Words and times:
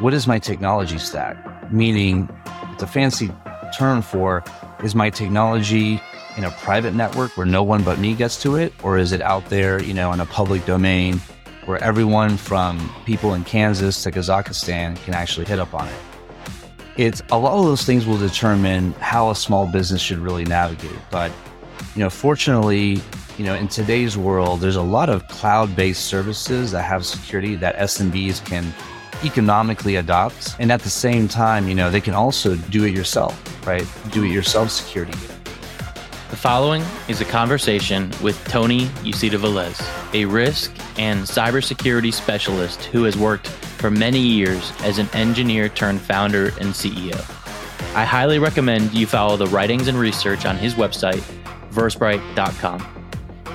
what 0.00 0.12
is 0.12 0.26
my 0.26 0.38
technology 0.38 0.98
stack? 0.98 1.72
Meaning, 1.72 2.28
it's 2.72 2.82
a 2.82 2.86
fancy 2.86 3.32
term 3.76 4.02
for 4.02 4.44
is 4.82 4.94
my 4.94 5.08
technology 5.08 6.00
in 6.36 6.44
a 6.44 6.50
private 6.50 6.92
network 6.92 7.34
where 7.36 7.46
no 7.46 7.62
one 7.62 7.82
but 7.82 7.98
me 7.98 8.14
gets 8.14 8.40
to 8.42 8.56
it? 8.56 8.72
Or 8.82 8.98
is 8.98 9.12
it 9.12 9.22
out 9.22 9.46
there, 9.46 9.82
you 9.82 9.94
know, 9.94 10.12
in 10.12 10.20
a 10.20 10.26
public 10.26 10.66
domain 10.66 11.18
where 11.64 11.82
everyone 11.82 12.36
from 12.36 12.94
people 13.06 13.32
in 13.32 13.42
Kansas 13.44 14.02
to 14.02 14.10
Kazakhstan 14.10 15.02
can 15.04 15.14
actually 15.14 15.46
hit 15.46 15.58
up 15.58 15.72
on 15.72 15.88
it? 15.88 15.94
It's 16.98 17.22
a 17.30 17.38
lot 17.38 17.58
of 17.58 17.64
those 17.64 17.84
things 17.84 18.06
will 18.06 18.18
determine 18.18 18.92
how 18.94 19.30
a 19.30 19.34
small 19.34 19.66
business 19.66 20.00
should 20.00 20.18
really 20.18 20.44
navigate. 20.44 20.98
But, 21.10 21.32
you 21.94 22.02
know, 22.02 22.10
fortunately, 22.10 23.00
you 23.38 23.44
know, 23.44 23.54
in 23.54 23.68
today's 23.68 24.16
world, 24.16 24.60
there's 24.60 24.76
a 24.76 24.82
lot 24.82 25.08
of 25.08 25.26
cloud-based 25.28 26.04
services 26.04 26.70
that 26.72 26.82
have 26.82 27.04
security 27.04 27.54
that 27.56 27.76
SMBs 27.76 28.44
can 28.44 28.74
economically 29.24 29.96
adopt. 29.96 30.56
And 30.58 30.70
at 30.70 30.80
the 30.80 30.90
same 30.90 31.28
time, 31.28 31.68
you 31.68 31.74
know, 31.74 31.90
they 31.90 32.00
can 32.00 32.14
also 32.14 32.56
do 32.56 32.84
it 32.84 32.94
yourself, 32.94 33.66
right? 33.66 33.86
Do 34.10 34.24
it 34.24 34.30
yourself 34.30 34.70
security. 34.70 35.16
The 36.30 36.36
following 36.36 36.82
is 37.08 37.20
a 37.20 37.24
conversation 37.24 38.10
with 38.22 38.42
Tony 38.48 38.86
Uceda 39.04 39.38
Velez, 39.38 39.80
a 40.12 40.24
risk 40.24 40.74
and 40.98 41.20
cybersecurity 41.20 42.12
specialist 42.12 42.84
who 42.84 43.04
has 43.04 43.16
worked 43.16 43.46
for 43.46 43.90
many 43.90 44.18
years 44.18 44.72
as 44.80 44.98
an 44.98 45.08
engineer 45.12 45.68
turned 45.68 46.00
founder 46.00 46.46
and 46.60 46.70
CEO. 46.70 47.16
I 47.94 48.04
highly 48.04 48.38
recommend 48.38 48.92
you 48.92 49.06
follow 49.06 49.36
the 49.36 49.46
writings 49.46 49.88
and 49.88 49.98
research 49.98 50.44
on 50.44 50.56
his 50.56 50.74
website, 50.74 51.22
versprite.com. 51.70 52.95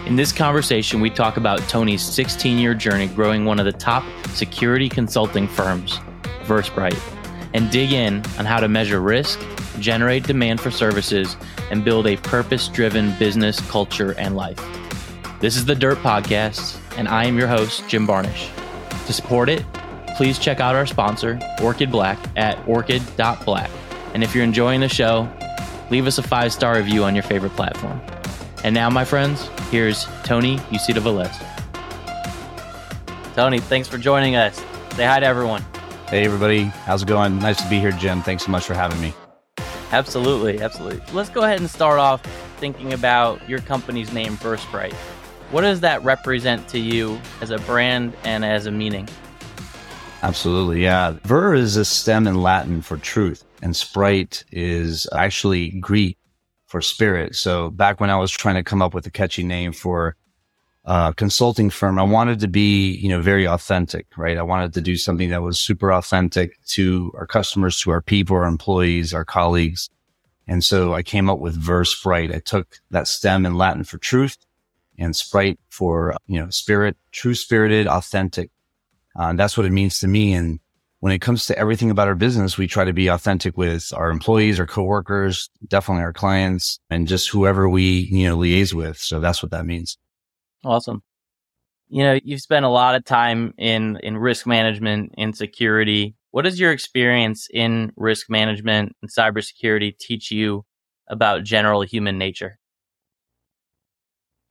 In 0.08 0.16
this 0.16 0.32
conversation, 0.32 1.00
we 1.00 1.12
talk 1.12 1.38
about 1.38 1.60
Tony's 1.70 2.02
16 2.02 2.58
year 2.58 2.74
journey 2.74 3.08
growing 3.08 3.46
one 3.46 3.60
of 3.60 3.66
the 3.66 3.72
top 3.72 4.04
security 4.30 4.90
consulting 4.90 5.48
firms, 5.48 6.00
Versprite, 6.44 7.00
and 7.54 7.70
dig 7.70 7.94
in 7.94 8.16
on 8.40 8.46
how 8.46 8.60
to 8.60 8.68
measure 8.68 9.00
risk, 9.00 9.40
generate 9.80 10.24
demand 10.24 10.60
for 10.60 10.72
services, 10.72 11.38
and 11.70 11.86
build 11.86 12.08
a 12.08 12.18
purpose 12.18 12.68
driven 12.68 13.18
business 13.20 13.62
culture 13.70 14.14
and 14.18 14.36
life. 14.36 14.60
This 15.40 15.56
is 15.56 15.66
the 15.66 15.76
Dirt 15.76 16.00
Podcast, 16.00 16.80
and 16.98 17.08
I 17.08 17.26
am 17.26 17.38
your 17.38 17.48
host, 17.48 17.88
Jim 17.88 18.08
Barnish. 18.08 18.50
To 19.06 19.14
support 19.14 19.50
it, 19.50 19.64
please 20.18 20.40
check 20.40 20.60
out 20.60 20.76
our 20.76 20.88
sponsor, 20.88 21.40
Orchid 21.62 21.92
Black, 21.92 22.18
at 22.36 22.58
orchid.black. 22.68 23.70
And 24.14 24.24
if 24.24 24.34
you're 24.34 24.44
enjoying 24.44 24.82
the 24.82 24.90
show, 24.90 25.30
leave 25.92 26.08
us 26.08 26.18
a 26.18 26.24
five 26.24 26.52
star 26.52 26.76
review 26.76 27.04
on 27.04 27.16
your 27.16 27.24
favorite 27.24 27.56
platform. 27.56 28.02
And 28.64 28.76
now, 28.76 28.90
my 28.90 29.04
friends, 29.04 29.48
here's 29.72 30.06
Tony 30.24 30.58
Uceda 30.70 31.00
Velez. 31.00 31.36
Tony, 33.34 33.60
thanks 33.60 33.88
for 33.88 33.98
joining 33.98 34.36
us. 34.36 34.64
Say 34.96 35.06
hi 35.06 35.20
to 35.20 35.26
everyone. 35.26 35.66
Hey, 36.10 36.26
everybody. 36.26 36.64
How's 36.64 37.02
it 37.02 37.08
going? 37.08 37.40
Nice 37.40 37.62
to 37.64 37.70
be 37.70 37.80
here, 37.80 37.92
Jim. 37.92 38.22
Thanks 38.22 38.46
so 38.46 38.52
much 38.52 38.66
for 38.66 38.74
having 38.74 39.00
me. 39.02 39.14
Absolutely, 39.92 40.62
absolutely. 40.62 41.02
Let's 41.14 41.30
go 41.30 41.42
ahead 41.42 41.60
and 41.60 41.70
start 41.70 42.00
off 42.00 42.22
thinking 42.58 42.94
about 42.94 43.48
your 43.50 43.60
company's 43.60 44.14
name, 44.14 44.38
Versprite. 44.38 44.94
What 45.52 45.62
does 45.62 45.80
that 45.82 46.04
represent 46.04 46.68
to 46.70 46.80
you 46.80 47.20
as 47.42 47.50
a 47.50 47.58
brand 47.60 48.14
and 48.24 48.46
as 48.46 48.68
a 48.68 48.72
meaning? 48.72 49.10
Absolutely, 50.24 50.84
yeah. 50.84 51.16
Ver 51.24 51.56
is 51.56 51.78
a 51.78 51.84
stem 51.84 52.28
in 52.28 52.42
Latin 52.42 52.82
for 52.82 52.98
truth, 52.98 53.44
and 53.62 53.76
sprite 53.76 54.46
is 54.52 55.08
actually 55.14 55.72
Greek 55.72 56.18
for 56.72 56.82
spirit. 56.82 57.36
So 57.36 57.70
back 57.70 58.00
when 58.00 58.10
I 58.10 58.18
was 58.18 58.32
trying 58.32 58.56
to 58.56 58.64
come 58.64 58.82
up 58.82 58.94
with 58.94 59.06
a 59.06 59.12
catchy 59.12 59.44
name 59.44 59.74
for 59.74 60.16
a 60.86 61.14
consulting 61.16 61.70
firm, 61.70 62.00
I 62.00 62.04
wanted 62.04 62.40
to 62.40 62.48
be, 62.48 62.94
you 62.94 63.10
know, 63.10 63.22
very 63.22 63.46
authentic, 63.46 64.08
right? 64.16 64.38
I 64.38 64.42
wanted 64.42 64.74
to 64.76 64.82
do 64.82 64.96
something 64.96 65.32
that 65.32 65.42
was 65.42 65.60
super 65.60 65.92
authentic 65.92 66.64
to 66.68 67.12
our 67.16 67.28
customers, 67.28 67.78
to 67.82 67.92
our 67.92 68.02
people, 68.02 68.38
our 68.38 68.46
employees, 68.46 69.14
our 69.14 69.26
colleagues. 69.26 69.90
And 70.48 70.64
so 70.64 70.94
I 70.94 71.04
came 71.04 71.30
up 71.30 71.40
with 71.40 71.62
Versprite. 71.62 72.34
I 72.34 72.40
took 72.40 72.80
that 72.90 73.10
stem 73.10 73.46
in 73.46 73.56
Latin 73.58 73.84
for 73.84 73.98
truth 73.98 74.38
and 74.98 75.14
sprite 75.14 75.60
for, 75.68 76.16
you 76.26 76.40
know, 76.40 76.50
spirit, 76.52 76.96
true 77.12 77.36
spirited, 77.36 77.86
authentic. 77.86 78.50
Uh, 79.14 79.34
that's 79.34 79.58
what 79.58 79.66
it 79.66 79.74
means 79.74 80.00
to 80.00 80.08
me. 80.08 80.32
And 80.32 80.62
when 81.02 81.12
it 81.12 81.20
comes 81.20 81.48
to 81.48 81.58
everything 81.58 81.90
about 81.90 82.08
our 82.08 82.16
business, 82.16 82.60
we 82.60 82.68
try 82.68 82.86
to 82.86 82.94
be 82.94 83.08
authentic 83.08 83.58
with 83.58 83.92
our 83.96 84.12
employees, 84.12 84.60
our 84.60 84.68
coworkers, 84.68 85.50
definitely 85.68 86.04
our 86.04 86.14
clients 86.14 86.80
and 86.92 87.08
just 87.08 87.30
whoever 87.30 87.68
we, 87.68 88.08
you 88.12 88.28
know, 88.28 88.38
liaise 88.38 88.72
with. 88.72 88.98
So 88.98 89.20
that's 89.20 89.42
what 89.42 89.52
that 89.52 89.66
means. 89.66 89.98
Awesome. 90.64 91.02
You 91.90 92.04
know, 92.04 92.20
you've 92.24 92.42
spent 92.42 92.66
a 92.66 92.70
lot 92.70 92.94
of 92.94 93.04
time 93.04 93.52
in, 93.58 93.98
in 94.04 94.16
risk 94.16 94.46
management 94.46 95.16
and 95.18 95.36
security. 95.36 96.16
What 96.30 96.44
does 96.44 96.60
your 96.60 96.72
experience 96.72 97.48
in 97.52 97.92
risk 97.96 98.30
management 98.30 98.96
and 99.02 99.12
cybersecurity 99.12 99.98
teach 99.98 100.30
you 100.30 100.66
about 101.08 101.44
general 101.44 101.82
human 101.82 102.20
nature? 102.20 102.60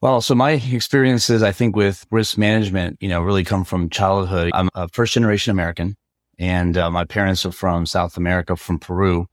Well, 0.02 0.20
so 0.20 0.34
my 0.34 0.52
experiences, 0.52 1.44
I 1.44 1.52
think, 1.52 1.76
with 1.76 2.06
risk 2.10 2.36
management, 2.36 2.96
you 3.00 3.08
know, 3.08 3.20
really 3.20 3.44
come 3.44 3.64
from 3.64 3.88
childhood. 3.88 4.50
I'm 4.52 4.68
a 4.74 4.88
first 4.88 5.14
generation 5.14 5.52
American 5.52 5.96
and 6.40 6.78
uh, 6.78 6.90
my 6.90 7.04
parents 7.04 7.44
are 7.44 7.52
from 7.52 7.84
South 7.84 8.16
America, 8.16 8.56
from 8.56 8.78
Peru. 8.78 9.26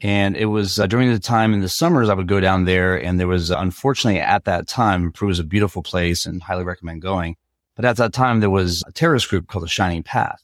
And 0.00 0.36
it 0.36 0.46
was 0.46 0.80
uh, 0.80 0.86
during 0.88 1.12
the 1.12 1.20
time 1.20 1.54
in 1.54 1.60
the 1.60 1.68
summers, 1.68 2.08
I 2.08 2.14
would 2.14 2.26
go 2.26 2.40
down 2.40 2.64
there. 2.64 2.96
And 2.96 3.20
there 3.20 3.28
was, 3.28 3.50
unfortunately, 3.50 4.20
at 4.20 4.46
that 4.46 4.66
time, 4.66 5.12
Peru 5.12 5.30
is 5.30 5.38
a 5.38 5.44
beautiful 5.44 5.82
place 5.82 6.26
and 6.26 6.42
highly 6.42 6.64
recommend 6.64 7.02
going. 7.02 7.36
But 7.76 7.84
at 7.84 7.98
that 7.98 8.12
time, 8.12 8.40
there 8.40 8.50
was 8.50 8.82
a 8.88 8.92
terrorist 8.92 9.28
group 9.28 9.46
called 9.46 9.62
the 9.62 9.68
Shining 9.68 10.02
Path. 10.02 10.42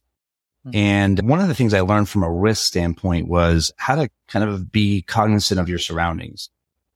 Mm-hmm. 0.65 0.77
And 0.77 1.29
one 1.29 1.41
of 1.41 1.49
the 1.49 1.55
things 1.55 1.75
I 1.75 1.81
learned 1.81 2.09
from 2.09 2.23
a 2.23 2.31
risk 2.31 2.65
standpoint 2.65 3.27
was 3.27 3.73
how 3.77 3.97
to 3.97 4.09
kind 4.29 4.49
of 4.49 4.71
be 4.71 5.03
cognizant 5.03 5.59
of 5.59 5.69
your 5.69 5.81
surroundings. 5.81 6.51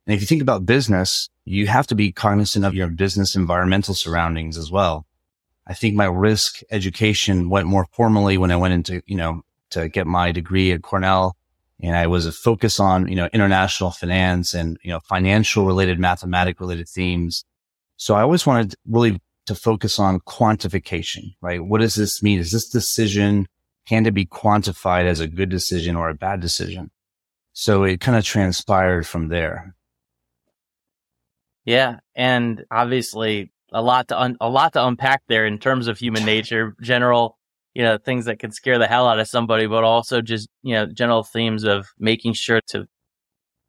And 0.06 0.14
if 0.14 0.20
you 0.20 0.26
think 0.28 0.42
about 0.42 0.66
business, 0.66 1.28
you 1.44 1.66
have 1.66 1.88
to 1.88 1.96
be 1.96 2.12
cognizant 2.12 2.64
of 2.64 2.74
your 2.74 2.86
business 2.86 3.34
environmental 3.34 3.94
surroundings 3.94 4.56
as 4.56 4.70
well. 4.70 5.04
I 5.70 5.74
think 5.74 5.94
my 5.94 6.06
risk 6.06 6.62
education 6.72 7.48
went 7.48 7.68
more 7.68 7.86
formally 7.92 8.36
when 8.36 8.50
I 8.50 8.56
went 8.56 8.74
into, 8.74 9.02
you 9.06 9.16
know, 9.16 9.42
to 9.70 9.88
get 9.88 10.04
my 10.04 10.32
degree 10.32 10.72
at 10.72 10.82
Cornell 10.82 11.36
and 11.80 11.94
I 11.94 12.08
was 12.08 12.26
a 12.26 12.32
focus 12.32 12.80
on, 12.80 13.06
you 13.06 13.14
know, 13.14 13.28
international 13.32 13.92
finance 13.92 14.52
and, 14.52 14.78
you 14.82 14.90
know, 14.90 14.98
financial 14.98 15.66
related, 15.66 16.00
mathematic 16.00 16.58
related 16.58 16.88
themes. 16.88 17.44
So 17.96 18.16
I 18.16 18.22
always 18.22 18.44
wanted 18.44 18.74
really 18.84 19.20
to 19.46 19.54
focus 19.54 20.00
on 20.00 20.18
quantification, 20.18 21.36
right? 21.40 21.64
What 21.64 21.80
does 21.80 21.94
this 21.94 22.20
mean? 22.20 22.40
Is 22.40 22.50
this 22.50 22.68
decision, 22.68 23.46
can 23.86 24.04
it 24.06 24.12
be 24.12 24.26
quantified 24.26 25.04
as 25.04 25.20
a 25.20 25.28
good 25.28 25.50
decision 25.50 25.94
or 25.94 26.08
a 26.08 26.14
bad 26.14 26.40
decision? 26.40 26.90
So 27.52 27.84
it 27.84 28.00
kind 28.00 28.18
of 28.18 28.24
transpired 28.24 29.06
from 29.06 29.28
there. 29.28 29.76
Yeah. 31.64 32.00
And 32.16 32.64
obviously 32.72 33.52
a 33.72 33.82
lot 33.82 34.08
to, 34.08 34.20
un- 34.20 34.36
a 34.40 34.48
lot 34.48 34.72
to 34.74 34.86
unpack 34.86 35.22
there 35.28 35.46
in 35.46 35.58
terms 35.58 35.86
of 35.86 35.98
human 35.98 36.24
nature, 36.24 36.74
general 36.80 37.38
you 37.74 37.82
know, 37.82 37.98
things 37.98 38.24
that 38.24 38.38
could 38.38 38.54
scare 38.54 38.78
the 38.78 38.86
hell 38.86 39.06
out 39.06 39.20
of 39.20 39.28
somebody, 39.28 39.66
but 39.66 39.84
also 39.84 40.20
just, 40.20 40.48
you 40.62 40.74
know, 40.74 40.86
general 40.86 41.22
themes 41.22 41.64
of 41.64 41.88
making 41.98 42.32
sure 42.32 42.60
to 42.68 42.86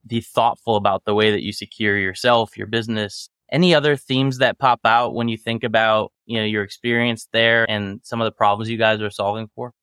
be 0.07 0.22
thoughtful 0.22 0.75
about 0.75 1.06
the 1.06 1.13
way 1.13 1.31
that 1.31 1.44
you 1.44 1.53
secure 1.53 1.97
yourself, 1.97 2.57
your 2.57 2.67
business. 2.67 3.29
Any 3.51 3.75
other 3.75 3.95
themes 3.95 4.39
that 4.39 4.57
pop 4.57 4.79
out 4.85 5.13
when 5.13 5.28
you 5.28 5.38
think 5.38 5.63
about, 5.63 6.12
you 6.25 6.39
know, 6.39 6.45
your 6.45 6.63
experience 6.63 7.28
there 7.31 7.69
and 7.69 8.00
some 8.03 8.22
of 8.22 8.25
the 8.25 8.31
problems 8.31 8.69
you 8.69 8.78
guys 8.78 9.01
are 9.01 9.12
solving 9.12 9.50
for? 9.56 9.73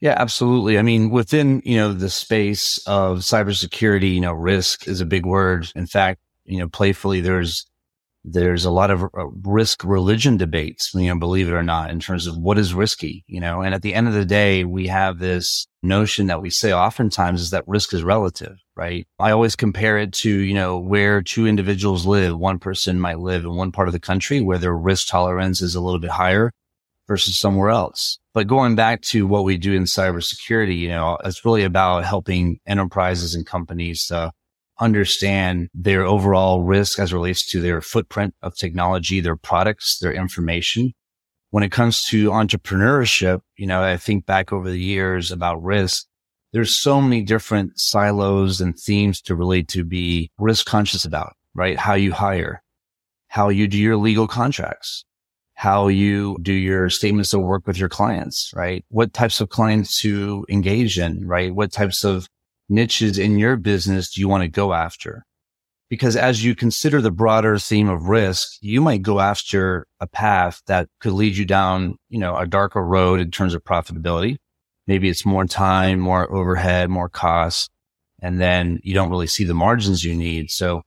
Yeah, 0.00 0.16
absolutely. 0.18 0.78
I 0.78 0.82
mean, 0.82 1.10
within, 1.10 1.62
you 1.64 1.76
know, 1.76 1.92
the 1.92 2.10
space 2.10 2.78
of 2.88 3.18
cybersecurity, 3.18 4.12
you 4.12 4.20
know, 4.20 4.32
risk 4.32 4.88
is 4.88 5.00
a 5.00 5.06
big 5.06 5.24
word. 5.24 5.70
In 5.76 5.86
fact, 5.86 6.20
you 6.44 6.58
know, 6.58 6.68
playfully, 6.68 7.20
there's 7.20 7.66
there's 8.24 8.64
a 8.64 8.70
lot 8.70 8.90
of 8.90 9.02
uh, 9.02 9.26
risk 9.42 9.84
religion 9.84 10.36
debates, 10.36 10.92
you 10.94 11.08
know, 11.08 11.18
believe 11.18 11.48
it 11.48 11.52
or 11.52 11.62
not, 11.62 11.90
in 11.90 11.98
terms 11.98 12.26
of 12.26 12.36
what 12.36 12.58
is 12.58 12.74
risky, 12.74 13.24
you 13.26 13.40
know, 13.40 13.62
and 13.62 13.74
at 13.74 13.82
the 13.82 13.94
end 13.94 14.06
of 14.06 14.14
the 14.14 14.24
day, 14.24 14.64
we 14.64 14.86
have 14.86 15.18
this 15.18 15.66
notion 15.82 16.28
that 16.28 16.40
we 16.40 16.48
say 16.48 16.72
oftentimes 16.72 17.40
is 17.40 17.50
that 17.50 17.64
risk 17.66 17.92
is 17.92 18.04
relative, 18.04 18.56
right? 18.76 19.06
I 19.18 19.32
always 19.32 19.56
compare 19.56 19.98
it 19.98 20.12
to, 20.14 20.30
you 20.30 20.54
know, 20.54 20.78
where 20.78 21.22
two 21.22 21.46
individuals 21.46 22.06
live. 22.06 22.38
One 22.38 22.60
person 22.60 23.00
might 23.00 23.18
live 23.18 23.44
in 23.44 23.56
one 23.56 23.72
part 23.72 23.88
of 23.88 23.92
the 23.92 24.00
country 24.00 24.40
where 24.40 24.58
their 24.58 24.76
risk 24.76 25.08
tolerance 25.08 25.60
is 25.60 25.74
a 25.74 25.80
little 25.80 26.00
bit 26.00 26.10
higher 26.10 26.52
versus 27.08 27.38
somewhere 27.38 27.70
else. 27.70 28.18
But 28.34 28.46
going 28.46 28.76
back 28.76 29.02
to 29.02 29.26
what 29.26 29.44
we 29.44 29.58
do 29.58 29.72
in 29.72 29.84
cybersecurity, 29.84 30.78
you 30.78 30.88
know, 30.88 31.18
it's 31.24 31.44
really 31.44 31.64
about 31.64 32.04
helping 32.04 32.60
enterprises 32.66 33.34
and 33.34 33.44
companies 33.44 34.06
to 34.06 34.30
understand 34.82 35.68
their 35.72 36.04
overall 36.04 36.62
risk 36.62 36.98
as 36.98 37.12
relates 37.12 37.48
to 37.52 37.60
their 37.60 37.80
footprint 37.80 38.34
of 38.42 38.56
technology, 38.56 39.20
their 39.20 39.36
products, 39.36 39.98
their 40.00 40.12
information. 40.12 40.92
When 41.50 41.62
it 41.62 41.70
comes 41.70 42.02
to 42.06 42.30
entrepreneurship, 42.30 43.40
you 43.56 43.66
know, 43.66 43.82
I 43.82 43.96
think 43.96 44.26
back 44.26 44.52
over 44.52 44.70
the 44.70 44.80
years 44.80 45.30
about 45.30 45.62
risk. 45.62 46.06
There's 46.52 46.78
so 46.78 47.00
many 47.00 47.22
different 47.22 47.78
silos 47.78 48.60
and 48.60 48.78
themes 48.78 49.20
to 49.22 49.34
really 49.34 49.62
to 49.64 49.84
be 49.84 50.30
risk 50.38 50.66
conscious 50.66 51.04
about, 51.04 51.34
right? 51.54 51.78
How 51.78 51.94
you 51.94 52.12
hire, 52.12 52.62
how 53.28 53.48
you 53.48 53.68
do 53.68 53.78
your 53.78 53.96
legal 53.96 54.26
contracts, 54.26 55.04
how 55.54 55.88
you 55.88 56.36
do 56.42 56.52
your 56.52 56.90
statements 56.90 57.32
of 57.32 57.40
work 57.40 57.66
with 57.66 57.78
your 57.78 57.88
clients, 57.88 58.50
right? 58.54 58.84
What 58.88 59.12
types 59.12 59.40
of 59.40 59.48
clients 59.48 60.00
to 60.00 60.44
engage 60.48 60.98
in, 60.98 61.26
right? 61.26 61.54
What 61.54 61.72
types 61.72 62.04
of 62.04 62.28
niches 62.72 63.18
in 63.18 63.38
your 63.38 63.56
business 63.56 64.10
do 64.10 64.20
you 64.20 64.28
want 64.28 64.42
to 64.42 64.48
go 64.48 64.72
after? 64.72 65.24
Because 65.88 66.16
as 66.16 66.42
you 66.42 66.54
consider 66.54 67.02
the 67.02 67.10
broader 67.10 67.58
theme 67.58 67.88
of 67.88 68.08
risk, 68.08 68.56
you 68.62 68.80
might 68.80 69.02
go 69.02 69.20
after 69.20 69.86
a 70.00 70.06
path 70.06 70.62
that 70.66 70.88
could 71.00 71.12
lead 71.12 71.36
you 71.36 71.44
down, 71.44 71.96
you 72.08 72.18
know, 72.18 72.34
a 72.34 72.46
darker 72.46 72.82
road 72.82 73.20
in 73.20 73.30
terms 73.30 73.52
of 73.52 73.62
profitability. 73.62 74.38
Maybe 74.86 75.10
it's 75.10 75.26
more 75.26 75.44
time, 75.44 76.00
more 76.00 76.32
overhead, 76.32 76.88
more 76.88 77.10
costs, 77.10 77.68
and 78.22 78.40
then 78.40 78.80
you 78.82 78.94
don't 78.94 79.10
really 79.10 79.26
see 79.26 79.44
the 79.44 79.52
margins 79.52 80.02
you 80.02 80.14
need. 80.14 80.50
So 80.50 80.82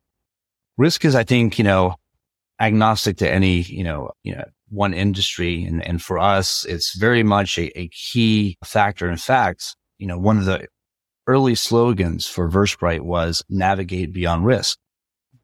risk 0.78 1.06
is, 1.06 1.14
I 1.14 1.24
think, 1.24 1.60
you 1.60 1.64
know, 1.64 1.96
agnostic 2.60 3.18
to 3.18 3.31
any, 3.31 3.62
you 3.62 3.84
know, 3.84 4.12
you 4.24 4.34
know, 4.36 4.46
one 4.70 4.94
industry. 4.94 5.64
And, 5.64 5.86
and 5.86 6.02
for 6.02 6.18
us, 6.18 6.66
it's 6.66 6.98
very 6.98 7.22
much 7.22 7.60
a, 7.60 7.80
a 7.80 7.90
key 7.90 8.58
factor. 8.64 9.10
In 9.10 9.18
fact, 9.18 9.76
you 10.00 10.08
know, 10.08 10.18
one 10.18 10.38
of 10.38 10.46
the 10.46 10.68
early 11.27 11.56
slogans 11.56 12.27
for 12.27 12.50
Versprite 12.50 13.01
was 13.01 13.44
navigate 13.50 14.13
beyond 14.13 14.45
risk. 14.45 14.77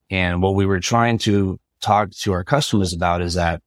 And 0.09 0.41
what 0.41 0.55
we 0.55 0.65
were 0.65 0.79
trying 0.79 1.17
to 1.19 1.59
talk 1.79 2.11
to 2.11 2.33
our 2.33 2.43
customers 2.43 2.93
about 2.93 3.21
is 3.21 3.33
that 3.35 3.61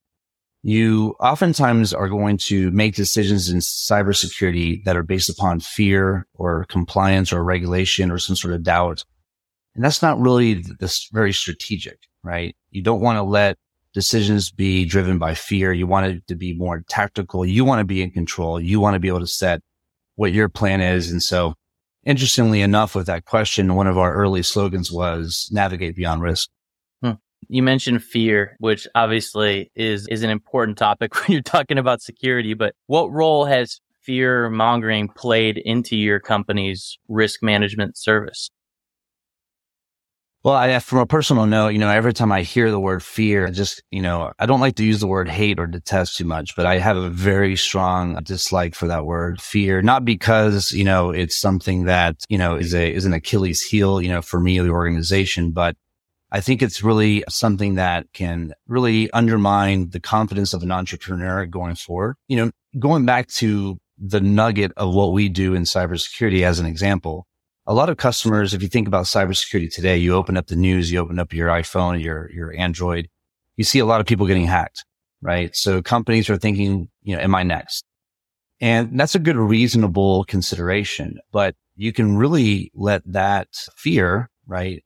you 0.63 1.15
oftentimes 1.21 1.93
are 1.93 2.09
going 2.09 2.39
to 2.39 2.71
make 2.71 2.95
decisions 2.95 3.51
in 3.51 3.59
cybersecurity 3.59 4.83
that 4.85 4.97
are 4.97 5.03
based 5.03 5.29
upon 5.29 5.61
fear 5.61 6.27
or 6.35 6.65
compliance 6.71 7.33
or 7.33 7.45
regulation 7.45 8.11
or 8.11 8.19
some 8.19 8.37
sort 8.37 8.55
of 8.55 8.63
doubt. 8.63 9.05
And 9.75 9.85
that's 9.85 10.01
not 10.01 10.19
really 10.19 10.55
this 10.55 11.09
very 11.13 11.33
strategic, 11.33 11.99
right? 12.23 12.57
You 12.71 12.83
don't 12.83 13.03
want 13.03 13.19
to 13.19 13.23
let 13.23 13.59
decisions 13.93 14.51
be 14.51 14.85
driven 14.85 15.19
by 15.19 15.35
fear. 15.35 15.73
You 15.73 15.87
want 15.87 16.07
it 16.07 16.27
to 16.29 16.35
be 16.35 16.55
more 16.55 16.83
tactical. 16.89 17.45
You 17.45 17.65
want 17.65 17.81
to 17.81 17.85
be 17.85 18.01
in 18.01 18.11
control. 18.11 18.61
You 18.61 18.81
want 18.81 18.95
to 18.95 19.01
be 19.01 19.09
able 19.09 19.21
to 19.21 19.27
set 19.27 19.61
what 20.15 20.33
your 20.33 20.49
plan 20.49 20.81
is. 20.81 21.11
And 21.11 21.23
so 21.23 21.55
interestingly 22.07 22.63
enough, 22.63 22.95
with 22.95 23.07
that 23.07 23.25
question, 23.25 23.75
one 23.75 23.87
of 23.87 23.99
our 23.99 24.15
early 24.15 24.43
slogans 24.43 24.91
was 24.91 25.49
navigate 25.53 25.97
beyond 25.97 26.23
risk. 26.23 26.49
Hmm. 27.03 27.13
You 27.49 27.63
mentioned 27.63 28.03
fear, 28.03 28.57
which 28.59 28.87
obviously 28.95 29.71
is, 29.75 30.07
is 30.09 30.23
an 30.23 30.31
important 30.31 30.79
topic 30.79 31.15
when 31.21 31.33
you're 31.33 31.43
talking 31.43 31.79
about 31.79 32.03
security, 32.03 32.55
but 32.55 32.75
what 32.87 33.11
role 33.11 33.45
has 33.45 33.81
fear 34.03 34.51
mongering 34.51 35.09
played 35.09 35.59
into 35.59 35.97
your 35.97 36.21
company's 36.21 36.99
risk 37.09 37.43
management 37.43 37.97
service? 37.97 38.51
Well, 40.45 40.55
I, 40.55 40.79
from 40.81 40.99
a 40.99 41.07
personal 41.07 41.47
note, 41.47 41.69
you 41.69 41.79
know, 41.79 41.89
every 41.89 42.13
time 42.13 42.31
I 42.31 42.43
hear 42.43 42.71
the 42.71 42.79
word 42.79 43.03
fear, 43.03 43.47
I 43.47 43.51
just, 43.51 43.83
you 43.91 44.03
know, 44.03 44.31
I 44.39 44.45
don't 44.45 44.61
like 44.61 44.75
to 44.75 44.85
use 44.85 45.01
the 45.01 45.07
word 45.07 45.27
hate 45.27 45.59
or 45.59 45.67
detest 45.67 46.19
too 46.19 46.27
much, 46.27 46.55
but 46.55 46.67
I 46.67 46.77
have 46.77 46.99
a 46.99 47.09
very 47.09 47.57
strong 47.57 48.23
dislike 48.23 48.75
for 48.75 48.87
that 48.89 49.07
word 49.07 49.41
fear, 49.41 49.81
not 49.81 50.05
because, 50.05 50.71
you 50.71 50.85
know, 50.85 51.09
it's 51.09 51.41
something 51.41 51.85
that, 51.85 52.17
you 52.29 52.37
know, 52.37 52.57
is 52.57 52.75
a, 52.75 52.93
is 52.93 53.07
an 53.07 53.15
Achilles 53.15 53.63
heel, 53.63 54.03
you 54.03 54.11
know, 54.11 54.21
for 54.21 54.39
me 54.39 54.61
or 54.61 54.65
the 54.65 54.69
organization, 54.69 55.51
but 55.53 55.77
I 56.31 56.43
think 56.43 56.61
it's 56.61 56.83
really 56.83 57.25
something 57.27 57.77
that 57.77 58.13
can 58.13 58.53
really 58.69 59.11
undermine 59.13 59.89
the 59.91 60.01
confidence 60.01 60.53
of 60.53 60.63
an 60.63 60.71
entrepreneur 60.71 61.47
going 61.47 61.77
forward. 61.77 62.17
You 62.29 62.37
know, 62.37 62.51
going 62.79 63.07
back 63.07 63.29
to 63.29 63.79
the 63.97 64.21
nugget 64.21 64.73
of 64.77 64.93
what 64.93 65.15
we 65.15 65.31
do 65.31 65.55
in 65.55 65.63
cybersecurity 65.63 66.43
as 66.43 66.59
an 66.59 66.67
example, 66.67 67.27
a 67.67 67.75
lot 67.75 67.89
of 67.89 67.97
customers, 67.97 68.53
if 68.53 68.63
you 68.63 68.69
think 68.69 68.87
about 68.87 69.07
cybersecurity 69.07 69.73
today, 69.73 69.97
you 69.97 70.15
open 70.15 70.37
up 70.37 70.49
the 70.49 70.57
news, 70.57 70.93
you 70.93 70.99
open 70.99 71.19
up 71.19 71.33
your 71.33 71.49
iPhone, 71.49 72.03
your, 72.03 72.31
your 72.31 72.55
Android, 72.57 73.09
you 73.57 73.65
see 73.65 73.79
a 73.79 73.87
lot 73.87 74.01
of 74.01 74.07
people 74.07 74.27
getting 74.27 74.47
hacked, 74.47 74.85
right? 75.23 75.55
So 75.57 75.81
companies 75.81 76.29
are 76.29 76.37
thinking, 76.37 76.89
you 77.03 77.17
know, 77.17 77.23
am 77.23 77.35
I 77.35 77.43
next? 77.43 77.85
And 78.61 78.99
that's 78.99 79.15
a 79.15 79.19
good, 79.19 79.37
reasonable 79.37 80.25
consideration, 80.25 81.19
but 81.33 81.55
you 81.77 81.93
can 81.93 82.17
really 82.17 82.71
let 82.75 83.03
that 83.07 83.49
fear, 83.77 84.31
right, 84.47 84.85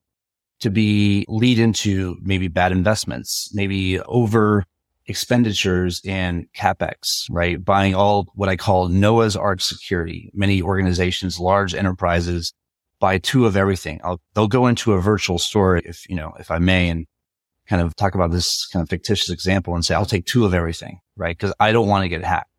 to 0.60 0.70
be 0.70 1.24
lead 1.28 1.58
into 1.58 2.16
maybe 2.22 2.48
bad 2.48 2.72
investments, 2.72 3.50
maybe 3.52 4.00
over 4.00 4.64
expenditures 5.06 6.00
in 6.04 6.46
capex, 6.56 7.26
right? 7.30 7.64
Buying 7.64 7.94
all 7.94 8.26
what 8.34 8.48
I 8.48 8.56
call 8.56 8.88
Noah's 8.88 9.36
Ark 9.36 9.60
security. 9.60 10.30
Many 10.34 10.60
organizations, 10.62 11.38
large 11.38 11.74
enterprises 11.74 12.52
buy 13.00 13.18
two 13.18 13.46
of 13.46 13.56
everything. 13.56 14.00
I'll, 14.04 14.20
they'll 14.34 14.48
go 14.48 14.66
into 14.66 14.92
a 14.92 15.00
virtual 15.00 15.38
store 15.38 15.76
if, 15.76 16.08
you 16.08 16.16
know, 16.16 16.34
if 16.38 16.50
I 16.50 16.58
may, 16.58 16.88
and 16.88 17.06
kind 17.68 17.82
of 17.82 17.94
talk 17.96 18.14
about 18.14 18.30
this 18.30 18.66
kind 18.66 18.82
of 18.82 18.88
fictitious 18.88 19.30
example 19.30 19.74
and 19.74 19.84
say, 19.84 19.94
I'll 19.94 20.06
take 20.06 20.24
two 20.24 20.44
of 20.44 20.54
everything, 20.54 21.00
right? 21.16 21.38
Cause 21.38 21.52
I 21.60 21.72
don't 21.72 21.88
want 21.88 22.04
to 22.04 22.08
get 22.08 22.24
hacked. 22.24 22.50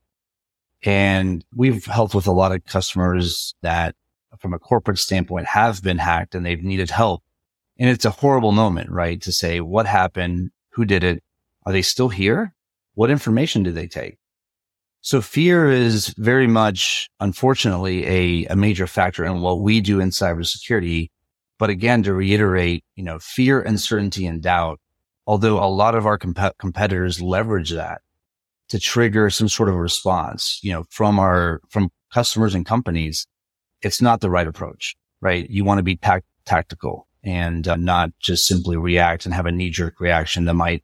And 0.83 1.43
we've 1.53 1.85
helped 1.85 2.13
with 2.13 2.27
a 2.27 2.31
lot 2.31 2.51
of 2.51 2.63
customers 2.65 3.53
that 3.61 3.95
from 4.37 4.53
a 4.53 4.59
corporate 4.59 4.99
standpoint 4.99 5.47
have 5.47 5.83
been 5.83 5.97
hacked 5.97 6.35
and 6.35 6.45
they've 6.45 6.63
needed 6.63 6.91
help. 6.91 7.23
And 7.77 7.89
it's 7.89 8.05
a 8.05 8.11
horrible 8.11 8.51
moment, 8.51 8.89
right? 8.89 9.19
To 9.21 9.31
say 9.31 9.61
what 9.61 9.85
happened? 9.85 10.51
Who 10.73 10.85
did 10.85 11.03
it? 11.03 11.23
Are 11.65 11.71
they 11.71 11.81
still 11.81 12.09
here? 12.09 12.53
What 12.93 13.09
information 13.09 13.63
did 13.63 13.75
they 13.75 13.87
take? 13.87 14.17
So 15.01 15.21
fear 15.21 15.69
is 15.69 16.13
very 16.17 16.47
much, 16.47 17.09
unfortunately, 17.19 18.05
a, 18.05 18.45
a 18.47 18.55
major 18.55 18.85
factor 18.85 19.23
in 19.23 19.41
what 19.41 19.61
we 19.61 19.79
do 19.79 19.99
in 19.99 20.09
cybersecurity. 20.09 21.09
But 21.57 21.69
again, 21.69 22.03
to 22.03 22.13
reiterate, 22.13 22.83
you 22.95 23.03
know, 23.03 23.19
fear, 23.19 23.61
uncertainty, 23.61 24.25
and 24.25 24.41
doubt, 24.41 24.79
although 25.25 25.63
a 25.63 25.67
lot 25.67 25.95
of 25.95 26.05
our 26.05 26.17
comp- 26.17 26.57
competitors 26.57 27.21
leverage 27.21 27.71
that 27.71 28.01
to 28.69 28.79
trigger 28.79 29.29
some 29.29 29.49
sort 29.49 29.69
of 29.69 29.75
response, 29.75 30.59
you 30.61 30.71
know, 30.71 30.85
from 30.89 31.17
our, 31.17 31.61
from 31.69 31.91
customers 32.13 32.53
and 32.53 32.65
companies, 32.65 33.25
it's 33.81 34.01
not 34.01 34.21
the 34.21 34.29
right 34.29 34.47
approach, 34.47 34.95
right? 35.21 35.49
You 35.49 35.63
want 35.63 35.79
to 35.79 35.83
be 35.83 35.95
tac- 35.95 36.25
tactical 36.45 37.07
and 37.23 37.67
uh, 37.67 37.75
not 37.75 38.11
just 38.19 38.45
simply 38.45 38.77
react 38.77 39.25
and 39.25 39.33
have 39.33 39.45
a 39.45 39.51
knee 39.51 39.69
jerk 39.69 39.99
reaction 39.99 40.45
that 40.45 40.53
might 40.53 40.83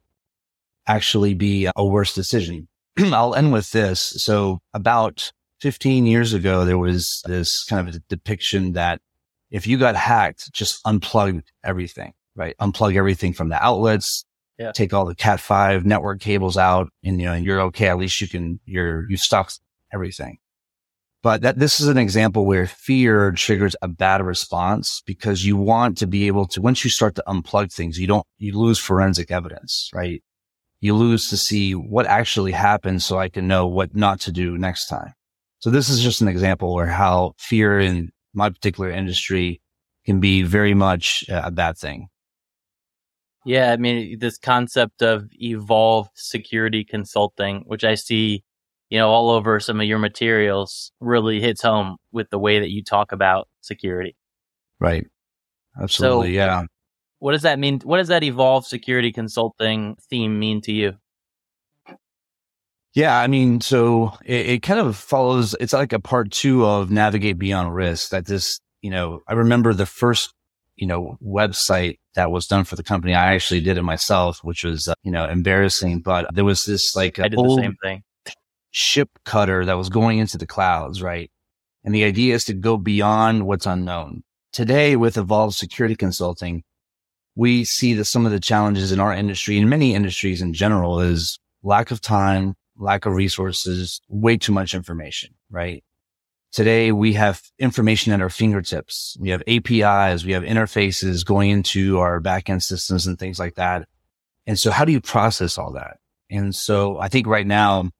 actually 0.86 1.34
be 1.34 1.68
a 1.74 1.84
worse 1.84 2.14
decision. 2.14 2.68
I'll 3.12 3.34
end 3.34 3.52
with 3.52 3.70
this. 3.70 4.00
So 4.00 4.60
about 4.72 5.32
15 5.60 6.06
years 6.06 6.32
ago, 6.32 6.64
there 6.64 6.78
was 6.78 7.22
this 7.26 7.64
kind 7.64 7.88
of 7.88 7.94
a 7.94 7.98
depiction 8.08 8.72
that 8.72 9.00
if 9.50 9.66
you 9.66 9.78
got 9.78 9.96
hacked, 9.96 10.52
just 10.52 10.82
unplug 10.84 11.42
everything, 11.64 12.12
right? 12.34 12.56
Unplug 12.60 12.96
everything 12.96 13.32
from 13.32 13.48
the 13.48 13.62
outlets, 13.62 14.24
yeah. 14.58 14.72
take 14.72 14.92
all 14.92 15.04
the 15.04 15.14
cat 15.14 15.40
five 15.40 15.84
network 15.84 16.20
cables 16.20 16.56
out 16.56 16.88
and, 17.04 17.20
you 17.20 17.26
know, 17.26 17.34
you're 17.34 17.60
okay. 17.62 17.88
At 17.88 17.98
least 17.98 18.20
you 18.20 18.28
can, 18.28 18.60
you're, 18.64 19.08
you've 19.08 19.20
stopped 19.20 19.60
everything. 19.92 20.38
But 21.22 21.42
that 21.42 21.58
this 21.58 21.80
is 21.80 21.88
an 21.88 21.98
example 21.98 22.46
where 22.46 22.66
fear 22.66 23.32
triggers 23.32 23.74
a 23.82 23.88
bad 23.88 24.22
response 24.22 25.02
because 25.06 25.44
you 25.44 25.56
want 25.56 25.98
to 25.98 26.06
be 26.06 26.26
able 26.28 26.46
to, 26.48 26.60
once 26.60 26.84
you 26.84 26.90
start 26.90 27.16
to 27.16 27.24
unplug 27.26 27.72
things, 27.72 27.98
you 27.98 28.06
don't, 28.06 28.26
you 28.38 28.56
lose 28.56 28.78
forensic 28.78 29.30
evidence, 29.30 29.90
right? 29.92 30.22
You 30.80 30.94
lose 30.94 31.30
to 31.30 31.36
see 31.36 31.74
what 31.74 32.06
actually 32.06 32.52
happened 32.52 33.02
so 33.02 33.18
I 33.18 33.28
can 33.28 33.48
know 33.48 33.66
what 33.66 33.94
not 33.94 34.20
to 34.20 34.32
do 34.32 34.58
next 34.58 34.88
time. 34.88 35.12
So 35.58 35.70
this 35.70 35.88
is 35.88 36.02
just 36.02 36.20
an 36.20 36.28
example 36.28 36.74
where 36.74 36.86
how 36.86 37.32
fear 37.38 37.80
in 37.80 38.10
my 38.34 38.50
particular 38.50 38.90
industry 38.90 39.60
can 40.04 40.20
be 40.20 40.42
very 40.42 40.74
much 40.74 41.24
a 41.28 41.50
bad 41.50 41.78
thing. 41.78 42.08
Yeah, 43.44 43.72
I 43.72 43.76
mean, 43.76 44.18
this 44.18 44.38
concept 44.38 45.02
of 45.02 45.28
evolved 45.32 46.10
security 46.14 46.84
consulting, 46.84 47.62
which 47.66 47.84
I 47.84 47.94
see, 47.94 48.42
you 48.90 48.98
know, 48.98 49.08
all 49.08 49.30
over 49.30 49.60
some 49.60 49.80
of 49.80 49.86
your 49.86 49.98
materials 49.98 50.92
really 51.00 51.40
hits 51.40 51.62
home 51.62 51.96
with 52.12 52.28
the 52.30 52.38
way 52.38 52.58
that 52.60 52.70
you 52.70 52.82
talk 52.82 53.12
about 53.12 53.48
security. 53.60 54.16
Right. 54.80 55.06
Absolutely. 55.80 56.28
So, 56.28 56.32
yeah. 56.32 56.64
What 57.18 57.32
does 57.32 57.42
that 57.42 57.58
mean? 57.58 57.80
What 57.84 57.98
does 57.98 58.08
that 58.08 58.22
evolve 58.22 58.66
security 58.66 59.12
consulting 59.12 59.96
theme 60.10 60.38
mean 60.38 60.60
to 60.62 60.72
you? 60.72 60.94
Yeah, 62.96 63.18
I 63.18 63.26
mean, 63.26 63.60
so 63.60 64.14
it, 64.24 64.46
it, 64.46 64.62
kind 64.62 64.80
of 64.80 64.96
follows, 64.96 65.54
it's 65.60 65.74
like 65.74 65.92
a 65.92 66.00
part 66.00 66.30
two 66.30 66.64
of 66.64 66.90
Navigate 66.90 67.38
Beyond 67.38 67.74
Risk 67.74 68.08
that 68.08 68.24
this, 68.24 68.58
you 68.80 68.90
know, 68.90 69.20
I 69.28 69.34
remember 69.34 69.74
the 69.74 69.84
first, 69.84 70.32
you 70.76 70.86
know, 70.86 71.18
website 71.22 71.98
that 72.14 72.30
was 72.30 72.46
done 72.46 72.64
for 72.64 72.74
the 72.74 72.82
company. 72.82 73.14
I 73.14 73.34
actually 73.34 73.60
did 73.60 73.76
it 73.76 73.82
myself, 73.82 74.38
which 74.42 74.64
was, 74.64 74.88
uh, 74.88 74.94
you 75.02 75.10
know, 75.10 75.26
embarrassing, 75.26 76.00
but 76.00 76.34
there 76.34 76.44
was 76.46 76.64
this 76.64 76.96
like 76.96 77.18
I 77.18 77.28
did 77.28 77.38
the 77.38 77.58
same 77.60 77.76
thing. 77.82 78.02
ship 78.70 79.10
cutter 79.26 79.66
that 79.66 79.76
was 79.76 79.90
going 79.90 80.18
into 80.18 80.38
the 80.38 80.46
clouds, 80.46 81.02
right? 81.02 81.30
And 81.84 81.94
the 81.94 82.04
idea 82.04 82.34
is 82.34 82.44
to 82.44 82.54
go 82.54 82.78
beyond 82.78 83.46
what's 83.46 83.66
unknown. 83.66 84.22
Today 84.52 84.96
with 84.96 85.18
Evolved 85.18 85.54
Security 85.54 85.96
Consulting, 85.96 86.64
we 87.36 87.64
see 87.64 87.92
that 87.94 88.06
some 88.06 88.26
of 88.26 88.32
the 88.32 88.40
challenges 88.40 88.90
in 88.90 88.98
our 88.98 89.12
industry 89.12 89.58
and 89.58 89.70
many 89.70 89.94
industries 89.94 90.40
in 90.40 90.54
general 90.54 91.00
is 91.00 91.38
lack 91.62 91.90
of 91.90 92.00
time, 92.00 92.54
lack 92.78 93.04
of 93.04 93.12
resources, 93.12 94.00
way 94.08 94.38
too 94.38 94.52
much 94.52 94.74
information, 94.74 95.34
right? 95.50 95.84
Today 96.50 96.90
we 96.92 97.12
have 97.12 97.42
information 97.58 98.14
at 98.14 98.22
our 98.22 98.30
fingertips. 98.30 99.16
We 99.20 99.28
have 99.28 99.42
APIs, 99.46 100.24
we 100.24 100.32
have 100.32 100.42
interfaces 100.42 101.24
going 101.24 101.50
into 101.50 101.98
our 101.98 102.20
backend 102.20 102.62
systems 102.62 103.06
and 103.06 103.18
things 103.18 103.38
like 103.38 103.56
that. 103.56 103.86
And 104.46 104.58
so 104.58 104.70
how 104.70 104.86
do 104.86 104.92
you 104.92 105.02
process 105.02 105.58
all 105.58 105.72
that? 105.72 105.98
And 106.30 106.54
so 106.54 106.98
I 106.98 107.08
think 107.08 107.26
right 107.26 107.46
now 107.46 107.90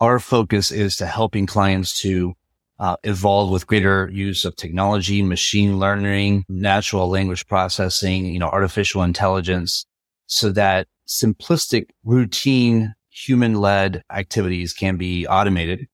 our 0.00 0.18
focus 0.18 0.72
is 0.72 0.96
to 0.96 1.06
helping 1.06 1.46
clients 1.46 2.00
to 2.00 2.34
uh, 2.78 2.96
evolve 3.04 3.50
with 3.50 3.66
greater 3.66 4.08
use 4.12 4.44
of 4.44 4.56
technology, 4.56 5.22
machine 5.22 5.78
learning, 5.78 6.44
natural 6.48 7.08
language 7.08 7.46
processing, 7.46 8.26
you 8.26 8.38
know, 8.38 8.48
artificial 8.48 9.02
intelligence 9.02 9.86
so 10.26 10.50
that 10.50 10.86
simplistic 11.06 11.90
routine 12.04 12.94
human 13.10 13.54
led 13.54 14.02
activities 14.10 14.72
can 14.72 14.96
be 14.96 15.26
automated. 15.26 15.86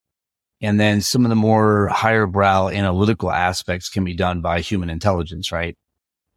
And 0.61 0.79
then 0.79 1.01
some 1.01 1.25
of 1.25 1.29
the 1.29 1.37
more 1.37 1.89
higher 1.89 2.27
brow 2.27 2.69
analytical 2.69 3.31
aspects 3.31 3.89
can 3.89 4.05
be 4.05 4.15
done 4.15 4.41
by 4.41 4.61
human 4.61 4.91
intelligence, 4.91 5.53
right? 5.53 5.77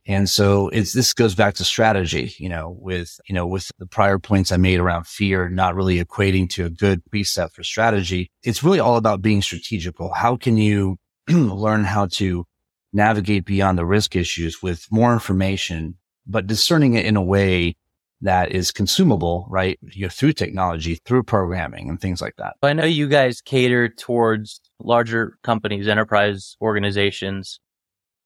And 0.08 0.30
so 0.30 0.70
it's, 0.70 0.94
this 0.94 1.14
goes 1.14 1.36
back 1.36 1.56
to 1.56 1.64
strategy, 1.64 2.34
you 2.40 2.50
know, 2.50 2.76
with, 2.80 3.20
you 3.28 3.36
know, 3.36 3.46
with 3.46 3.72
the 3.78 3.86
prior 3.86 4.18
points 4.18 4.52
I 4.52 4.58
made 4.58 4.80
around 4.80 5.06
fear, 5.06 5.48
not 5.48 5.76
really 5.76 6.04
equating 6.04 6.50
to 6.52 6.66
a 6.66 6.70
good 6.70 7.04
preset 7.14 7.52
for 7.52 7.64
strategy. 7.64 8.32
It's 8.44 8.64
really 8.64 8.80
all 8.80 8.98
about 8.98 9.22
being 9.22 9.42
strategical. 9.42 10.12
How 10.14 10.38
can 10.38 10.58
you 10.58 10.98
learn 11.30 11.84
how 11.84 12.08
to 12.14 12.46
navigate 12.94 13.46
beyond 13.46 13.78
the 13.78 13.86
risk 13.86 14.16
issues 14.16 14.62
with 14.62 14.88
more 14.92 15.14
information, 15.14 15.98
but 16.26 16.48
discerning 16.48 16.96
it 16.96 17.06
in 17.06 17.16
a 17.16 17.22
way 17.22 17.76
that 18.22 18.52
is 18.52 18.72
consumable, 18.72 19.48
right? 19.50 19.80
You 19.82 20.04
know, 20.04 20.10
through 20.10 20.34
technology, 20.34 21.00
through 21.06 21.24
programming 21.24 21.90
and 21.90 22.00
things 22.00 22.22
like 22.22 22.36
that. 22.38 22.56
I 22.62 22.74
know 22.74 22.86
you 22.86 23.08
guys 23.08 23.42
cater 23.42 23.90
towards 23.90 24.62
larger 24.80 25.38
companies, 25.44 25.88
enterprise 25.88 26.56
organizations, 26.62 27.60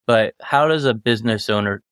but 0.06 0.34
how 0.40 0.68
does 0.68 0.84
a 0.84 0.94
business 0.94 1.50
owner 1.50 1.82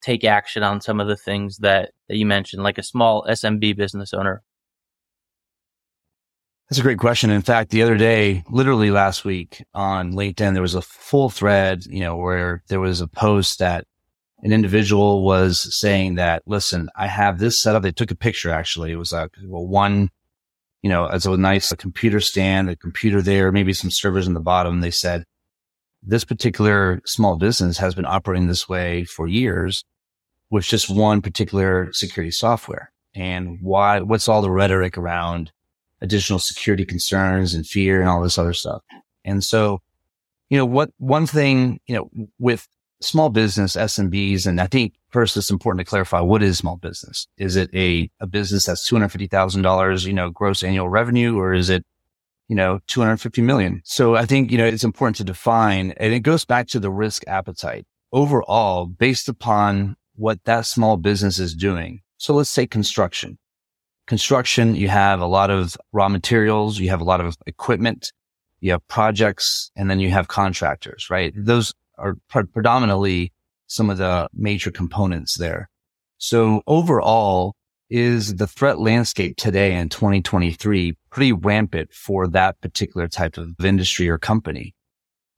take 0.00 0.24
action 0.24 0.62
on 0.62 0.80
some 0.80 1.00
of 1.00 1.08
the 1.08 1.16
things 1.16 1.58
that, 1.58 1.90
that 2.08 2.16
you 2.16 2.26
mentioned, 2.26 2.62
like 2.62 2.78
a 2.78 2.82
small 2.82 3.24
SMB 3.28 3.76
business 3.76 4.14
owner? 4.14 4.42
That's 6.68 6.78
a 6.78 6.82
great 6.82 6.98
question. 6.98 7.30
In 7.30 7.40
fact, 7.40 7.70
the 7.70 7.82
other 7.82 7.96
day, 7.96 8.44
literally 8.50 8.90
last 8.90 9.24
week 9.24 9.64
on 9.72 10.12
LinkedIn, 10.12 10.52
there 10.52 10.62
was 10.62 10.74
a 10.74 10.82
full 10.82 11.30
thread, 11.30 11.86
you 11.86 12.00
know, 12.00 12.16
where 12.16 12.62
there 12.68 12.80
was 12.80 13.00
a 13.00 13.08
post 13.08 13.58
that 13.58 13.86
an 14.42 14.52
individual 14.52 15.24
was 15.24 15.74
saying 15.80 16.16
that, 16.16 16.42
listen, 16.46 16.90
I 16.94 17.06
have 17.06 17.38
this 17.38 17.62
setup. 17.62 17.82
They 17.82 17.90
took 17.90 18.10
a 18.10 18.16
picture 18.16 18.50
actually. 18.50 18.92
It 18.92 18.96
was 18.96 19.12
a 19.12 19.30
well, 19.44 19.66
one, 19.66 20.10
you 20.82 20.90
know, 20.90 21.06
as 21.06 21.24
a 21.24 21.36
nice 21.36 21.72
a 21.72 21.76
computer 21.76 22.20
stand, 22.20 22.68
a 22.68 22.76
computer 22.76 23.22
there, 23.22 23.50
maybe 23.50 23.72
some 23.72 23.90
servers 23.90 24.26
in 24.26 24.34
the 24.34 24.40
bottom. 24.40 24.80
They 24.80 24.90
said 24.90 25.24
this 26.02 26.24
particular 26.24 27.00
small 27.04 27.36
business 27.36 27.78
has 27.78 27.94
been 27.94 28.06
operating 28.06 28.46
this 28.46 28.68
way 28.68 29.04
for 29.04 29.26
years 29.26 29.84
with 30.50 30.64
just 30.64 30.88
one 30.88 31.20
particular 31.20 31.92
security 31.92 32.30
software. 32.30 32.92
And 33.14 33.58
why, 33.60 34.00
what's 34.00 34.28
all 34.28 34.42
the 34.42 34.50
rhetoric 34.50 34.96
around 34.96 35.52
additional 36.00 36.38
security 36.38 36.84
concerns 36.84 37.54
and 37.54 37.66
fear 37.66 38.00
and 38.00 38.08
all 38.08 38.22
this 38.22 38.38
other 38.38 38.52
stuff? 38.52 38.82
And 39.24 39.42
so, 39.42 39.82
you 40.48 40.56
know, 40.56 40.66
what 40.66 40.90
one 40.98 41.26
thing, 41.26 41.80
you 41.86 41.96
know, 41.96 42.10
with 42.38 42.68
small 43.00 43.30
business 43.30 43.76
SMBs. 43.76 44.46
And 44.46 44.60
I 44.60 44.66
think 44.66 44.94
first 45.10 45.36
it's 45.36 45.50
important 45.50 45.80
to 45.80 45.88
clarify 45.88 46.20
what 46.20 46.42
is 46.42 46.58
small 46.58 46.76
business? 46.76 47.28
Is 47.36 47.56
it 47.56 47.70
a, 47.74 48.10
a 48.20 48.26
business 48.26 48.66
that's 48.66 48.88
$250,000, 48.90 50.06
you 50.06 50.12
know, 50.12 50.30
gross 50.30 50.62
annual 50.62 50.88
revenue, 50.88 51.38
or 51.38 51.54
is 51.54 51.70
it, 51.70 51.84
you 52.48 52.56
know, 52.56 52.80
250 52.86 53.42
million? 53.42 53.80
So 53.84 54.16
I 54.16 54.26
think, 54.26 54.50
you 54.50 54.58
know, 54.58 54.66
it's 54.66 54.84
important 54.84 55.16
to 55.16 55.24
define 55.24 55.92
and 55.92 56.12
it 56.12 56.20
goes 56.20 56.44
back 56.44 56.66
to 56.68 56.80
the 56.80 56.90
risk 56.90 57.22
appetite 57.26 57.86
overall 58.12 58.86
based 58.86 59.28
upon 59.28 59.96
what 60.16 60.42
that 60.44 60.66
small 60.66 60.96
business 60.96 61.38
is 61.38 61.54
doing. 61.54 62.00
So 62.16 62.34
let's 62.34 62.50
say 62.50 62.66
construction. 62.66 63.38
Construction, 64.06 64.74
you 64.74 64.88
have 64.88 65.20
a 65.20 65.26
lot 65.26 65.50
of 65.50 65.76
raw 65.92 66.08
materials, 66.08 66.78
you 66.78 66.88
have 66.88 67.00
a 67.00 67.04
lot 67.04 67.20
of 67.20 67.36
equipment, 67.46 68.12
you 68.60 68.72
have 68.72 68.86
projects, 68.88 69.70
and 69.76 69.90
then 69.90 70.00
you 70.00 70.10
have 70.10 70.28
contractors, 70.28 71.08
right? 71.10 71.32
Those 71.36 71.74
are 71.98 72.16
pre- 72.28 72.44
predominantly 72.44 73.32
some 73.66 73.90
of 73.90 73.98
the 73.98 74.28
major 74.32 74.70
components 74.70 75.34
there. 75.36 75.68
So 76.16 76.62
overall, 76.66 77.54
is 77.90 78.36
the 78.36 78.46
threat 78.46 78.78
landscape 78.78 79.36
today 79.36 79.74
in 79.74 79.88
2023 79.88 80.94
pretty 81.10 81.32
rampant 81.32 81.92
for 81.92 82.26
that 82.28 82.60
particular 82.60 83.08
type 83.08 83.36
of 83.36 83.54
industry 83.64 84.08
or 84.08 84.18
company? 84.18 84.74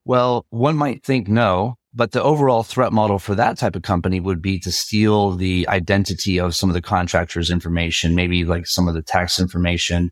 Well, 0.05 0.47
one 0.51 0.77
might 0.77 1.05
think 1.05 1.29
no, 1.29 1.77
but 1.93 2.13
the 2.13 2.23
overall 2.23 2.63
threat 2.63 2.93
model 2.93 3.19
for 3.19 3.35
that 3.35 3.59
type 3.59 3.77
of 3.77 3.83
company 3.83 4.21
would 4.21 4.41
be 4.41 4.59
to 4.61 4.73
steal 4.73 5.33
the 5.33 5.69
identity 5.69 6.39
of 6.39 6.57
some 6.57 6.71
of 6.71 6.75
the 6.75 6.83
contractors 6.83 7.51
information, 7.51 8.15
maybe 8.15 8.45
like 8.45 8.67
some 8.67 8.89
of 8.89 8.95
the 8.95 9.03
tax 9.03 9.39
information, 9.39 10.11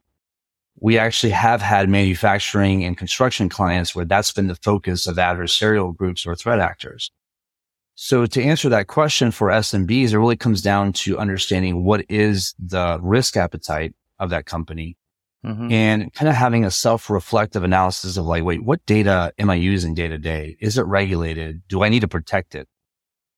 we 0.81 0.99
actually 0.99 1.31
have 1.31 1.61
had 1.61 1.89
manufacturing 1.89 2.85
and 2.85 2.97
construction 2.97 3.49
clients 3.49 3.95
where 3.95 4.05
that's 4.05 4.33
been 4.33 4.47
the 4.47 4.55
focus 4.55 5.07
of 5.07 5.17
adversarial 5.17 5.97
groups 5.97 6.27
or 6.27 6.35
threat 6.35 6.61
actors. 6.61 7.11
So 8.01 8.27
to 8.27 8.41
answer 8.41 8.69
that 8.69 8.87
question 8.87 9.33
for 9.33 9.49
SMBs, 9.49 10.13
it 10.13 10.19
really 10.21 10.37
comes 10.37 10.63
down 10.63 10.93
to 10.93 11.19
understanding 11.19 11.83
what 11.83 12.05
is 12.09 12.55
the 12.57 13.01
risk 13.03 13.37
appetite 13.37 13.93
of 14.21 14.31
that 14.31 14.47
company 14.47 14.97
mm-hmm. 15.45 15.73
and 15.73 16.15
kind 16.15 16.29
of 16.29 16.37
having 16.37 16.65
a 16.65 16.71
self-reflective 16.71 17.65
analysis 17.65 18.17
of 18.17 18.25
like, 18.25 18.45
wait, 18.45 18.63
what 18.63 18.87
data 18.87 19.33
am 19.37 19.51
I 19.51 19.57
using 19.57 19.95
day 19.95 20.07
to 20.07 20.17
day? 20.17 20.57
Is 20.61 20.79
it 20.79 20.83
regulated? 20.83 21.63
Do 21.67 21.83
I 21.83 21.89
need 21.89 22.03
to 22.03 22.09
protect 22.09 22.55
it? 22.55 22.69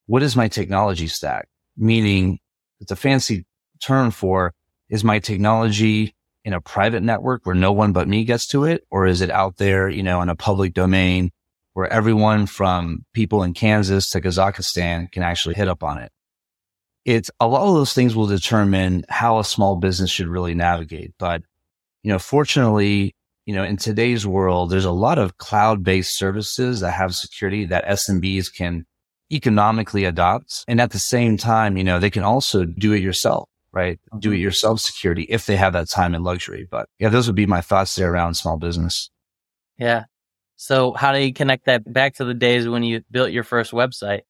What 0.04 0.22
is 0.22 0.36
my 0.36 0.46
technology 0.46 1.06
stack? 1.06 1.48
Meaning 1.78 2.38
it's 2.80 2.92
a 2.92 2.96
fancy 2.96 3.46
term 3.82 4.10
for 4.10 4.52
is 4.90 5.02
my 5.02 5.20
technology 5.20 6.14
in 6.44 6.52
a 6.52 6.60
private 6.60 7.02
network 7.02 7.46
where 7.46 7.54
no 7.54 7.72
one 7.72 7.94
but 7.94 8.08
me 8.08 8.24
gets 8.24 8.46
to 8.48 8.64
it? 8.64 8.84
Or 8.90 9.06
is 9.06 9.22
it 9.22 9.30
out 9.30 9.56
there, 9.56 9.88
you 9.88 10.02
know, 10.02 10.20
in 10.20 10.28
a 10.28 10.36
public 10.36 10.74
domain 10.74 11.30
where 11.74 11.92
everyone 11.92 12.46
from 12.46 13.04
people 13.14 13.42
in 13.42 13.54
Kansas 13.54 14.10
to 14.10 14.20
Kazakhstan 14.20 15.10
can 15.10 15.22
actually 15.22 15.54
hit 15.54 15.68
up 15.68 15.82
on 15.82 15.98
it? 15.98 16.12
It's 17.04 17.30
a 17.40 17.48
lot 17.48 17.66
of 17.66 17.74
those 17.74 17.94
things 17.94 18.14
will 18.14 18.26
determine 18.26 19.04
how 19.08 19.38
a 19.38 19.44
small 19.44 19.76
business 19.76 20.10
should 20.10 20.28
really 20.28 20.54
navigate. 20.54 21.12
But, 21.18 21.42
you 22.02 22.12
know, 22.12 22.18
fortunately, 22.18 23.14
you 23.46 23.54
know, 23.54 23.64
in 23.64 23.76
today's 23.76 24.26
world, 24.26 24.70
there's 24.70 24.84
a 24.84 24.90
lot 24.90 25.18
of 25.18 25.38
cloud 25.38 25.82
based 25.82 26.18
services 26.18 26.80
that 26.80 26.92
have 26.92 27.14
security 27.14 27.64
that 27.66 27.86
SMBs 27.86 28.54
can 28.54 28.84
economically 29.32 30.04
adopt. 30.04 30.64
And 30.68 30.80
at 30.80 30.90
the 30.90 30.98
same 30.98 31.36
time, 31.36 31.76
you 31.76 31.84
know, 31.84 31.98
they 31.98 32.10
can 32.10 32.22
also 32.22 32.64
do 32.64 32.92
it 32.92 33.00
yourself 33.00 33.48
right? 33.72 34.00
Do 34.18 34.30
it 34.30 34.34
mm-hmm. 34.34 34.42
yourself 34.42 34.80
security 34.80 35.26
if 35.28 35.46
they 35.46 35.56
have 35.56 35.72
that 35.74 35.88
time 35.88 36.14
and 36.14 36.24
luxury. 36.24 36.66
But 36.70 36.88
yeah, 36.98 37.08
those 37.08 37.26
would 37.26 37.36
be 37.36 37.46
my 37.46 37.60
thoughts 37.60 37.94
there 37.94 38.12
around 38.12 38.34
small 38.34 38.56
business. 38.56 39.10
Yeah. 39.78 40.04
So 40.62 40.92
how 40.92 41.12
do 41.12 41.20
you 41.20 41.32
connect 41.32 41.64
that 41.64 41.90
back 41.90 42.16
to 42.16 42.24
the 42.26 42.34
days 42.34 42.68
when 42.68 42.82
you 42.82 43.02
built 43.10 43.30
your 43.30 43.44
first 43.44 43.72
website? 43.72 44.20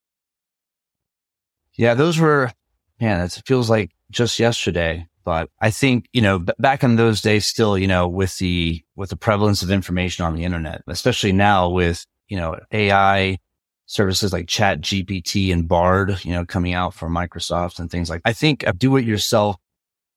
Yeah, 1.74 1.94
those 1.94 2.20
were, 2.20 2.52
man, 3.00 3.20
it 3.24 3.42
feels 3.44 3.68
like 3.68 3.90
just 4.12 4.38
yesterday. 4.38 5.08
But 5.24 5.50
I 5.60 5.72
think, 5.72 6.06
you 6.12 6.22
know, 6.22 6.38
b- 6.38 6.52
back 6.60 6.84
in 6.84 6.94
those 6.94 7.20
days, 7.20 7.46
still, 7.46 7.76
you 7.76 7.88
know, 7.88 8.06
with 8.06 8.38
the, 8.38 8.80
with 8.94 9.10
the 9.10 9.16
prevalence 9.16 9.64
of 9.64 9.72
information 9.72 10.24
on 10.24 10.36
the 10.36 10.44
internet, 10.44 10.82
especially 10.86 11.32
now 11.32 11.68
with, 11.68 12.06
you 12.28 12.36
know, 12.36 12.56
AI, 12.70 13.38
services 13.86 14.32
like 14.32 14.46
Chat 14.46 14.82
GPT 14.82 15.52
and 15.52 15.66
Bard, 15.66 16.24
you 16.24 16.30
know, 16.30 16.44
coming 16.46 16.74
out 16.74 16.94
from 16.94 17.12
Microsoft 17.12 17.80
and 17.80 17.90
things 17.90 18.08
like. 18.08 18.22
I 18.24 18.34
think 18.34 18.62
a 18.64 18.72
do-it-yourself 18.72 19.56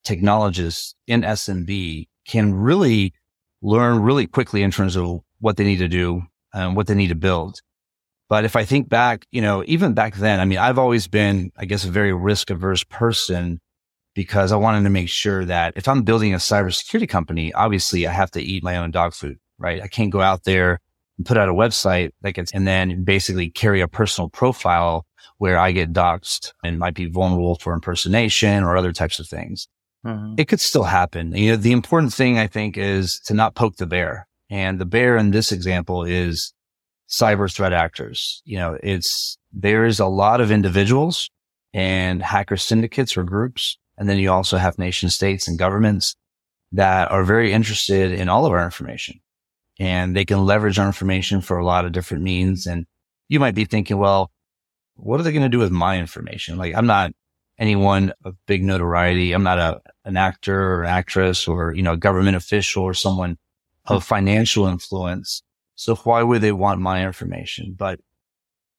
technologists 0.03 0.93
in 1.08 1.24
SMB 1.24 2.08
can 2.27 2.53
really 2.53 3.15
learn 3.63 4.00
really 4.00 4.27
quickly 4.27 4.62
in 4.62 4.70
terms 4.70 4.96
of 4.96 5.22
what 5.43 5.57
they 5.57 5.65
need 5.65 5.79
to 5.79 5.89
do 5.89 6.23
and 6.53 6.73
what 6.73 6.88
they 6.88 6.95
need 6.95 7.09
to 7.09 7.15
build. 7.15 7.59
But 8.29 8.45
if 8.45 8.55
I 8.55 8.63
think 8.63 8.88
back, 8.88 9.25
you 9.29 9.41
know, 9.41 9.62
even 9.67 9.93
back 9.93 10.15
then, 10.15 10.39
I 10.39 10.45
mean, 10.45 10.57
I've 10.57 10.79
always 10.79 11.07
been, 11.07 11.51
I 11.57 11.65
guess, 11.65 11.83
a 11.83 11.91
very 11.91 12.13
risk 12.13 12.50
averse 12.50 12.85
person 12.85 13.59
because 14.15 14.53
I 14.53 14.55
wanted 14.55 14.83
to 14.83 14.89
make 14.89 15.09
sure 15.09 15.43
that 15.43 15.73
if 15.75 15.89
I'm 15.89 16.03
building 16.03 16.33
a 16.33 16.38
cybersecurity 16.38 17.09
company, 17.09 17.51
obviously 17.51 18.07
I 18.07 18.13
have 18.13 18.31
to 18.31 18.41
eat 18.41 18.63
my 18.63 18.77
own 18.77 18.91
dog 18.91 19.13
food, 19.13 19.38
right? 19.59 19.81
I 19.81 19.88
can't 19.88 20.12
go 20.12 20.21
out 20.21 20.45
there 20.45 20.79
and 21.17 21.27
put 21.27 21.38
out 21.38 21.50
a 21.50 21.53
website 21.53 22.12
that 22.21 22.31
gets, 22.31 22.53
and 22.53 22.65
then 22.65 23.03
basically 23.03 23.50
carry 23.50 23.81
a 23.81 23.88
personal 23.89 24.29
profile 24.29 25.05
where 25.39 25.57
I 25.57 25.73
get 25.73 25.91
doxxed 25.91 26.53
and 26.63 26.79
might 26.79 26.95
be 26.95 27.09
vulnerable 27.09 27.55
for 27.55 27.73
impersonation 27.73 28.63
or 28.63 28.77
other 28.77 28.93
types 28.93 29.19
of 29.19 29.27
things. 29.27 29.67
Mm-hmm. 30.05 30.35
It 30.38 30.47
could 30.47 30.62
still 30.62 30.83
happen. 30.83 31.35
You 31.35 31.51
know, 31.51 31.57
the 31.57 31.73
important 31.73 32.13
thing 32.13 32.39
I 32.39 32.47
think 32.47 32.77
is 32.77 33.19
to 33.25 33.33
not 33.33 33.55
poke 33.55 33.75
the 33.75 33.85
bear. 33.85 34.25
And 34.50 34.79
the 34.79 34.85
bear 34.85 35.17
in 35.17 35.31
this 35.31 35.51
example 35.51 36.03
is 36.03 36.53
cyber 37.09 37.53
threat 37.53 37.73
actors. 37.73 38.41
You 38.45 38.57
know, 38.57 38.77
it's, 38.81 39.38
there's 39.51 40.00
a 40.00 40.05
lot 40.05 40.41
of 40.41 40.51
individuals 40.51 41.29
and 41.73 42.21
hacker 42.21 42.57
syndicates 42.57 43.17
or 43.17 43.23
groups. 43.23 43.77
And 43.97 44.09
then 44.09 44.17
you 44.17 44.31
also 44.31 44.57
have 44.57 44.77
nation 44.77 45.09
states 45.09 45.47
and 45.47 45.57
governments 45.57 46.15
that 46.71 47.12
are 47.12 47.23
very 47.23 47.53
interested 47.53 48.12
in 48.12 48.29
all 48.29 48.45
of 48.45 48.51
our 48.51 48.63
information 48.63 49.19
and 49.79 50.15
they 50.15 50.25
can 50.25 50.45
leverage 50.45 50.79
our 50.79 50.88
information 50.88 51.41
for 51.41 51.57
a 51.57 51.65
lot 51.65 51.85
of 51.85 51.91
different 51.91 52.23
means. 52.23 52.65
And 52.65 52.85
you 53.29 53.39
might 53.39 53.55
be 53.55 53.65
thinking, 53.65 53.97
well, 53.97 54.31
what 54.95 55.19
are 55.19 55.23
they 55.23 55.31
going 55.31 55.43
to 55.43 55.50
do 55.50 55.59
with 55.59 55.71
my 55.71 56.00
information? 56.00 56.57
Like 56.57 56.75
I'm 56.75 56.85
not, 56.85 57.12
anyone 57.59 58.13
of 58.23 58.35
big 58.47 58.63
notoriety. 58.63 59.31
I'm 59.31 59.43
not 59.43 59.59
a, 59.59 59.81
an 60.05 60.17
actor 60.17 60.73
or 60.73 60.85
actress 60.85 61.47
or, 61.47 61.73
you 61.73 61.83
know, 61.83 61.93
a 61.93 61.97
government 61.97 62.35
official 62.35 62.83
or 62.83 62.93
someone 62.93 63.38
of 63.85 64.03
financial 64.03 64.67
influence. 64.67 65.43
So 65.75 65.95
why 65.95 66.23
would 66.23 66.41
they 66.41 66.51
want 66.51 66.79
my 66.81 67.05
information? 67.05 67.75
But 67.77 67.99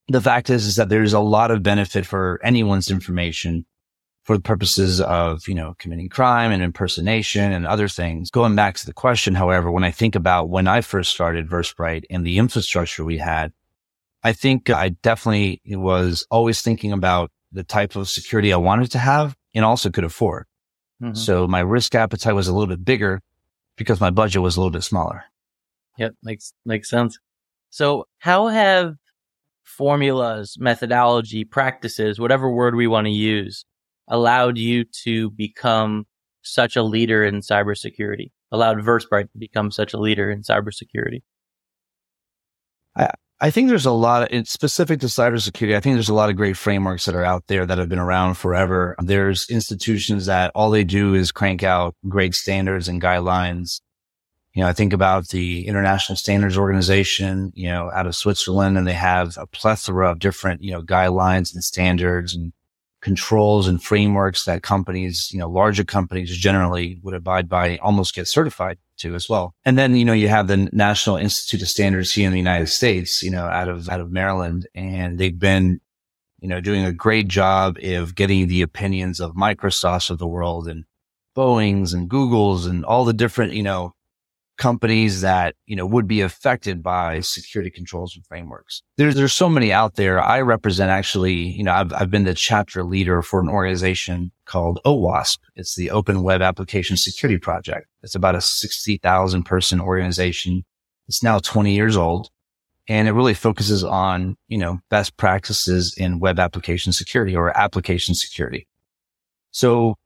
the 0.08 0.20
fact 0.20 0.50
is, 0.50 0.66
is 0.66 0.76
that 0.76 0.88
there's 0.88 1.12
a 1.12 1.20
lot 1.20 1.50
of 1.50 1.62
benefit 1.62 2.06
for 2.06 2.40
anyone's 2.42 2.90
information 2.90 3.66
for 4.22 4.36
the 4.36 4.42
purposes 4.42 5.00
of, 5.00 5.46
you 5.46 5.54
know, 5.54 5.74
committing 5.78 6.08
crime 6.08 6.50
and 6.50 6.62
impersonation 6.62 7.52
and 7.52 7.66
other 7.66 7.88
things. 7.88 8.30
Going 8.30 8.56
back 8.56 8.76
to 8.76 8.86
the 8.86 8.94
question, 8.94 9.34
however, 9.34 9.70
when 9.70 9.84
I 9.84 9.90
think 9.90 10.14
about 10.14 10.48
when 10.48 10.66
I 10.66 10.80
first 10.80 11.10
started 11.10 11.48
Versprite 11.48 12.04
and 12.08 12.24
the 12.24 12.38
infrastructure 12.38 13.04
we 13.04 13.18
had, 13.18 13.52
I 14.22 14.32
think 14.32 14.70
I 14.70 14.90
definitely 14.90 15.60
was 15.66 16.26
always 16.30 16.62
thinking 16.62 16.92
about 16.92 17.30
the 17.52 17.64
type 17.64 17.96
of 17.96 18.08
security 18.08 18.52
I 18.52 18.56
wanted 18.56 18.90
to 18.92 18.98
have 18.98 19.36
and 19.54 19.64
also 19.64 19.90
could 19.90 20.04
afford. 20.04 20.46
Mm-hmm. 21.02 21.14
So 21.14 21.46
my 21.46 21.60
risk 21.60 21.94
appetite 21.94 22.34
was 22.34 22.48
a 22.48 22.54
little 22.54 22.74
bit 22.74 22.84
bigger 22.84 23.20
because 23.76 24.00
my 24.00 24.10
budget 24.10 24.42
was 24.42 24.56
a 24.56 24.60
little 24.60 24.70
bit 24.70 24.84
smaller. 24.84 25.24
Yep, 25.98 26.14
makes 26.22 26.52
makes 26.64 26.90
sense. 26.90 27.18
So 27.70 28.06
how 28.18 28.48
have 28.48 28.94
formulas, 29.64 30.56
methodology, 30.58 31.44
practices, 31.44 32.18
whatever 32.20 32.50
word 32.50 32.74
we 32.74 32.86
want 32.86 33.06
to 33.06 33.12
use, 33.12 33.64
allowed 34.08 34.58
you 34.58 34.84
to 35.04 35.30
become 35.30 36.06
such 36.42 36.76
a 36.76 36.82
leader 36.82 37.24
in 37.24 37.40
cybersecurity? 37.40 38.30
Allowed 38.52 38.78
Versprite 38.78 39.32
to 39.32 39.38
become 39.38 39.70
such 39.70 39.92
a 39.92 39.98
leader 39.98 40.30
in 40.30 40.42
cybersecurity? 40.42 41.22
I, 42.96 43.10
I 43.40 43.50
think 43.50 43.68
there's 43.68 43.86
a 43.86 43.90
lot 43.90 44.22
of, 44.22 44.28
it's 44.30 44.50
specific 44.50 45.00
to 45.00 45.06
cybersecurity. 45.06 45.76
I 45.76 45.80
think 45.80 45.96
there's 45.96 46.08
a 46.08 46.14
lot 46.14 46.30
of 46.30 46.36
great 46.36 46.56
frameworks 46.56 47.04
that 47.04 47.14
are 47.14 47.24
out 47.24 47.46
there 47.48 47.66
that 47.66 47.78
have 47.78 47.88
been 47.88 47.98
around 47.98 48.34
forever. 48.34 48.94
There's 49.02 49.50
institutions 49.50 50.26
that 50.26 50.52
all 50.54 50.70
they 50.70 50.84
do 50.84 51.14
is 51.14 51.32
crank 51.32 51.62
out 51.62 51.94
great 52.08 52.34
standards 52.34 52.88
and 52.88 53.02
guidelines 53.02 53.80
you 54.54 54.62
know, 54.62 54.68
I 54.68 54.72
think 54.72 54.92
about 54.92 55.28
the 55.28 55.66
International 55.66 56.16
Standards 56.16 56.56
Organization, 56.56 57.52
you 57.56 57.68
know, 57.68 57.90
out 57.92 58.06
of 58.06 58.14
Switzerland, 58.14 58.78
and 58.78 58.86
they 58.86 58.92
have 58.92 59.36
a 59.36 59.48
plethora 59.48 60.12
of 60.12 60.20
different, 60.20 60.62
you 60.62 60.70
know, 60.70 60.80
guidelines 60.80 61.52
and 61.52 61.64
standards 61.64 62.36
and 62.36 62.52
controls 63.00 63.66
and 63.66 63.82
frameworks 63.82 64.44
that 64.44 64.62
companies, 64.62 65.30
you 65.32 65.40
know, 65.40 65.50
larger 65.50 65.82
companies 65.82 66.34
generally 66.36 67.00
would 67.02 67.14
abide 67.14 67.48
by, 67.48 67.78
almost 67.78 68.14
get 68.14 68.28
certified 68.28 68.78
to 68.98 69.14
as 69.14 69.28
well. 69.28 69.54
And 69.64 69.78
then, 69.78 69.96
you 69.96 70.04
know, 70.04 70.12
you 70.12 70.28
have 70.28 70.48
the 70.48 70.68
National 70.72 71.16
Institute 71.16 71.62
of 71.62 71.68
Standards 71.68 72.12
here 72.12 72.26
in 72.26 72.32
the 72.32 72.38
United 72.38 72.68
States, 72.68 73.22
you 73.22 73.30
know, 73.30 73.44
out 73.44 73.68
of, 73.68 73.88
out 73.88 74.00
of 74.00 74.10
Maryland, 74.10 74.66
and 74.74 75.18
they've 75.18 75.38
been, 75.38 75.80
you 76.40 76.48
know, 76.48 76.60
doing 76.60 76.84
a 76.84 76.92
great 76.92 77.28
job 77.28 77.78
of 77.82 78.14
getting 78.14 78.48
the 78.48 78.62
opinions 78.62 79.20
of 79.20 79.32
Microsofts 79.32 80.10
of 80.10 80.18
the 80.18 80.26
world 80.26 80.68
and 80.68 80.84
Boeing's 81.34 81.92
and 81.92 82.08
Google's 82.08 82.66
and 82.66 82.84
all 82.84 83.04
the 83.04 83.12
different, 83.12 83.54
you 83.54 83.62
know, 83.62 83.93
companies 84.56 85.20
that, 85.22 85.54
you 85.66 85.74
know, 85.74 85.86
would 85.86 86.06
be 86.06 86.20
affected 86.20 86.82
by 86.82 87.20
security 87.20 87.70
controls 87.70 88.14
and 88.14 88.24
frameworks. 88.26 88.82
There's, 88.96 89.14
there's 89.14 89.32
so 89.32 89.48
many 89.48 89.72
out 89.72 89.96
there. 89.96 90.22
I 90.22 90.40
represent 90.40 90.90
actually, 90.90 91.34
you 91.34 91.64
know, 91.64 91.72
I've, 91.72 91.92
I've 91.92 92.10
been 92.10 92.24
the 92.24 92.34
chapter 92.34 92.84
leader 92.84 93.22
for 93.22 93.40
an 93.40 93.48
organization 93.48 94.30
called 94.46 94.80
OWASP. 94.84 95.38
It's 95.56 95.74
the 95.74 95.90
Open 95.90 96.22
Web 96.22 96.42
Application 96.42 96.96
Security 96.96 97.38
Project. 97.38 97.88
It's 98.02 98.14
about 98.14 98.36
a 98.36 98.40
60,000 98.40 99.42
person 99.44 99.80
organization. 99.80 100.64
It's 101.08 101.22
now 101.22 101.38
20 101.38 101.74
years 101.74 101.96
old 101.96 102.30
and 102.88 103.08
it 103.08 103.12
really 103.12 103.34
focuses 103.34 103.82
on, 103.82 104.36
you 104.48 104.58
know, 104.58 104.78
best 104.90 105.16
practices 105.16 105.94
in 105.96 106.20
web 106.20 106.38
application 106.38 106.92
security 106.92 107.34
or 107.34 107.56
application 107.56 108.14
security. 108.14 108.68
So 109.50 109.96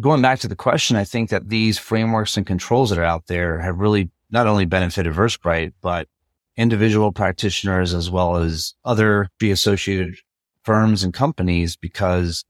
going 0.00 0.22
back 0.22 0.40
to 0.40 0.48
the 0.48 0.56
question, 0.56 0.96
I 0.96 1.04
think 1.04 1.30
that 1.30 1.48
these 1.48 1.78
frameworks 1.78 2.36
and 2.36 2.46
controls 2.46 2.90
that 2.90 2.98
are 2.98 3.04
out 3.04 3.26
there 3.26 3.60
have 3.60 3.78
really 3.78 4.10
not 4.30 4.46
only 4.46 4.64
benefited 4.64 5.12
Versprite, 5.12 5.72
but 5.80 6.08
individual 6.56 7.12
practitioners 7.12 7.94
as 7.94 8.10
well 8.10 8.36
as 8.36 8.74
other 8.84 9.28
be 9.38 9.50
associated 9.50 10.16
firms 10.62 11.02
and 11.02 11.12
companies 11.12 11.76
because 11.76 12.44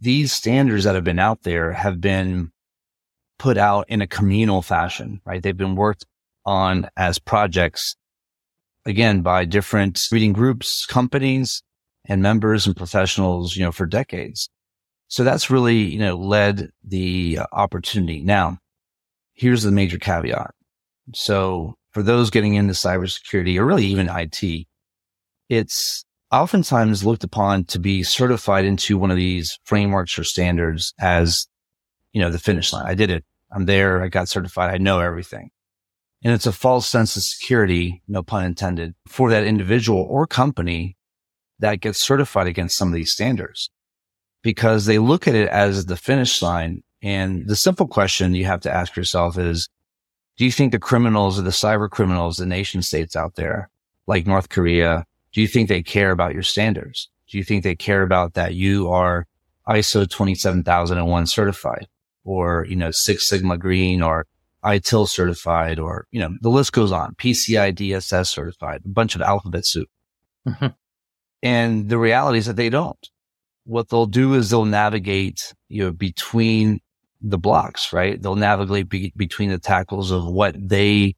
these 0.00 0.32
standards 0.32 0.84
that 0.84 0.94
have 0.94 1.04
been 1.04 1.18
out 1.18 1.42
there 1.42 1.72
have 1.72 2.00
been 2.00 2.50
put 3.38 3.56
out 3.56 3.86
in 3.88 4.00
a 4.00 4.06
communal 4.06 4.62
fashion, 4.62 5.20
right? 5.24 5.42
They've 5.42 5.56
been 5.56 5.76
worked 5.76 6.06
on 6.44 6.88
as 6.96 7.18
projects 7.18 7.96
again 8.86 9.22
by 9.22 9.44
different 9.44 10.00
reading 10.12 10.32
groups, 10.32 10.86
companies 10.86 11.62
and 12.06 12.22
members 12.22 12.66
and 12.66 12.76
professionals, 12.76 13.56
you 13.56 13.64
know, 13.64 13.72
for 13.72 13.86
decades. 13.86 14.48
So 15.08 15.24
that's 15.24 15.50
really, 15.50 15.78
you 15.78 15.98
know, 15.98 16.16
led 16.16 16.70
the 16.82 17.38
uh, 17.40 17.46
opportunity. 17.52 18.22
Now, 18.22 18.58
here's 19.34 19.62
the 19.62 19.70
major 19.70 19.98
caveat. 19.98 20.54
So 21.14 21.74
for 21.92 22.02
those 22.02 22.30
getting 22.30 22.54
into 22.54 22.72
cybersecurity 22.72 23.56
or 23.58 23.64
really 23.64 23.86
even 23.86 24.08
IT, 24.08 24.66
it's 25.48 26.04
oftentimes 26.32 27.04
looked 27.04 27.24
upon 27.24 27.64
to 27.66 27.78
be 27.78 28.02
certified 28.02 28.64
into 28.64 28.98
one 28.98 29.10
of 29.10 29.16
these 29.16 29.58
frameworks 29.64 30.18
or 30.18 30.24
standards 30.24 30.94
as, 30.98 31.46
you 32.12 32.20
know, 32.20 32.30
the 32.30 32.38
finish 32.38 32.72
line. 32.72 32.86
I 32.86 32.94
did 32.94 33.10
it. 33.10 33.24
I'm 33.52 33.66
there. 33.66 34.02
I 34.02 34.08
got 34.08 34.28
certified. 34.28 34.74
I 34.74 34.78
know 34.78 35.00
everything. 35.00 35.50
And 36.24 36.32
it's 36.32 36.46
a 36.46 36.52
false 36.52 36.88
sense 36.88 37.16
of 37.16 37.22
security, 37.22 38.02
no 38.08 38.22
pun 38.22 38.44
intended, 38.44 38.94
for 39.06 39.30
that 39.30 39.44
individual 39.44 40.06
or 40.08 40.26
company 40.26 40.96
that 41.58 41.80
gets 41.80 42.04
certified 42.04 42.46
against 42.46 42.78
some 42.78 42.88
of 42.88 42.94
these 42.94 43.12
standards 43.12 43.70
because 44.44 44.84
they 44.84 44.98
look 44.98 45.26
at 45.26 45.34
it 45.34 45.48
as 45.48 45.86
the 45.86 45.96
finish 45.96 46.40
line. 46.42 46.84
And 47.02 47.48
the 47.48 47.56
simple 47.56 47.88
question 47.88 48.34
you 48.34 48.44
have 48.44 48.60
to 48.60 48.72
ask 48.72 48.94
yourself 48.94 49.36
is, 49.36 49.68
do 50.36 50.44
you 50.44 50.52
think 50.52 50.70
the 50.70 50.78
criminals 50.78 51.38
or 51.38 51.42
the 51.42 51.50
cyber 51.50 51.90
criminals, 51.90 52.36
the 52.36 52.46
nation 52.46 52.82
states 52.82 53.16
out 53.16 53.36
there, 53.36 53.70
like 54.06 54.26
North 54.26 54.50
Korea, 54.50 55.06
do 55.32 55.40
you 55.40 55.48
think 55.48 55.68
they 55.68 55.82
care 55.82 56.10
about 56.10 56.34
your 56.34 56.42
standards? 56.42 57.08
Do 57.28 57.38
you 57.38 57.44
think 57.44 57.64
they 57.64 57.74
care 57.74 58.02
about 58.02 58.34
that 58.34 58.54
you 58.54 58.90
are 58.90 59.26
ISO 59.66 60.08
27001 60.08 61.26
certified 61.26 61.88
or, 62.24 62.66
you 62.68 62.76
know, 62.76 62.90
Six 62.90 63.28
Sigma 63.28 63.56
Green 63.56 64.02
or 64.02 64.26
ITIL 64.62 65.08
certified 65.08 65.78
or, 65.78 66.06
you 66.10 66.20
know, 66.20 66.36
the 66.42 66.50
list 66.50 66.72
goes 66.72 66.92
on, 66.92 67.14
PCI 67.14 67.74
DSS 67.74 68.26
certified, 68.26 68.82
a 68.84 68.88
bunch 68.88 69.14
of 69.14 69.22
alphabet 69.22 69.64
soup. 69.64 69.88
Mm-hmm. 70.46 70.66
And 71.42 71.88
the 71.88 71.98
reality 71.98 72.38
is 72.38 72.46
that 72.46 72.56
they 72.56 72.68
don't 72.68 73.08
what 73.64 73.88
they'll 73.88 74.06
do 74.06 74.34
is 74.34 74.50
they'll 74.50 74.64
navigate, 74.64 75.54
you 75.68 75.84
know, 75.84 75.92
between 75.92 76.80
the 77.20 77.38
blocks, 77.38 77.92
right? 77.92 78.20
They'll 78.20 78.36
navigate 78.36 78.88
be- 78.88 79.12
between 79.16 79.50
the 79.50 79.58
tackles 79.58 80.10
of 80.10 80.26
what 80.26 80.54
they 80.58 81.16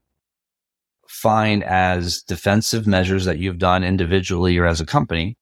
find 1.09 1.65
as 1.65 2.23
defensive 2.23 2.87
measures 2.87 3.25
that 3.25 3.39
you've 3.39 3.59
done 3.59 3.85
individually 3.85 4.57
or 4.59 4.67
as 4.67 4.81
a 4.81 4.87
company. 4.87 5.37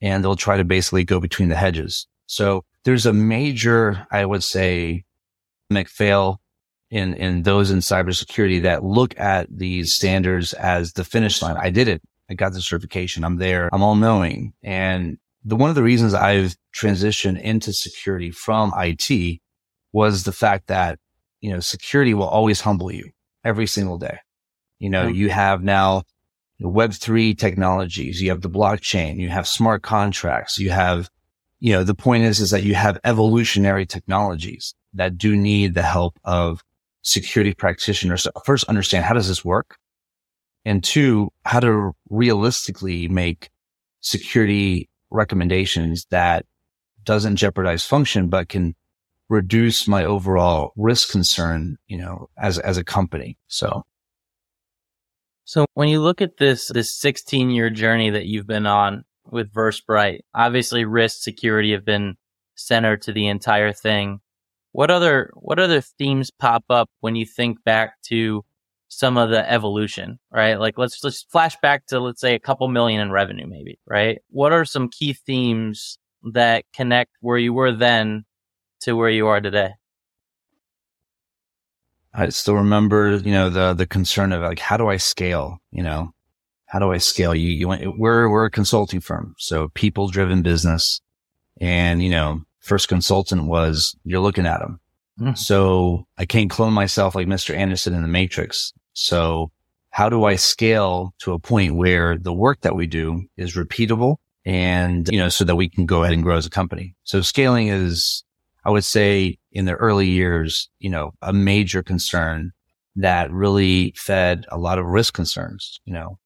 And 0.00 0.24
they'll 0.24 0.36
try 0.36 0.56
to 0.56 0.64
basically 0.64 1.04
go 1.04 1.20
between 1.20 1.50
the 1.50 1.56
hedges. 1.56 2.06
So 2.26 2.64
there's 2.84 3.04
a 3.04 3.12
major, 3.12 4.06
I 4.10 4.24
would 4.24 4.42
say, 4.42 5.04
McPhail 5.70 6.38
in, 6.90 7.14
in 7.14 7.42
those 7.42 7.70
in 7.70 7.78
cybersecurity 7.80 8.62
that 8.62 8.82
look 8.82 9.18
at 9.18 9.46
these 9.50 9.94
standards 9.94 10.54
as 10.54 10.94
the 10.94 11.04
finish 11.04 11.42
line. 11.42 11.56
I 11.58 11.70
did 11.70 11.86
it. 11.88 12.02
I 12.30 12.34
got 12.34 12.52
the 12.52 12.62
certification. 12.62 13.24
I'm 13.24 13.36
there. 13.36 13.68
I'm 13.72 13.82
all 13.82 13.96
knowing. 13.96 14.54
And 14.62 15.18
the 15.44 15.56
one 15.56 15.70
of 15.70 15.76
the 15.76 15.82
reasons 15.82 16.14
I've 16.14 16.56
transitioned 16.74 17.40
into 17.40 17.72
security 17.72 18.30
from 18.30 18.72
IT 18.76 19.40
was 19.92 20.24
the 20.24 20.32
fact 20.32 20.66
that, 20.68 20.98
you 21.40 21.50
know, 21.50 21.60
security 21.60 22.14
will 22.14 22.28
always 22.28 22.60
humble 22.60 22.92
you 22.92 23.10
every 23.44 23.66
single 23.66 23.98
day. 23.98 24.18
You 24.78 24.90
know, 24.90 25.06
you 25.06 25.30
have 25.30 25.62
now 25.62 26.02
Web3 26.60 27.38
technologies, 27.38 28.20
you 28.20 28.30
have 28.30 28.42
the 28.42 28.50
blockchain, 28.50 29.16
you 29.16 29.30
have 29.30 29.48
smart 29.48 29.82
contracts, 29.82 30.58
you 30.58 30.70
have, 30.70 31.08
you 31.58 31.72
know, 31.72 31.84
the 31.84 31.94
point 31.94 32.24
is, 32.24 32.40
is 32.40 32.50
that 32.50 32.64
you 32.64 32.74
have 32.74 32.98
evolutionary 33.04 33.86
technologies 33.86 34.74
that 34.92 35.16
do 35.16 35.36
need 35.36 35.74
the 35.74 35.82
help 35.82 36.18
of 36.24 36.62
security 37.02 37.54
practitioners 37.54 38.24
to 38.24 38.32
first 38.44 38.64
understand 38.64 39.04
how 39.04 39.14
does 39.14 39.28
this 39.28 39.44
work? 39.44 39.78
And 40.66 40.84
two, 40.84 41.30
how 41.46 41.60
to 41.60 41.92
realistically 42.10 43.08
make 43.08 43.48
security 44.00 44.89
recommendations 45.10 46.06
that 46.10 46.46
doesn't 47.04 47.36
jeopardize 47.36 47.84
function, 47.84 48.28
but 48.28 48.48
can 48.48 48.74
reduce 49.28 49.86
my 49.86 50.04
overall 50.04 50.72
risk 50.76 51.10
concern, 51.10 51.76
you 51.86 51.96
know, 51.96 52.28
as, 52.36 52.58
as 52.58 52.76
a 52.76 52.84
company. 52.84 53.38
So. 53.46 53.84
So 55.44 55.66
when 55.74 55.88
you 55.88 56.00
look 56.00 56.20
at 56.20 56.36
this, 56.36 56.68
this 56.68 56.94
16 56.94 57.50
year 57.50 57.70
journey 57.70 58.10
that 58.10 58.26
you've 58.26 58.46
been 58.46 58.66
on 58.66 59.04
with 59.30 59.52
Versprite, 59.52 60.20
obviously 60.34 60.84
risk 60.84 61.22
security 61.22 61.72
have 61.72 61.84
been 61.84 62.16
centered 62.54 63.02
to 63.02 63.12
the 63.12 63.26
entire 63.28 63.72
thing. 63.72 64.20
What 64.72 64.90
other, 64.90 65.32
what 65.34 65.58
other 65.58 65.80
themes 65.80 66.30
pop 66.30 66.64
up 66.70 66.88
when 67.00 67.16
you 67.16 67.26
think 67.26 67.64
back 67.64 68.00
to 68.02 68.44
some 68.90 69.16
of 69.16 69.30
the 69.30 69.50
evolution, 69.50 70.18
right? 70.30 70.58
Like 70.58 70.76
let's 70.76 71.00
just 71.00 71.30
flash 71.30 71.56
back 71.62 71.86
to 71.86 72.00
let's 72.00 72.20
say 72.20 72.34
a 72.34 72.40
couple 72.40 72.68
million 72.68 73.00
in 73.00 73.10
revenue, 73.10 73.46
maybe, 73.46 73.78
right? 73.86 74.18
What 74.28 74.52
are 74.52 74.64
some 74.64 74.88
key 74.88 75.14
themes 75.14 75.98
that 76.32 76.64
connect 76.74 77.12
where 77.20 77.38
you 77.38 77.54
were 77.54 77.72
then 77.72 78.24
to 78.80 78.94
where 78.94 79.08
you 79.08 79.28
are 79.28 79.40
today? 79.40 79.70
I 82.12 82.28
still 82.30 82.56
remember, 82.56 83.16
you 83.16 83.30
know, 83.30 83.48
the 83.48 83.72
the 83.72 83.86
concern 83.86 84.32
of 84.32 84.42
like, 84.42 84.58
how 84.58 84.76
do 84.76 84.88
I 84.88 84.96
scale? 84.96 85.58
You 85.70 85.84
know, 85.84 86.12
how 86.66 86.80
do 86.80 86.90
I 86.92 86.98
scale? 86.98 87.34
You, 87.34 87.48
you 87.48 87.68
went, 87.68 87.96
we're 87.96 88.28
we're 88.28 88.46
a 88.46 88.50
consulting 88.50 89.00
firm, 89.00 89.36
so 89.38 89.68
people 89.68 90.08
driven 90.08 90.42
business, 90.42 91.00
and 91.60 92.02
you 92.02 92.10
know, 92.10 92.42
first 92.58 92.88
consultant 92.88 93.44
was 93.44 93.94
you're 94.04 94.20
looking 94.20 94.46
at 94.46 94.58
them. 94.58 94.80
Mm. 95.20 95.38
So 95.38 96.06
I 96.18 96.24
can't 96.24 96.50
clone 96.50 96.72
myself 96.72 97.14
like 97.14 97.28
Mr. 97.28 97.54
Anderson 97.54 97.94
in 97.94 98.02
the 98.02 98.08
Matrix. 98.08 98.72
So 98.92 99.50
how 99.90 100.08
do 100.08 100.24
I 100.24 100.36
scale 100.36 101.14
to 101.18 101.32
a 101.32 101.38
point 101.38 101.74
where 101.74 102.16
the 102.16 102.32
work 102.32 102.60
that 102.62 102.76
we 102.76 102.86
do 102.86 103.24
is 103.36 103.54
repeatable 103.54 104.16
and, 104.44 105.08
you 105.10 105.18
know, 105.18 105.28
so 105.28 105.44
that 105.44 105.56
we 105.56 105.68
can 105.68 105.86
go 105.86 106.02
ahead 106.02 106.14
and 106.14 106.22
grow 106.22 106.36
as 106.36 106.46
a 106.46 106.50
company. 106.50 106.94
So 107.04 107.20
scaling 107.20 107.68
is, 107.68 108.24
I 108.64 108.70
would 108.70 108.84
say 108.84 109.38
in 109.52 109.64
the 109.64 109.74
early 109.74 110.08
years, 110.08 110.68
you 110.78 110.90
know, 110.90 111.12
a 111.22 111.32
major 111.32 111.82
concern 111.82 112.52
that 112.96 113.30
really 113.30 113.92
fed 113.96 114.46
a 114.48 114.58
lot 114.58 114.78
of 114.78 114.86
risk 114.86 115.14
concerns, 115.14 115.80
you 115.84 115.92
know. 115.92 116.18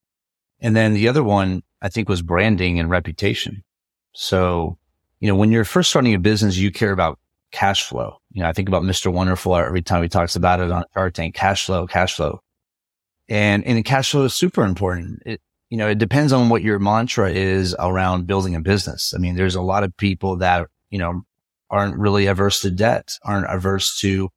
And 0.60 0.74
then 0.74 0.94
the 0.94 1.08
other 1.08 1.22
one 1.22 1.62
I 1.82 1.88
think 1.88 2.08
was 2.08 2.22
branding 2.22 2.80
and 2.80 2.88
reputation. 2.88 3.62
So, 4.14 4.78
you 5.20 5.28
know, 5.28 5.34
when 5.34 5.52
you're 5.52 5.64
first 5.64 5.90
starting 5.90 6.14
a 6.14 6.18
business, 6.18 6.56
you 6.56 6.70
care 6.70 6.92
about 6.92 7.18
cash 7.50 7.82
flow. 7.82 8.16
You 8.32 8.42
know, 8.42 8.48
I 8.48 8.52
think 8.52 8.68
about 8.68 8.82
Mr. 8.82 9.12
Wonderful 9.12 9.54
every 9.56 9.82
time 9.82 10.02
he 10.02 10.08
talks 10.08 10.36
about 10.36 10.60
it 10.60 10.70
on 10.70 10.84
Shark 10.94 11.14
Tank, 11.14 11.34
cash 11.34 11.66
flow, 11.66 11.86
cash 11.86 12.14
flow. 12.14 12.40
And, 13.28 13.64
and 13.64 13.78
the 13.78 13.82
cash 13.82 14.10
flow 14.10 14.24
is 14.24 14.34
super 14.34 14.64
important. 14.64 15.22
It, 15.24 15.40
you 15.70 15.78
know, 15.78 15.88
it 15.88 15.98
depends 15.98 16.32
on 16.32 16.50
what 16.50 16.62
your 16.62 16.78
mantra 16.78 17.30
is 17.30 17.74
around 17.78 18.26
building 18.26 18.54
a 18.54 18.60
business. 18.60 19.12
I 19.14 19.18
mean, 19.18 19.34
there's 19.34 19.54
a 19.54 19.62
lot 19.62 19.82
of 19.82 19.96
people 19.96 20.36
that, 20.38 20.68
you 20.90 20.98
know, 20.98 21.22
aren't 21.70 21.96
really 21.96 22.26
averse 22.26 22.60
to 22.60 22.70
debt, 22.70 23.08
aren't 23.24 23.46
averse 23.48 23.98
to 24.00 24.28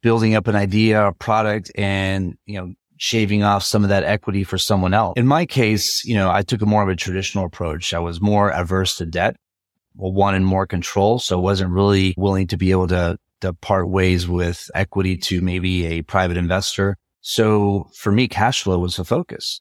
building 0.00 0.34
up 0.34 0.46
an 0.46 0.56
idea, 0.56 1.06
a 1.06 1.12
product 1.12 1.70
and, 1.74 2.38
you 2.46 2.58
know, 2.58 2.72
shaving 2.98 3.42
off 3.42 3.62
some 3.62 3.82
of 3.82 3.90
that 3.90 4.04
equity 4.04 4.44
for 4.44 4.56
someone 4.56 4.94
else. 4.94 5.14
In 5.16 5.26
my 5.26 5.44
case, 5.44 6.04
you 6.04 6.14
know, 6.14 6.30
I 6.30 6.42
took 6.42 6.62
a 6.62 6.66
more 6.66 6.82
of 6.82 6.88
a 6.88 6.96
traditional 6.96 7.44
approach. 7.44 7.92
I 7.92 7.98
was 7.98 8.20
more 8.20 8.50
averse 8.50 8.96
to 8.96 9.06
debt, 9.06 9.36
wanted 9.94 10.42
more 10.42 10.66
control. 10.66 11.18
So 11.18 11.38
wasn't 11.38 11.72
really 11.72 12.14
willing 12.16 12.46
to 12.46 12.56
be 12.56 12.70
able 12.70 12.86
to, 12.88 13.18
to 13.42 13.52
part 13.52 13.88
ways 13.90 14.26
with 14.26 14.70
equity 14.74 15.16
to 15.18 15.40
maybe 15.42 15.86
a 15.86 16.02
private 16.02 16.36
investor. 16.36 16.96
So 17.28 17.90
for 17.92 18.12
me, 18.12 18.28
cash 18.28 18.62
flow 18.62 18.78
was 18.78 19.00
a 19.00 19.04
focus. 19.04 19.60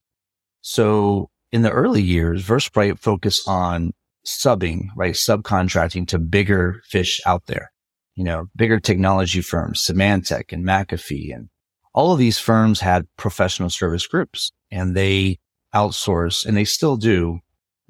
So 0.61 1.31
in 1.51 1.63
the 1.63 1.71
early 1.71 2.03
years, 2.03 2.45
Versprite 2.45 2.99
focused 2.99 3.47
on 3.47 3.91
subbing, 4.23 4.89
right? 4.95 5.15
Subcontracting 5.15 6.07
to 6.09 6.19
bigger 6.19 6.83
fish 6.87 7.19
out 7.25 7.47
there, 7.47 7.71
you 8.13 8.23
know, 8.23 8.45
bigger 8.55 8.79
technology 8.79 9.41
firms, 9.41 9.83
Symantec 9.83 10.53
and 10.53 10.63
McAfee. 10.63 11.33
And 11.33 11.49
all 11.91 12.13
of 12.13 12.19
these 12.19 12.37
firms 12.37 12.81
had 12.81 13.07
professional 13.17 13.71
service 13.71 14.05
groups 14.05 14.51
and 14.69 14.95
they 14.95 15.39
outsource 15.73 16.45
and 16.45 16.55
they 16.55 16.65
still 16.65 16.97
do 16.97 17.39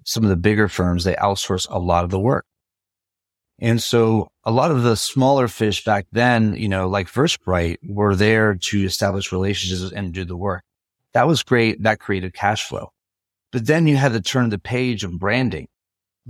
some 0.06 0.24
of 0.24 0.30
the 0.30 0.38
bigger 0.38 0.70
firms. 0.70 1.04
They 1.04 1.16
outsource 1.16 1.68
a 1.70 1.80
lot 1.80 2.06
of 2.06 2.12
the 2.12 2.20
work. 2.20 2.46
And 3.60 3.82
so 3.82 4.30
a 4.46 4.52
lot 4.52 4.72
of 4.72 4.84
the 4.84 4.96
smaller 4.96 5.48
fish 5.48 5.84
back 5.84 6.06
then, 6.12 6.56
you 6.56 6.70
know, 6.70 6.88
like 6.88 7.08
Versprite 7.08 7.78
were 7.84 8.16
there 8.16 8.56
to 8.56 8.86
establish 8.86 9.32
relationships 9.32 9.92
and 9.92 10.14
do 10.14 10.24
the 10.24 10.38
work. 10.38 10.64
That 11.14 11.28
was 11.28 11.44
great. 11.44 11.82
That 11.82 12.00
created 12.00 12.34
cash 12.34 12.68
flow. 12.68 12.92
But 13.52 13.66
then 13.66 13.88
you 13.88 13.96
had 13.96 14.12
to 14.14 14.22
turn 14.22 14.50
the 14.50 14.60
page 14.60 15.04
of 15.04 15.18
branding 15.18 15.68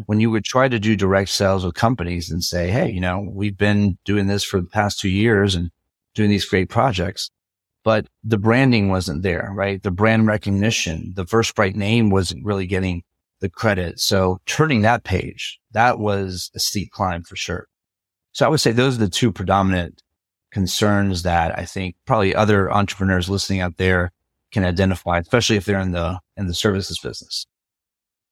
when 0.06 0.20
you 0.20 0.30
would 0.30 0.46
try 0.46 0.68
to 0.68 0.80
do 0.80 0.96
direct 0.96 1.30
sales 1.30 1.66
with 1.66 1.76
companies 1.76 2.30
and 2.30 2.44
say, 2.44 2.70
Hey, 2.70 2.92
you 2.92 3.02
know, 3.02 3.28
we've 3.30 3.58
been 3.58 3.98
doing 4.06 4.28
this 4.28 4.44
for 4.44 4.62
the 4.62 4.68
past 4.68 5.00
two 5.00 5.10
years 5.10 5.56
and 5.56 5.72
doing 6.14 6.30
these 6.30 6.46
great 6.46 6.70
projects, 6.70 7.32
but 7.84 8.08
the 8.24 8.38
branding 8.38 8.90
wasn't 8.90 9.24
there, 9.24 9.52
right? 9.54 9.82
The 9.82 9.92
brand 9.92 10.28
recognition, 10.28 11.14
the 11.16 11.26
Versprite 11.26 11.76
name 11.76 12.10
wasn't 12.10 12.46
really 12.46 12.68
getting 12.68 13.04
the 13.42 13.50
credit. 13.50 14.00
So 14.00 14.40
turning 14.46 14.82
that 14.84 15.04
page, 15.04 15.60
that 15.72 16.00
was 16.00 16.52
a 16.56 16.60
steep 16.60 16.92
climb 16.92 17.24
for 17.24 17.36
sure. 17.36 17.68
So 18.36 18.46
I 18.46 18.50
would 18.50 18.60
say 18.60 18.74
those 18.74 18.98
are 18.98 19.00
the 19.00 19.10
two 19.10 19.32
predominant 19.32 20.02
concerns 20.52 21.24
that 21.24 21.58
I 21.58 21.64
think 21.64 21.96
probably 22.06 22.36
other 22.36 22.70
entrepreneurs 22.70 23.30
listening 23.30 23.62
out 23.62 23.78
there 23.78 24.12
can 24.52 24.66
identify, 24.66 25.20
especially 25.20 25.56
if 25.56 25.64
they're 25.64 25.80
in 25.80 25.92
the 25.92 26.20
in 26.36 26.48
the 26.48 26.54
services 26.54 27.00
business. 27.00 27.48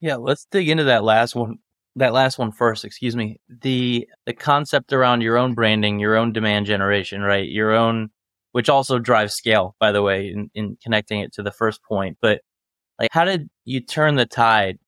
Yeah, 0.01 0.17
let's 0.17 0.45
dig 0.51 0.67
into 0.67 0.83
that 0.83 1.05
last 1.05 1.35
one. 1.35 1.55
That 1.95 2.11
last 2.11 2.37
one 2.37 2.51
first, 2.51 2.83
excuse 2.83 3.15
me. 3.15 3.39
The 3.47 4.05
the 4.25 4.33
concept 4.33 4.91
around 4.91 5.21
your 5.21 5.37
own 5.37 5.53
branding, 5.53 5.99
your 5.99 6.17
own 6.17 6.33
demand 6.33 6.65
generation, 6.65 7.21
right? 7.21 7.47
Your 7.47 7.71
own 7.71 8.09
which 8.51 8.67
also 8.67 8.99
drives 8.99 9.33
scale, 9.33 9.73
by 9.79 9.93
the 9.93 10.01
way, 10.01 10.27
in, 10.27 10.51
in 10.53 10.77
connecting 10.83 11.21
it 11.21 11.31
to 11.33 11.43
the 11.43 11.51
first 11.51 11.81
point. 11.81 12.17
But 12.21 12.41
like 12.99 13.07
how 13.13 13.23
did 13.23 13.49
you 13.63 13.79
turn 13.79 14.15
the 14.15 14.25
tide 14.25 14.79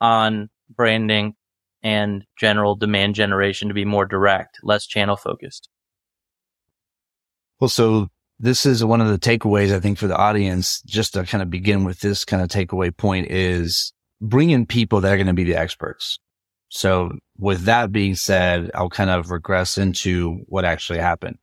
on 0.00 0.50
branding 0.70 1.34
and 1.82 2.24
general 2.38 2.76
demand 2.76 3.14
generation 3.14 3.68
to 3.68 3.74
be 3.74 3.84
more 3.84 4.06
direct, 4.06 4.58
less 4.62 4.86
channel 4.86 5.16
focused? 5.16 5.68
Well, 7.60 7.68
so 7.68 8.08
this 8.38 8.66
is 8.66 8.84
one 8.84 9.00
of 9.00 9.08
the 9.08 9.18
takeaways 9.18 9.72
I 9.72 9.80
think 9.80 9.98
for 9.98 10.08
the 10.08 10.16
audience, 10.16 10.82
just 10.82 11.14
to 11.14 11.24
kind 11.24 11.42
of 11.42 11.50
begin 11.50 11.84
with 11.84 12.00
this 12.00 12.24
kind 12.24 12.42
of 12.42 12.48
takeaway 12.48 12.96
point 12.96 13.30
is 13.30 13.92
bring 14.20 14.50
in 14.50 14.66
people 14.66 15.00
that 15.00 15.12
are 15.12 15.16
going 15.16 15.26
to 15.26 15.32
be 15.32 15.44
the 15.44 15.56
experts. 15.56 16.18
So 16.68 17.12
with 17.38 17.64
that 17.64 17.92
being 17.92 18.14
said, 18.14 18.70
I'll 18.74 18.88
kind 18.88 19.10
of 19.10 19.30
regress 19.30 19.76
into 19.78 20.40
what 20.46 20.64
actually 20.64 21.00
happened. 21.00 21.38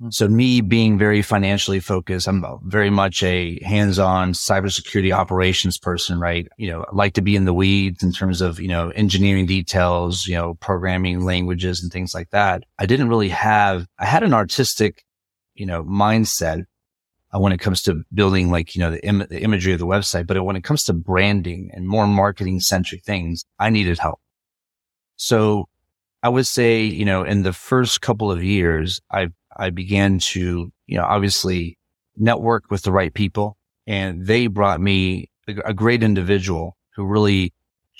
Hmm. 0.00 0.10
So 0.10 0.28
me 0.28 0.60
being 0.60 0.98
very 0.98 1.22
financially 1.22 1.80
focused, 1.80 2.26
I'm 2.26 2.44
very 2.64 2.90
much 2.90 3.22
a 3.22 3.62
hands-on 3.62 4.32
cybersecurity 4.32 5.12
operations 5.12 5.78
person, 5.78 6.18
right? 6.18 6.46
You 6.58 6.70
know, 6.70 6.82
I 6.82 6.94
like 6.94 7.14
to 7.14 7.22
be 7.22 7.36
in 7.36 7.44
the 7.44 7.54
weeds 7.54 8.02
in 8.02 8.12
terms 8.12 8.40
of, 8.40 8.60
you 8.60 8.68
know, 8.68 8.90
engineering 8.90 9.46
details, 9.46 10.26
you 10.26 10.34
know, 10.34 10.54
programming 10.54 11.24
languages 11.24 11.82
and 11.82 11.92
things 11.92 12.14
like 12.14 12.30
that. 12.30 12.64
I 12.78 12.86
didn't 12.86 13.08
really 13.08 13.30
have, 13.30 13.86
I 13.98 14.06
had 14.06 14.22
an 14.22 14.34
artistic 14.34 15.04
you 15.54 15.66
know, 15.66 15.84
mindset 15.84 16.64
uh, 17.34 17.38
when 17.38 17.52
it 17.52 17.58
comes 17.58 17.82
to 17.82 18.02
building 18.12 18.50
like, 18.50 18.74
you 18.74 18.80
know, 18.80 18.90
the, 18.90 19.04
Im- 19.06 19.26
the 19.30 19.40
imagery 19.42 19.72
of 19.72 19.78
the 19.78 19.86
website. 19.86 20.26
But 20.26 20.42
when 20.44 20.56
it 20.56 20.64
comes 20.64 20.84
to 20.84 20.92
branding 20.92 21.70
and 21.72 21.86
more 21.86 22.06
marketing 22.06 22.60
centric 22.60 23.04
things, 23.04 23.44
I 23.58 23.70
needed 23.70 23.98
help. 23.98 24.20
So 25.16 25.68
I 26.22 26.28
would 26.28 26.46
say, 26.46 26.82
you 26.82 27.04
know, 27.04 27.22
in 27.22 27.42
the 27.42 27.52
first 27.52 28.00
couple 28.00 28.30
of 28.30 28.42
years, 28.42 29.00
I, 29.10 29.28
I 29.56 29.70
began 29.70 30.18
to, 30.18 30.72
you 30.86 30.96
know, 30.96 31.04
obviously 31.04 31.78
network 32.16 32.70
with 32.70 32.82
the 32.82 32.92
right 32.92 33.12
people 33.12 33.56
and 33.86 34.26
they 34.26 34.46
brought 34.46 34.80
me 34.80 35.30
a, 35.48 35.74
great 35.74 36.02
individual 36.02 36.76
who 36.94 37.04
really, 37.04 37.52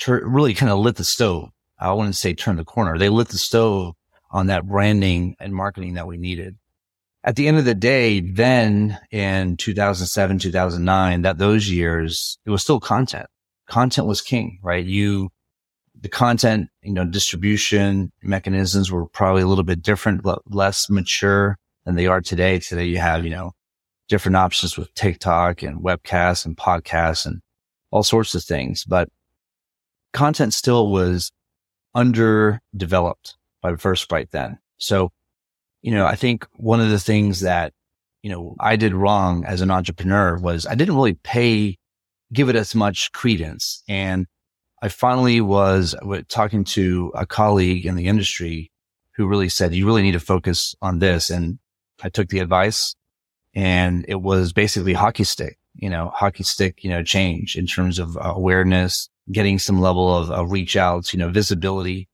really 0.08 0.54
kind 0.54 0.72
of 0.72 0.78
lit 0.78 0.96
the 0.96 1.04
stove. 1.04 1.50
I 1.78 1.92
wouldn't 1.92 2.16
say 2.16 2.34
turn 2.34 2.56
the 2.56 2.64
corner. 2.64 2.96
They 2.96 3.08
lit 3.08 3.28
the 3.28 3.38
stove 3.38 3.94
on 4.30 4.46
that 4.46 4.66
branding 4.66 5.36
and 5.40 5.54
marketing 5.54 5.94
that 5.94 6.06
we 6.06 6.16
needed 6.16 6.56
at 7.24 7.36
the 7.36 7.48
end 7.48 7.56
of 7.56 7.64
the 7.64 7.74
day, 7.74 8.20
then 8.20 8.98
in 9.10 9.56
2007, 9.56 10.38
2009, 10.38 11.22
that 11.22 11.38
those 11.38 11.70
years, 11.70 12.38
it 12.44 12.50
was 12.50 12.62
still 12.62 12.78
content. 12.78 13.26
Content 13.66 14.06
was 14.06 14.20
king, 14.20 14.58
right? 14.62 14.84
You, 14.84 15.30
the 16.04 16.10
content, 16.10 16.68
you 16.82 16.92
know, 16.92 17.06
distribution 17.06 18.12
mechanisms 18.22 18.92
were 18.92 19.06
probably 19.06 19.40
a 19.40 19.46
little 19.46 19.64
bit 19.64 19.80
different, 19.80 20.20
less 20.46 20.90
mature 20.90 21.56
than 21.86 21.94
they 21.94 22.06
are 22.06 22.20
today. 22.20 22.58
Today 22.58 22.84
you 22.84 22.98
have, 22.98 23.24
you 23.24 23.30
know, 23.30 23.52
different 24.10 24.36
options 24.36 24.76
with 24.76 24.92
TikTok 24.92 25.62
and 25.62 25.82
webcasts 25.82 26.44
and 26.44 26.58
podcasts 26.58 27.24
and 27.24 27.40
all 27.90 28.02
sorts 28.02 28.34
of 28.34 28.44
things, 28.44 28.84
but 28.84 29.08
content 30.12 30.52
still 30.52 30.90
was 30.90 31.32
underdeveloped 31.94 33.36
by 33.62 33.72
Versprite 33.72 34.30
then. 34.30 34.58
So 34.76 35.10
you 35.80 35.90
know, 35.90 36.04
I 36.04 36.16
think 36.16 36.46
one 36.56 36.80
of 36.80 36.90
the 36.90 36.98
things 36.98 37.40
that, 37.40 37.72
you 38.22 38.30
know, 38.30 38.56
I 38.60 38.76
did 38.76 38.92
wrong 38.92 39.46
as 39.46 39.62
an 39.62 39.70
entrepreneur 39.70 40.38
was 40.38 40.66
I 40.66 40.74
didn't 40.74 40.96
really 40.96 41.14
pay, 41.14 41.78
give 42.30 42.50
it 42.50 42.56
as 42.56 42.74
much 42.74 43.12
credence. 43.12 43.82
And 43.88 44.26
I 44.84 44.88
finally 44.88 45.40
was 45.40 45.94
talking 46.28 46.62
to 46.64 47.10
a 47.14 47.24
colleague 47.24 47.86
in 47.86 47.94
the 47.94 48.06
industry 48.06 48.70
who 49.12 49.26
really 49.26 49.48
said, 49.48 49.74
you 49.74 49.86
really 49.86 50.02
need 50.02 50.12
to 50.12 50.20
focus 50.20 50.74
on 50.82 50.98
this. 50.98 51.30
And 51.30 51.58
I 52.02 52.10
took 52.10 52.28
the 52.28 52.40
advice 52.40 52.94
and 53.54 54.04
it 54.08 54.20
was 54.20 54.52
basically 54.52 54.92
hockey 54.92 55.24
stick, 55.24 55.56
you 55.74 55.88
know, 55.88 56.12
hockey 56.14 56.42
stick, 56.42 56.84
you 56.84 56.90
know, 56.90 57.02
change 57.02 57.56
in 57.56 57.66
terms 57.66 57.98
of 57.98 58.18
awareness, 58.20 59.08
getting 59.32 59.58
some 59.58 59.80
level 59.80 60.14
of 60.14 60.30
uh, 60.30 60.44
reach 60.44 60.76
outs, 60.76 61.14
you 61.14 61.18
know, 61.18 61.30
visibility. 61.30 62.06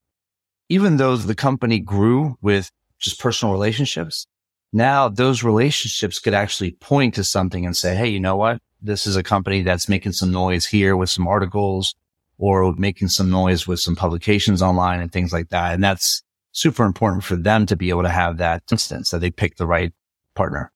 Even 0.69 0.97
though 0.97 1.17
the 1.17 1.35
company 1.35 1.81
grew 1.81 2.39
with 2.41 2.71
just 3.01 3.19
personal 3.19 3.53
relationships. 3.53 4.29
Now 4.73 5.09
those 5.09 5.43
relationships 5.43 6.21
could 6.21 6.35
actually 6.35 6.71
point 6.71 7.15
to 7.17 7.25
something 7.25 7.67
and 7.67 7.77
say, 7.77 7.97
Hey, 7.97 8.11
you 8.11 8.21
know 8.21 8.37
what? 8.37 8.61
This 8.81 9.09
is 9.09 9.17
a 9.17 9.25
company 9.25 9.63
that's 9.63 9.89
making 9.89 10.13
some 10.13 10.31
noise 10.31 10.67
here 10.67 10.97
with 10.97 11.11
some 11.11 11.27
articles 11.27 11.97
or 12.41 12.75
making 12.79 13.09
some 13.09 13.31
noise 13.31 13.67
with 13.67 13.79
some 13.79 13.95
publications 13.95 14.63
online 14.63 14.99
and 15.01 15.13
things 15.13 15.31
like 15.31 15.51
that. 15.51 15.75
And 15.75 15.85
that's 15.85 16.23
super 16.53 16.85
important 16.85 17.23
for 17.23 17.37
them 17.37 17.67
to 17.67 17.77
be 17.77 17.91
able 17.91 18.03
to 18.03 18.09
have 18.09 18.39
that 18.39 18.63
instance 18.73 19.11
that 19.11 19.19
they 19.19 19.31
pick 19.31 19.57
the 19.57 19.67
right 19.67 19.93
partner. 20.35 20.73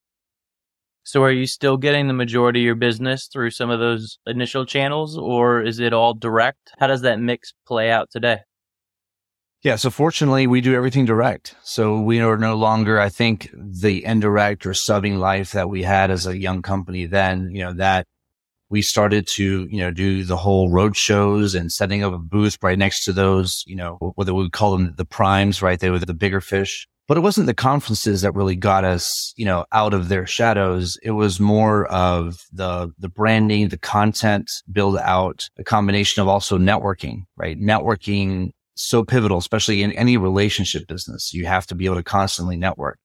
So 1.05 1.22
are 1.22 1.33
you 1.33 1.46
still 1.46 1.79
getting 1.79 2.07
the 2.07 2.14
majority 2.14 2.61
of 2.61 2.64
your 2.64 2.74
business 2.74 3.29
through 3.33 3.50
some 3.50 3.70
of 3.70 3.81
those 3.81 4.18
initial 4.27 4.66
channels 4.66 5.16
or 5.16 5.62
is 5.62 5.81
it 5.81 5.94
all 5.94 6.12
direct? 6.12 6.70
How 6.79 6.87
does 6.87 7.00
that 7.00 7.18
mix 7.18 7.55
play 7.66 7.90
out 7.90 8.11
today? 8.11 8.40
Yeah. 9.62 9.77
So 9.77 9.88
fortunately, 9.88 10.46
we 10.46 10.61
do 10.61 10.74
everything 10.74 11.07
direct. 11.07 11.57
So 11.62 11.98
we 11.98 12.20
are 12.20 12.37
no 12.37 12.57
longer, 12.57 13.00
I 13.00 13.09
think 13.09 13.48
the 13.55 14.05
indirect 14.05 14.66
or 14.66 14.72
subbing 14.72 15.18
life 15.18 15.53
that 15.53 15.70
we 15.70 15.83
had 15.83 16.11
as 16.11 16.27
a 16.27 16.37
young 16.37 16.61
company 16.61 17.07
then, 17.07 17.50
you 17.53 17.62
know, 17.62 17.72
that 17.72 18.07
we 18.74 18.82
started 18.82 19.24
to, 19.28 19.68
you 19.70 19.78
know, 19.78 19.92
do 19.92 20.24
the 20.24 20.37
whole 20.37 20.68
road 20.68 20.96
shows 20.96 21.54
and 21.54 21.70
setting 21.70 22.02
up 22.02 22.12
a 22.12 22.18
booth 22.18 22.58
right 22.60 22.76
next 22.76 23.04
to 23.04 23.12
those, 23.12 23.62
you 23.68 23.76
know, 23.76 23.98
whether 24.16 24.34
we 24.34 24.50
call 24.50 24.76
them 24.76 24.92
the 24.96 25.04
primes, 25.04 25.62
right? 25.62 25.78
They 25.78 25.90
were 25.90 26.00
the 26.00 26.12
bigger 26.12 26.40
fish. 26.40 26.88
But 27.06 27.16
it 27.16 27.20
wasn't 27.20 27.46
the 27.46 27.54
conferences 27.54 28.22
that 28.22 28.34
really 28.34 28.56
got 28.56 28.82
us, 28.82 29.32
you 29.37 29.44
know, 29.44 29.64
out 29.70 29.94
of 29.94 30.08
their 30.08 30.26
shadows. 30.26 30.98
It 31.04 31.12
was 31.12 31.38
more 31.38 31.87
of 31.87 32.40
the, 32.52 32.90
the 32.98 33.08
branding, 33.08 33.68
the 33.68 33.78
content 33.78 34.50
build 34.72 34.96
out, 34.98 35.48
a 35.56 35.62
combination 35.62 36.20
of 36.20 36.26
also 36.26 36.58
networking, 36.58 37.26
right? 37.37 37.56
Networking 37.56 38.50
so 38.74 39.04
pivotal, 39.04 39.38
especially 39.38 39.84
in 39.84 39.92
any 39.92 40.16
relationship 40.16 40.88
business. 40.88 41.32
You 41.32 41.46
have 41.46 41.64
to 41.68 41.76
be 41.76 41.84
able 41.84 41.94
to 41.94 42.02
constantly 42.02 42.56
network. 42.56 42.98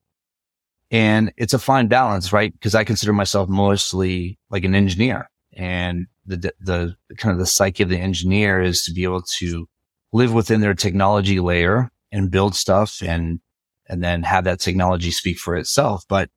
And 0.90 1.32
it's 1.36 1.54
a 1.54 1.60
fine 1.60 1.86
balance, 1.86 2.32
right? 2.32 2.52
Because 2.52 2.74
I 2.74 2.82
consider 2.82 3.12
myself 3.12 3.48
mostly 3.48 4.36
like 4.50 4.64
an 4.64 4.74
engineer 4.74 5.29
and 5.52 6.06
the, 6.26 6.52
the 6.60 6.94
kind 7.16 7.32
of 7.32 7.38
the 7.38 7.46
psyche 7.46 7.82
of 7.82 7.88
the 7.88 7.98
engineer 7.98 8.60
is 8.60 8.82
to 8.84 8.92
be 8.92 9.04
able 9.04 9.22
to 9.38 9.68
live 10.12 10.32
within 10.32 10.60
their 10.60 10.74
technology 10.74 11.40
layer 11.40 11.90
and 12.12 12.30
build 12.30 12.54
stuff 12.54 13.02
and, 13.02 13.40
and 13.88 14.02
then 14.02 14.22
have 14.22 14.44
that 14.44 14.60
technology 14.60 15.10
speak 15.10 15.38
for 15.38 15.56
itself. 15.56 16.04
But 16.08 16.30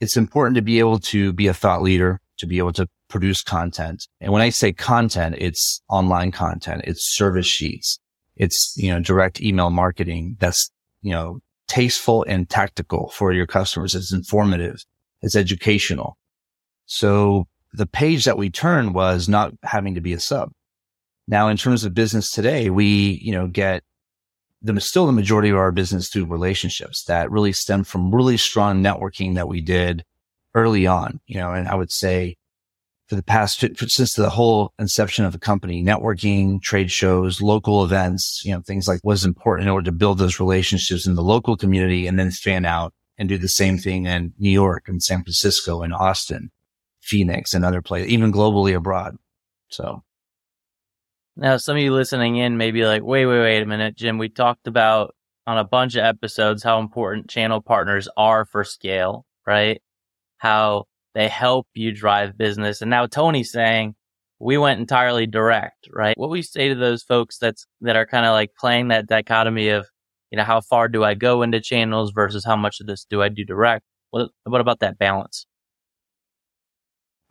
it's 0.00 0.16
important 0.16 0.56
to 0.56 0.62
be 0.62 0.78
able 0.78 0.98
to 0.98 1.32
be 1.32 1.46
a 1.46 1.54
thought 1.54 1.82
leader, 1.82 2.20
to 2.38 2.46
be 2.46 2.58
able 2.58 2.72
to 2.72 2.88
produce 3.08 3.42
content. 3.42 4.08
And 4.20 4.32
when 4.32 4.42
I 4.42 4.48
say 4.48 4.72
content, 4.72 5.36
it's 5.38 5.82
online 5.88 6.32
content, 6.32 6.82
it's 6.86 7.04
service 7.04 7.46
sheets, 7.46 8.00
it's, 8.36 8.74
you 8.76 8.90
know, 8.90 9.00
direct 9.00 9.40
email 9.40 9.70
marketing 9.70 10.36
that's, 10.40 10.70
you 11.02 11.12
know, 11.12 11.40
tasteful 11.68 12.24
and 12.28 12.48
tactical 12.48 13.10
for 13.10 13.32
your 13.32 13.46
customers. 13.46 13.94
It's 13.94 14.12
informative. 14.12 14.84
It's 15.20 15.36
educational. 15.36 16.18
So 16.86 17.46
the 17.72 17.86
page 17.86 18.24
that 18.24 18.38
we 18.38 18.50
turned 18.50 18.94
was 18.94 19.28
not 19.28 19.52
having 19.62 19.94
to 19.94 20.00
be 20.00 20.12
a 20.12 20.20
sub. 20.20 20.52
Now, 21.28 21.48
in 21.48 21.56
terms 21.56 21.84
of 21.84 21.94
business 21.94 22.30
today, 22.30 22.68
we, 22.70 23.20
you 23.22 23.32
know, 23.32 23.46
get 23.46 23.82
the 24.60 24.80
still 24.80 25.06
the 25.06 25.12
majority 25.12 25.50
of 25.50 25.56
our 25.56 25.72
business 25.72 26.08
through 26.08 26.26
relationships 26.26 27.04
that 27.04 27.30
really 27.30 27.52
stem 27.52 27.84
from 27.84 28.14
really 28.14 28.36
strong 28.36 28.82
networking 28.82 29.34
that 29.34 29.48
we 29.48 29.60
did 29.60 30.04
early 30.54 30.86
on, 30.86 31.20
you 31.26 31.36
know, 31.36 31.52
and 31.52 31.68
I 31.68 31.74
would 31.74 31.90
say 31.90 32.36
for 33.08 33.16
the 33.16 33.22
past, 33.22 33.64
since 33.88 34.14
the 34.14 34.30
whole 34.30 34.72
inception 34.78 35.24
of 35.24 35.32
the 35.32 35.38
company, 35.38 35.82
networking, 35.82 36.62
trade 36.62 36.90
shows, 36.90 37.42
local 37.42 37.84
events, 37.84 38.42
you 38.44 38.52
know, 38.54 38.60
things 38.60 38.86
like 38.86 39.00
was 39.02 39.24
important 39.24 39.66
in 39.66 39.72
order 39.72 39.84
to 39.86 39.92
build 39.92 40.18
those 40.18 40.38
relationships 40.38 41.06
in 41.06 41.14
the 41.14 41.22
local 41.22 41.56
community 41.56 42.06
and 42.06 42.18
then 42.18 42.30
fan 42.30 42.64
out 42.64 42.94
and 43.18 43.28
do 43.28 43.36
the 43.36 43.48
same 43.48 43.78
thing 43.78 44.06
in 44.06 44.32
New 44.38 44.50
York 44.50 44.84
and 44.86 45.02
San 45.02 45.22
Francisco 45.22 45.82
and 45.82 45.92
Austin, 45.92 46.50
Phoenix 47.02 47.52
and 47.52 47.64
other 47.64 47.82
places, 47.82 48.10
even 48.10 48.32
globally 48.32 48.74
abroad. 48.74 49.16
So. 49.68 50.02
Now, 51.36 51.56
some 51.56 51.76
of 51.76 51.82
you 51.82 51.92
listening 51.92 52.36
in 52.36 52.56
may 52.56 52.70
be 52.70 52.84
like, 52.84 53.02
wait, 53.02 53.26
wait, 53.26 53.40
wait 53.40 53.62
a 53.62 53.66
minute, 53.66 53.96
Jim. 53.96 54.18
We 54.18 54.28
talked 54.28 54.66
about 54.66 55.14
on 55.46 55.58
a 55.58 55.64
bunch 55.64 55.96
of 55.96 56.04
episodes 56.04 56.62
how 56.62 56.78
important 56.78 57.28
channel 57.28 57.60
partners 57.60 58.08
are 58.16 58.44
for 58.44 58.64
scale, 58.64 59.26
right? 59.46 59.80
How 60.38 60.84
they 61.14 61.28
help 61.28 61.66
you 61.74 61.92
drive 61.92 62.38
business. 62.38 62.80
And 62.80 62.90
now 62.90 63.06
Tony's 63.06 63.50
saying 63.50 63.94
we 64.38 64.58
went 64.58 64.80
entirely 64.80 65.26
direct, 65.26 65.88
right? 65.92 66.16
What 66.16 66.30
we 66.30 66.42
say 66.42 66.68
to 66.68 66.74
those 66.74 67.02
folks 67.02 67.38
that's, 67.38 67.66
that 67.80 67.96
are 67.96 68.06
kind 68.06 68.26
of 68.26 68.32
like 68.32 68.50
playing 68.58 68.88
that 68.88 69.06
dichotomy 69.06 69.68
of, 69.68 69.86
you 70.30 70.36
know, 70.36 70.44
how 70.44 70.60
far 70.60 70.88
do 70.88 71.02
I 71.02 71.14
go 71.14 71.42
into 71.42 71.60
channels 71.60 72.12
versus 72.12 72.44
how 72.44 72.56
much 72.56 72.80
of 72.80 72.86
this 72.86 73.04
do 73.08 73.22
I 73.22 73.28
do 73.28 73.44
direct? 73.44 73.84
What, 74.10 74.30
what 74.44 74.60
about 74.60 74.80
that 74.80 74.98
balance? 74.98 75.46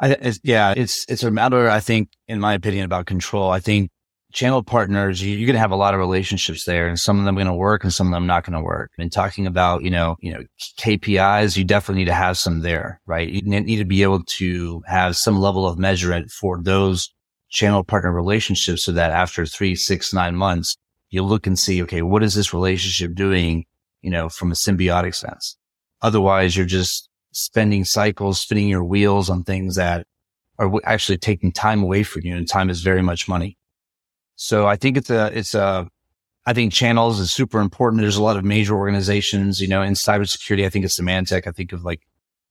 I, 0.01 0.09
it's, 0.13 0.39
yeah, 0.43 0.73
it's, 0.75 1.05
it's 1.07 1.23
a 1.23 1.31
matter, 1.31 1.69
I 1.69 1.79
think, 1.79 2.09
in 2.27 2.39
my 2.39 2.53
opinion, 2.53 2.85
about 2.85 3.05
control. 3.05 3.51
I 3.51 3.59
think 3.59 3.91
channel 4.33 4.63
partners, 4.63 5.21
you, 5.21 5.35
are 5.35 5.45
going 5.45 5.53
to 5.53 5.59
have 5.59 5.71
a 5.71 5.75
lot 5.75 5.93
of 5.93 5.99
relationships 5.99 6.65
there 6.65 6.87
and 6.87 6.99
some 6.99 7.19
of 7.19 7.25
them 7.25 7.35
are 7.35 7.43
going 7.43 7.47
to 7.47 7.53
work 7.53 7.83
and 7.83 7.93
some 7.93 8.07
of 8.07 8.13
them 8.13 8.25
not 8.25 8.43
going 8.43 8.57
to 8.57 8.63
work. 8.63 8.91
And 8.97 9.11
talking 9.11 9.45
about, 9.45 9.83
you 9.83 9.91
know, 9.91 10.15
you 10.19 10.33
know, 10.33 10.43
KPIs, 10.79 11.55
you 11.55 11.63
definitely 11.63 12.01
need 12.01 12.09
to 12.09 12.13
have 12.13 12.37
some 12.37 12.61
there, 12.61 13.01
right? 13.05 13.29
You 13.29 13.41
need 13.41 13.77
to 13.77 13.85
be 13.85 14.03
able 14.03 14.23
to 14.37 14.81
have 14.87 15.17
some 15.17 15.37
level 15.39 15.67
of 15.67 15.77
measurement 15.77 16.31
for 16.31 16.61
those 16.61 17.13
channel 17.49 17.83
partner 17.83 18.11
relationships 18.11 18.83
so 18.83 18.93
that 18.93 19.11
after 19.11 19.45
three, 19.45 19.75
six, 19.75 20.13
nine 20.13 20.35
months, 20.35 20.75
you 21.09 21.21
look 21.23 21.45
and 21.45 21.59
see, 21.59 21.83
okay, 21.83 22.01
what 22.01 22.23
is 22.23 22.33
this 22.33 22.53
relationship 22.53 23.13
doing, 23.13 23.65
you 24.01 24.09
know, 24.09 24.29
from 24.29 24.51
a 24.51 24.55
symbiotic 24.55 25.13
sense? 25.13 25.57
Otherwise, 26.01 26.55
you're 26.55 26.65
just 26.65 27.09
spending 27.31 27.85
cycles, 27.85 28.39
spinning 28.39 28.67
your 28.67 28.83
wheels 28.83 29.29
on 29.29 29.43
things 29.43 29.75
that 29.75 30.05
are 30.57 30.71
actually 30.83 31.17
taking 31.17 31.51
time 31.51 31.81
away 31.81 32.03
from 32.03 32.23
you 32.23 32.35
and 32.35 32.47
time 32.47 32.69
is 32.69 32.81
very 32.81 33.01
much 33.01 33.27
money. 33.27 33.57
So 34.35 34.67
I 34.67 34.75
think 34.75 34.97
it's 34.97 35.09
a, 35.09 35.37
it's 35.37 35.53
a, 35.55 35.87
I 36.45 36.53
think 36.53 36.73
channels 36.73 37.19
is 37.19 37.31
super 37.31 37.59
important. 37.59 38.01
There's 38.01 38.17
a 38.17 38.23
lot 38.23 38.37
of 38.37 38.43
major 38.43 38.75
organizations, 38.75 39.61
you 39.61 39.67
know, 39.67 39.81
in 39.81 39.93
cybersecurity. 39.93 40.65
I 40.65 40.69
think 40.69 40.85
it's 40.85 40.99
Symantec. 40.99 41.47
I 41.47 41.51
think 41.51 41.71
of 41.71 41.83
like, 41.83 42.01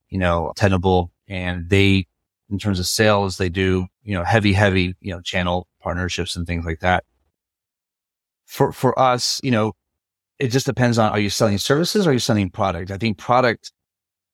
you 0.09 0.19
know, 0.19 0.53
Tenable 0.57 1.13
and 1.29 1.69
they, 1.69 2.07
in 2.51 2.59
terms 2.59 2.81
of 2.81 2.87
sales, 2.87 3.37
they 3.37 3.49
do, 3.49 3.87
you 4.03 4.15
know, 4.15 4.25
heavy, 4.25 4.53
heavy, 4.53 4.95
you 5.01 5.13
know, 5.13 5.21
channel 5.21 5.69
partnerships 5.81 6.37
and 6.37 6.47
things 6.47 6.65
like 6.65 6.81
that. 6.81 7.05
For, 8.47 8.73
for 8.73 8.99
us, 8.99 9.41
you 9.45 9.51
know, 9.51 9.73
it 10.39 10.49
just 10.49 10.67
depends 10.67 10.99
on, 10.99 11.13
are 11.13 11.21
you 11.21 11.31
selling 11.31 11.59
services 11.59 12.07
or 12.07 12.11
are 12.11 12.13
you 12.13 12.19
selling 12.19 12.51
product? 12.51 12.91
I 12.91 12.99
think 12.99 13.19
product, 13.19 13.73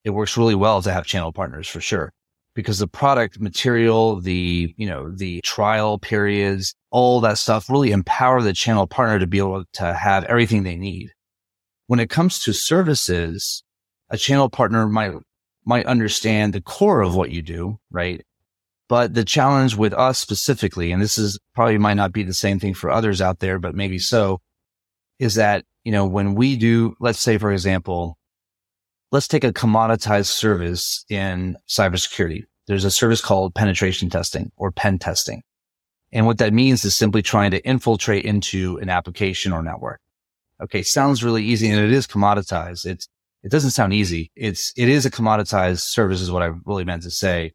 it 0.06 0.14
works 0.14 0.36
really 0.36 0.54
well 0.54 0.80
to 0.80 0.92
have 0.92 1.04
channel 1.04 1.32
partners 1.32 1.66
for 1.66 1.80
sure 1.80 2.12
because 2.54 2.78
the 2.78 2.86
product 2.86 3.40
material, 3.40 4.20
the, 4.20 4.72
you 4.76 4.86
know, 4.86 5.10
the 5.10 5.40
trial 5.40 5.98
periods, 5.98 6.76
all 6.92 7.20
that 7.20 7.38
stuff 7.38 7.68
really 7.68 7.90
empower 7.90 8.40
the 8.40 8.52
channel 8.52 8.86
partner 8.86 9.18
to 9.18 9.26
be 9.26 9.38
able 9.38 9.64
to 9.72 9.92
have 9.92 10.22
everything 10.24 10.62
they 10.62 10.76
need. 10.76 11.10
When 11.88 11.98
it 11.98 12.08
comes 12.08 12.38
to 12.44 12.52
services, 12.52 13.64
a 14.08 14.16
channel 14.16 14.48
partner 14.48 14.86
might, 14.86 15.12
might 15.64 15.86
understand 15.86 16.52
the 16.52 16.62
core 16.62 17.00
of 17.00 17.16
what 17.16 17.32
you 17.32 17.42
do, 17.42 17.78
right? 17.90 18.24
But 18.88 19.12
the 19.12 19.24
challenge 19.24 19.74
with 19.74 19.92
us 19.92 20.20
specifically, 20.20 20.92
and 20.92 21.02
this 21.02 21.18
is 21.18 21.36
probably 21.52 21.78
might 21.78 21.94
not 21.94 22.12
be 22.12 22.22
the 22.22 22.32
same 22.32 22.60
thing 22.60 22.74
for 22.74 22.92
others 22.92 23.20
out 23.20 23.40
there, 23.40 23.58
but 23.58 23.74
maybe 23.74 23.98
so, 23.98 24.38
is 25.18 25.34
that, 25.34 25.64
you 25.82 25.90
know, 25.90 26.06
when 26.06 26.36
we 26.36 26.54
do, 26.54 26.94
let's 27.00 27.18
say, 27.18 27.38
for 27.38 27.50
example, 27.52 28.16
let's 29.16 29.26
take 29.26 29.44
a 29.44 29.52
commoditized 29.52 30.26
service 30.26 31.06
in 31.08 31.56
cybersecurity. 31.66 32.44
There's 32.66 32.84
a 32.84 32.90
service 32.90 33.22
called 33.22 33.54
penetration 33.54 34.10
testing 34.10 34.52
or 34.58 34.70
pen 34.70 34.98
testing. 34.98 35.42
And 36.12 36.26
what 36.26 36.36
that 36.36 36.52
means 36.52 36.84
is 36.84 36.94
simply 36.94 37.22
trying 37.22 37.50
to 37.52 37.64
infiltrate 37.66 38.26
into 38.26 38.76
an 38.76 38.90
application 38.90 39.54
or 39.54 39.62
network. 39.62 40.02
Okay. 40.62 40.82
Sounds 40.82 41.24
really 41.24 41.42
easy 41.42 41.70
and 41.70 41.80
it 41.80 41.92
is 41.92 42.06
commoditized. 42.06 42.84
It's, 42.84 43.08
it 43.42 43.50
doesn't 43.50 43.70
sound 43.70 43.94
easy. 43.94 44.32
It's, 44.36 44.74
it 44.76 44.90
is 44.90 45.06
a 45.06 45.10
commoditized 45.10 45.80
service 45.80 46.20
is 46.20 46.30
what 46.30 46.42
I 46.42 46.50
really 46.66 46.84
meant 46.84 47.04
to 47.04 47.10
say. 47.10 47.52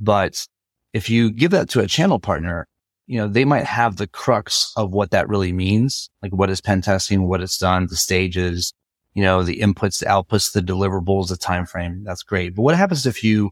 But 0.00 0.44
if 0.92 1.08
you 1.08 1.30
give 1.30 1.52
that 1.52 1.68
to 1.70 1.80
a 1.82 1.86
channel 1.86 2.18
partner, 2.18 2.66
you 3.06 3.18
know, 3.18 3.28
they 3.28 3.44
might 3.44 3.66
have 3.66 3.94
the 3.94 4.08
crux 4.08 4.72
of 4.76 4.90
what 4.90 5.12
that 5.12 5.28
really 5.28 5.52
means. 5.52 6.10
Like 6.20 6.32
what 6.32 6.50
is 6.50 6.60
pen 6.60 6.82
testing, 6.82 7.28
what 7.28 7.42
it's 7.42 7.58
done, 7.58 7.86
the 7.86 7.94
stages, 7.94 8.72
you 9.16 9.22
know, 9.22 9.42
the 9.42 9.60
inputs, 9.60 10.00
the 10.00 10.06
outputs, 10.06 10.52
the 10.52 10.60
deliverables, 10.60 11.30
the 11.30 11.38
time 11.38 11.64
frame. 11.64 12.04
That's 12.04 12.22
great. 12.22 12.54
But 12.54 12.62
what 12.62 12.76
happens 12.76 13.06
if 13.06 13.24
you, 13.24 13.50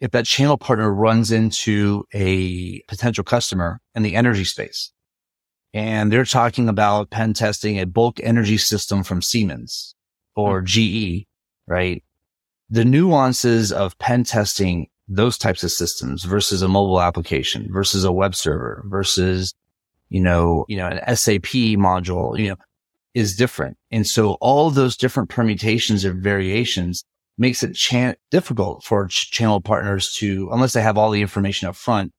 if 0.00 0.10
that 0.10 0.26
channel 0.26 0.58
partner 0.58 0.92
runs 0.92 1.32
into 1.32 2.04
a 2.12 2.82
potential 2.88 3.24
customer 3.24 3.80
in 3.94 4.02
the 4.02 4.14
energy 4.14 4.44
space 4.44 4.92
and 5.72 6.12
they're 6.12 6.26
talking 6.26 6.68
about 6.68 7.08
pen 7.08 7.32
testing 7.32 7.80
a 7.80 7.86
bulk 7.86 8.20
energy 8.22 8.58
system 8.58 9.02
from 9.02 9.22
Siemens 9.22 9.94
or 10.36 10.60
mm-hmm. 10.60 11.22
GE, 11.22 11.26
right? 11.66 12.04
The 12.68 12.84
nuances 12.84 13.72
of 13.72 13.98
pen 13.98 14.24
testing 14.24 14.88
those 15.08 15.38
types 15.38 15.64
of 15.64 15.70
systems 15.70 16.24
versus 16.24 16.60
a 16.60 16.68
mobile 16.68 17.00
application 17.00 17.72
versus 17.72 18.04
a 18.04 18.12
web 18.12 18.34
server 18.34 18.84
versus, 18.88 19.54
you 20.10 20.20
know, 20.20 20.66
you 20.68 20.76
know, 20.76 20.88
an 20.88 21.16
SAP 21.16 21.78
module, 21.80 22.38
you 22.38 22.50
know, 22.50 22.56
is 23.14 23.36
different. 23.36 23.76
And 23.90 24.06
so 24.06 24.34
all 24.40 24.70
those 24.70 24.96
different 24.96 25.28
permutations 25.28 26.04
or 26.04 26.12
variations 26.12 27.04
makes 27.38 27.62
it 27.62 27.76
difficult 28.30 28.84
for 28.84 29.06
ch- 29.06 29.30
channel 29.30 29.60
partners 29.60 30.14
to, 30.14 30.48
unless 30.52 30.72
they 30.72 30.82
have 30.82 30.98
all 30.98 31.10
the 31.10 31.22
information 31.22 31.68
up 31.68 31.76
front, 31.76 32.12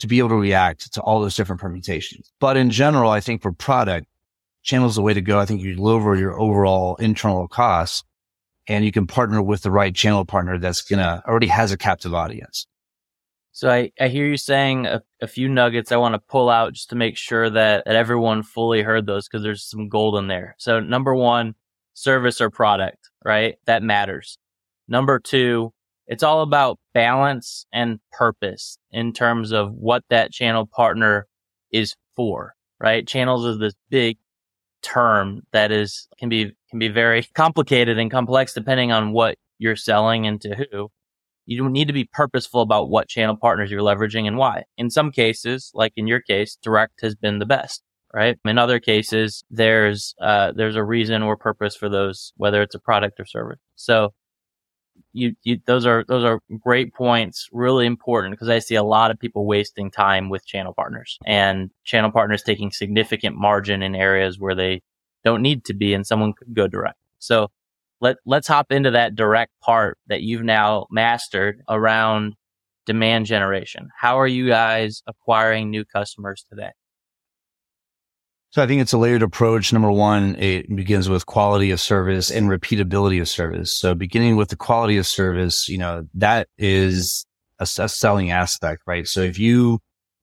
to 0.00 0.06
be 0.06 0.18
able 0.18 0.30
to 0.30 0.36
react 0.36 0.92
to 0.94 1.00
all 1.02 1.20
those 1.20 1.36
different 1.36 1.60
permutations. 1.60 2.32
But 2.40 2.56
in 2.56 2.70
general, 2.70 3.10
I 3.10 3.20
think 3.20 3.42
for 3.42 3.52
product, 3.52 4.06
channel 4.62 4.88
is 4.88 4.94
the 4.94 5.02
way 5.02 5.14
to 5.14 5.20
go. 5.20 5.38
I 5.38 5.46
think 5.46 5.62
you 5.62 5.76
lower 5.76 6.16
your 6.16 6.38
overall 6.38 6.96
internal 6.96 7.48
costs 7.48 8.02
and 8.66 8.84
you 8.84 8.92
can 8.92 9.06
partner 9.06 9.42
with 9.42 9.62
the 9.62 9.70
right 9.70 9.94
channel 9.94 10.24
partner 10.24 10.58
that's 10.58 10.82
gonna 10.82 11.22
already 11.26 11.48
has 11.48 11.72
a 11.72 11.78
captive 11.78 12.14
audience. 12.14 12.66
So 13.52 13.68
I, 13.68 13.90
I 14.00 14.08
hear 14.08 14.26
you 14.26 14.36
saying 14.36 14.86
a, 14.86 15.02
a 15.20 15.26
few 15.26 15.48
nuggets 15.48 15.90
I 15.90 15.96
want 15.96 16.14
to 16.14 16.20
pull 16.20 16.48
out 16.48 16.72
just 16.72 16.90
to 16.90 16.96
make 16.96 17.16
sure 17.16 17.50
that, 17.50 17.84
that 17.84 17.96
everyone 17.96 18.42
fully 18.42 18.82
heard 18.82 19.06
those 19.06 19.28
because 19.28 19.42
there's 19.42 19.64
some 19.64 19.88
gold 19.88 20.16
in 20.16 20.28
there. 20.28 20.54
So 20.58 20.80
number 20.80 21.14
one, 21.14 21.54
service 21.94 22.40
or 22.40 22.50
product, 22.50 23.10
right? 23.24 23.56
That 23.66 23.82
matters. 23.82 24.38
Number 24.88 25.18
two, 25.18 25.72
it's 26.06 26.22
all 26.22 26.42
about 26.42 26.78
balance 26.92 27.66
and 27.72 28.00
purpose 28.12 28.78
in 28.90 29.12
terms 29.12 29.52
of 29.52 29.72
what 29.72 30.04
that 30.10 30.32
channel 30.32 30.66
partner 30.66 31.26
is 31.70 31.94
for, 32.16 32.54
right? 32.80 33.06
Channels 33.06 33.44
is 33.44 33.58
this 33.58 33.74
big 33.90 34.18
term 34.82 35.42
that 35.52 35.70
is 35.70 36.08
can 36.18 36.28
be 36.28 36.52
can 36.70 36.78
be 36.78 36.88
very 36.88 37.22
complicated 37.34 37.98
and 37.98 38.10
complex 38.10 38.54
depending 38.54 38.92
on 38.92 39.12
what 39.12 39.38
you're 39.58 39.76
selling 39.76 40.26
and 40.26 40.40
to 40.40 40.54
who. 40.54 40.90
You 41.50 41.58
don't 41.58 41.72
need 41.72 41.88
to 41.88 41.92
be 41.92 42.04
purposeful 42.04 42.60
about 42.62 42.90
what 42.90 43.08
channel 43.08 43.36
partners 43.36 43.72
you're 43.72 43.82
leveraging 43.82 44.28
and 44.28 44.36
why. 44.36 44.62
In 44.78 44.88
some 44.88 45.10
cases, 45.10 45.72
like 45.74 45.92
in 45.96 46.06
your 46.06 46.20
case, 46.20 46.56
direct 46.62 47.00
has 47.00 47.16
been 47.16 47.40
the 47.40 47.44
best, 47.44 47.82
right? 48.14 48.38
In 48.44 48.56
other 48.56 48.78
cases, 48.78 49.42
there's 49.50 50.14
uh, 50.22 50.52
there's 50.52 50.76
a 50.76 50.84
reason 50.84 51.24
or 51.24 51.36
purpose 51.36 51.74
for 51.74 51.88
those, 51.88 52.32
whether 52.36 52.62
it's 52.62 52.76
a 52.76 52.78
product 52.78 53.18
or 53.18 53.26
service. 53.26 53.58
So 53.74 54.14
you, 55.12 55.34
you 55.42 55.58
those 55.66 55.86
are 55.86 56.04
those 56.06 56.22
are 56.22 56.38
great 56.60 56.94
points, 56.94 57.48
really 57.50 57.84
important 57.84 58.30
because 58.30 58.48
I 58.48 58.60
see 58.60 58.76
a 58.76 58.84
lot 58.84 59.10
of 59.10 59.18
people 59.18 59.44
wasting 59.44 59.90
time 59.90 60.28
with 60.28 60.46
channel 60.46 60.72
partners 60.72 61.18
and 61.26 61.72
channel 61.82 62.12
partners 62.12 62.44
taking 62.44 62.70
significant 62.70 63.34
margin 63.34 63.82
in 63.82 63.96
areas 63.96 64.38
where 64.38 64.54
they 64.54 64.82
don't 65.24 65.42
need 65.42 65.64
to 65.64 65.74
be 65.74 65.94
and 65.94 66.06
someone 66.06 66.32
could 66.32 66.54
go 66.54 66.68
direct. 66.68 67.00
So 67.18 67.48
let 68.00 68.16
let's 68.24 68.48
hop 68.48 68.72
into 68.72 68.90
that 68.92 69.14
direct 69.14 69.52
part 69.60 69.98
that 70.06 70.22
you've 70.22 70.42
now 70.42 70.86
mastered 70.90 71.62
around 71.68 72.34
demand 72.86 73.26
generation. 73.26 73.88
How 73.98 74.18
are 74.18 74.26
you 74.26 74.48
guys 74.48 75.02
acquiring 75.06 75.70
new 75.70 75.84
customers 75.84 76.44
today? 76.48 76.70
So 78.52 78.62
I 78.62 78.66
think 78.66 78.82
it's 78.82 78.92
a 78.92 78.98
layered 78.98 79.22
approach. 79.22 79.72
Number 79.72 79.92
one, 79.92 80.34
it 80.36 80.74
begins 80.74 81.08
with 81.08 81.26
quality 81.26 81.70
of 81.70 81.80
service 81.80 82.32
and 82.32 82.48
repeatability 82.48 83.20
of 83.20 83.28
service. 83.28 83.78
So 83.78 83.94
beginning 83.94 84.34
with 84.34 84.48
the 84.48 84.56
quality 84.56 84.96
of 84.96 85.06
service, 85.06 85.68
you 85.68 85.78
know, 85.78 86.08
that 86.14 86.48
is 86.58 87.26
a, 87.60 87.68
a 87.78 87.88
selling 87.88 88.32
aspect, 88.32 88.82
right? 88.86 89.06
So 89.06 89.20
if 89.20 89.38
you 89.38 89.78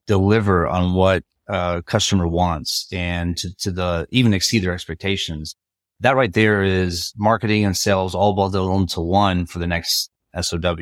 deliver 0.08 0.68
on 0.68 0.94
what 0.94 1.24
a 1.48 1.82
customer 1.86 2.28
wants 2.28 2.88
and 2.92 3.38
to, 3.38 3.56
to 3.60 3.72
the 3.72 4.08
even 4.12 4.34
exceed 4.34 4.60
their 4.60 4.74
expectations, 4.74 5.56
that 6.00 6.16
right 6.16 6.34
there 6.34 6.64
is 6.64 7.14
marketing 7.18 7.66
and 7.66 7.76
sales 7.76 8.14
all 8.14 8.34
bundled 8.34 8.82
into 8.82 9.02
one 9.02 9.46
for 9.46 9.60
the 9.60 9.68
next 9.68 10.10
SOW, 10.40 10.76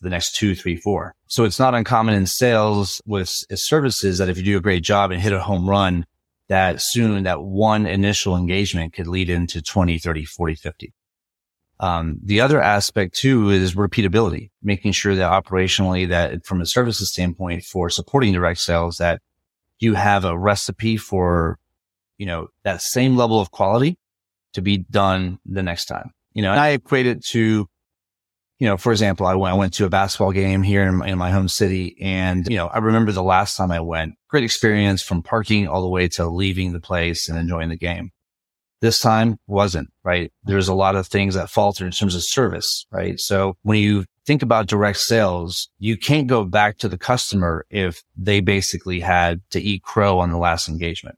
the 0.00 0.10
next 0.10 0.36
two, 0.36 0.54
three, 0.54 0.76
four. 0.76 1.14
So 1.26 1.44
it's 1.44 1.58
not 1.58 1.74
uncommon 1.74 2.14
in 2.14 2.26
sales 2.26 3.00
with 3.06 3.28
services 3.54 4.18
that 4.18 4.28
if 4.28 4.36
you 4.36 4.44
do 4.44 4.58
a 4.58 4.62
great 4.62 4.82
job 4.82 5.10
and 5.10 5.20
hit 5.20 5.32
a 5.32 5.40
home 5.40 5.68
run, 5.68 6.04
that 6.48 6.80
soon 6.80 7.24
that 7.24 7.42
one 7.42 7.86
initial 7.86 8.36
engagement 8.36 8.92
could 8.92 9.06
lead 9.06 9.30
into 9.30 9.62
20, 9.62 9.98
30, 9.98 10.24
40, 10.24 10.54
50. 10.54 10.94
Um, 11.80 12.18
the 12.22 12.40
other 12.40 12.60
aspect 12.60 13.14
too 13.14 13.50
is 13.50 13.74
repeatability, 13.74 14.50
making 14.62 14.92
sure 14.92 15.14
that 15.14 15.30
operationally 15.30 16.08
that 16.08 16.44
from 16.44 16.60
a 16.60 16.66
services 16.66 17.12
standpoint 17.12 17.64
for 17.64 17.88
supporting 17.88 18.32
direct 18.32 18.60
sales, 18.60 18.96
that 18.96 19.20
you 19.78 19.94
have 19.94 20.24
a 20.24 20.36
recipe 20.36 20.96
for, 20.96 21.58
you 22.16 22.26
know, 22.26 22.48
that 22.64 22.82
same 22.82 23.16
level 23.16 23.40
of 23.40 23.52
quality 23.52 23.96
to 24.58 24.62
be 24.62 24.78
done 24.78 25.38
the 25.46 25.62
next 25.62 25.86
time. 25.86 26.10
You 26.34 26.42
know, 26.42 26.50
and 26.50 26.60
I 26.60 26.70
equate 26.70 27.06
it 27.06 27.24
to, 27.26 27.66
you 28.58 28.66
know, 28.66 28.76
for 28.76 28.92
example, 28.92 29.26
I 29.26 29.34
went, 29.34 29.54
I 29.54 29.56
went 29.56 29.74
to 29.74 29.86
a 29.86 29.88
basketball 29.88 30.32
game 30.32 30.62
here 30.62 30.82
in, 30.82 31.02
in 31.08 31.16
my 31.16 31.30
home 31.30 31.48
city 31.48 31.96
and, 32.00 32.46
you 32.48 32.56
know, 32.56 32.66
I 32.66 32.78
remember 32.78 33.12
the 33.12 33.22
last 33.22 33.56
time 33.56 33.70
I 33.70 33.80
went, 33.80 34.14
great 34.28 34.44
experience 34.44 35.02
from 35.02 35.22
parking 35.22 35.66
all 35.66 35.82
the 35.82 35.88
way 35.88 36.08
to 36.08 36.26
leaving 36.26 36.72
the 36.72 36.80
place 36.80 37.28
and 37.28 37.38
enjoying 37.38 37.70
the 37.70 37.76
game. 37.76 38.10
This 38.80 39.00
time 39.00 39.38
wasn't, 39.48 39.88
right? 40.04 40.32
There's 40.44 40.68
a 40.68 40.74
lot 40.74 40.94
of 40.94 41.08
things 41.08 41.34
that 41.34 41.50
falter 41.50 41.84
in 41.84 41.90
terms 41.90 42.14
of 42.14 42.22
service, 42.22 42.86
right? 42.92 43.18
So 43.18 43.56
when 43.62 43.78
you 43.78 44.04
think 44.24 44.42
about 44.42 44.68
direct 44.68 44.98
sales, 44.98 45.68
you 45.78 45.96
can't 45.96 46.28
go 46.28 46.44
back 46.44 46.78
to 46.78 46.88
the 46.88 46.98
customer 46.98 47.66
if 47.70 48.02
they 48.16 48.40
basically 48.40 49.00
had 49.00 49.40
to 49.50 49.60
eat 49.60 49.82
crow 49.82 50.20
on 50.20 50.30
the 50.30 50.38
last 50.38 50.68
engagement. 50.68 51.16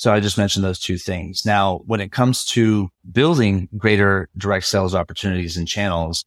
So 0.00 0.14
I 0.14 0.20
just 0.20 0.38
mentioned 0.38 0.64
those 0.64 0.78
two 0.78 0.96
things. 0.96 1.44
Now, 1.44 1.82
when 1.84 2.00
it 2.00 2.10
comes 2.10 2.46
to 2.46 2.88
building 3.12 3.68
greater 3.76 4.30
direct 4.34 4.64
sales 4.64 4.94
opportunities 4.94 5.58
and 5.58 5.68
channels, 5.68 6.24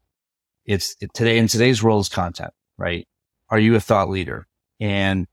it's 0.63 0.95
it, 1.01 1.12
today 1.15 1.39
in 1.39 1.47
today's 1.47 1.81
world 1.81 2.01
is 2.01 2.07
content, 2.07 2.51
right? 2.77 3.07
Are 3.49 3.57
you 3.57 3.73
a 3.75 3.79
thought 3.79 4.12
leader? 4.12 4.45
And 4.79 5.25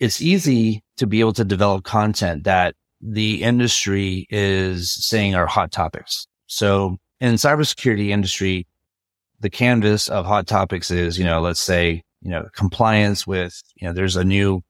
it's 0.00 0.20
easy 0.20 0.82
to 0.96 1.06
be 1.06 1.20
able 1.20 1.34
to 1.34 1.44
develop 1.44 1.84
content 1.84 2.42
that 2.44 2.74
the 3.00 3.44
industry 3.44 4.26
is 4.28 4.92
saying 4.92 5.36
are 5.36 5.46
hot 5.46 5.70
topics. 5.70 6.26
So 6.48 6.96
in 7.20 7.34
cybersecurity 7.34 8.08
industry, 8.08 8.66
the 9.38 9.50
canvas 9.50 10.08
of 10.08 10.26
hot 10.26 10.48
topics 10.48 10.90
is, 10.90 11.16
you 11.16 11.24
know, 11.24 11.40
let's 11.40 11.62
say, 11.62 12.02
you 12.22 12.30
know, 12.32 12.48
compliance 12.56 13.24
with, 13.24 13.62
you 13.76 13.86
know, 13.86 13.94
there's 13.94 14.16
a 14.16 14.24
new 14.24 14.64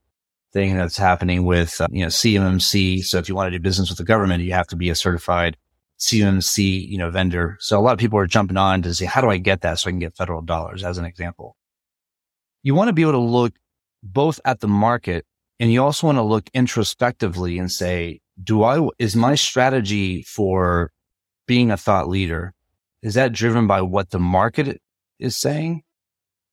thing 0.52 0.76
that's 0.76 0.96
happening 0.96 1.44
with, 1.44 1.80
uh, 1.80 1.88
you 1.90 2.02
know, 2.02 2.08
CMMC. 2.08 3.04
So 3.04 3.18
if 3.18 3.28
you 3.28 3.34
want 3.34 3.48
to 3.52 3.58
do 3.58 3.62
business 3.62 3.88
with 3.88 3.98
the 3.98 4.04
government, 4.04 4.42
you 4.42 4.52
have 4.52 4.66
to 4.68 4.76
be 4.76 4.90
a 4.90 4.94
certified 4.94 5.56
CMMC, 5.98 6.88
you 6.88 6.98
know, 6.98 7.10
vendor. 7.10 7.56
So 7.60 7.78
a 7.78 7.82
lot 7.82 7.92
of 7.92 7.98
people 7.98 8.18
are 8.18 8.26
jumping 8.26 8.56
on 8.56 8.82
to 8.82 8.94
say, 8.94 9.04
how 9.04 9.20
do 9.20 9.30
I 9.30 9.36
get 9.36 9.60
that 9.60 9.78
so 9.78 9.88
I 9.88 9.92
can 9.92 9.98
get 9.98 10.16
federal 10.16 10.42
dollars 10.42 10.82
as 10.82 10.98
an 10.98 11.04
example? 11.04 11.56
You 12.62 12.74
want 12.74 12.88
to 12.88 12.92
be 12.92 13.02
able 13.02 13.12
to 13.12 13.18
look 13.18 13.54
both 14.02 14.40
at 14.44 14.60
the 14.60 14.68
market 14.68 15.26
and 15.58 15.70
you 15.70 15.82
also 15.82 16.06
want 16.06 16.16
to 16.16 16.22
look 16.22 16.48
introspectively 16.54 17.58
and 17.58 17.70
say, 17.70 18.20
do 18.42 18.64
I, 18.64 18.88
is 18.98 19.14
my 19.14 19.34
strategy 19.34 20.22
for 20.22 20.90
being 21.46 21.70
a 21.70 21.76
thought 21.76 22.08
leader, 22.08 22.54
is 23.02 23.14
that 23.14 23.32
driven 23.32 23.66
by 23.66 23.82
what 23.82 24.10
the 24.10 24.18
market 24.18 24.80
is 25.18 25.36
saying? 25.36 25.82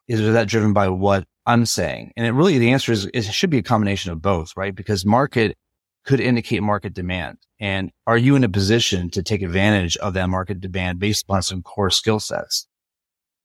Is 0.08 0.20
that 0.34 0.48
driven 0.50 0.74
by 0.74 0.90
what 0.90 1.26
I'm 1.48 1.66
saying? 1.66 2.12
And 2.18 2.28
it 2.28 2.34
really, 2.34 2.58
the 2.58 2.72
answer 2.72 2.92
is, 2.92 3.06
it 3.06 3.24
should 3.24 3.50
be 3.50 3.58
a 3.58 3.64
combination 3.64 4.12
of 4.12 4.22
both, 4.22 4.52
right? 4.58 4.76
Because 4.76 5.06
market 5.06 5.58
could 6.06 6.20
indicate 6.20 6.62
market 6.62 6.94
demand. 6.94 7.38
And 7.60 7.90
are 8.06 8.18
you 8.18 8.36
in 8.36 8.44
a 8.44 8.50
position 8.50 9.10
to 9.12 9.24
take 9.24 9.42
advantage 9.42 9.96
of 9.98 10.14
that 10.14 10.30
market 10.30 10.60
demand 10.60 11.00
based 11.00 11.24
upon 11.24 11.42
some 11.42 11.64
core 11.64 11.90
skill 11.90 12.20
sets? 12.20 12.68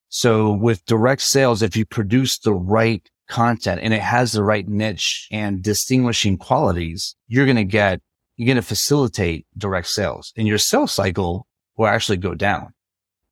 So 0.08 0.52
with 0.52 0.84
direct 0.84 1.22
sales, 1.22 1.62
if 1.62 1.76
you 1.76 1.86
produce 1.86 2.38
the 2.38 2.52
right 2.52 3.08
content 3.28 3.80
and 3.82 3.94
it 3.94 4.02
has 4.02 4.32
the 4.32 4.42
right 4.42 4.68
niche 4.68 5.28
and 5.30 5.62
distinguishing 5.62 6.36
qualities, 6.36 7.14
you're 7.28 7.46
going 7.46 7.56
to 7.56 7.64
get, 7.64 8.00
you're 8.36 8.46
going 8.46 8.56
to 8.56 8.62
facilitate 8.62 9.46
direct 9.56 9.86
sales 9.86 10.32
and 10.36 10.48
your 10.48 10.58
sales 10.58 10.92
cycle 10.92 11.46
will 11.76 11.86
actually 11.86 12.18
go 12.18 12.34
down 12.34 12.74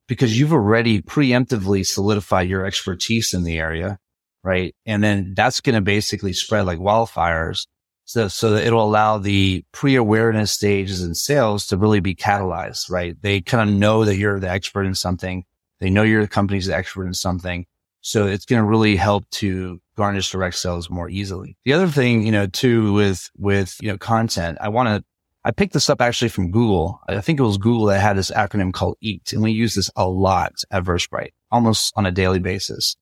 because 0.07 0.39
you've 0.39 0.53
already 0.53 1.01
preemptively 1.01 1.85
solidified 1.85 2.49
your 2.49 2.65
expertise 2.65 3.33
in 3.33 3.43
the 3.43 3.59
area 3.59 3.99
right? 4.43 4.75
And 4.85 5.03
then 5.03 5.33
that's 5.35 5.61
going 5.61 5.75
to 5.75 5.81
basically 5.81 6.33
spread 6.33 6.65
like 6.65 6.79
wildfires. 6.79 7.67
So, 8.05 8.27
so 8.27 8.51
that 8.51 8.65
it'll 8.65 8.83
allow 8.83 9.19
the 9.19 9.63
pre-awareness 9.71 10.51
stages 10.51 11.01
in 11.01 11.15
sales 11.15 11.67
to 11.67 11.77
really 11.77 12.01
be 12.01 12.15
catalyzed, 12.15 12.89
right? 12.89 13.15
They 13.21 13.39
kind 13.41 13.69
of 13.69 13.75
know 13.75 14.03
that 14.03 14.17
you're 14.17 14.39
the 14.39 14.49
expert 14.49 14.83
in 14.83 14.95
something. 14.95 15.45
They 15.79 15.89
know 15.89 16.03
your 16.03 16.27
company's 16.27 16.65
the 16.65 16.75
expert 16.75 17.05
in 17.05 17.13
something. 17.13 17.65
So 18.01 18.25
it's 18.27 18.45
going 18.45 18.61
to 18.61 18.67
really 18.67 18.95
help 18.95 19.29
to 19.31 19.79
garnish 19.95 20.31
direct 20.31 20.55
sales 20.55 20.89
more 20.89 21.09
easily. 21.09 21.55
The 21.63 21.73
other 21.73 21.87
thing, 21.87 22.25
you 22.25 22.31
know, 22.31 22.47
too, 22.47 22.91
with, 22.93 23.29
with, 23.37 23.77
you 23.81 23.89
know, 23.89 23.97
content, 23.97 24.57
I 24.59 24.69
want 24.69 24.89
to, 24.89 25.05
I 25.45 25.51
picked 25.51 25.73
this 25.73 25.89
up 25.89 26.01
actually 26.01 26.29
from 26.29 26.51
Google. 26.51 26.99
I 27.07 27.21
think 27.21 27.39
it 27.39 27.43
was 27.43 27.57
Google 27.57 27.85
that 27.85 27.99
had 27.99 28.17
this 28.17 28.31
acronym 28.31 28.73
called 28.73 28.97
EAT 29.01 29.33
and 29.33 29.41
we 29.41 29.51
use 29.51 29.75
this 29.75 29.89
a 29.95 30.07
lot 30.07 30.53
at 30.69 30.83
Versprite, 30.83 31.31
almost 31.51 31.93
on 31.95 32.05
a 32.05 32.11
daily 32.11 32.39
basis 32.39 32.95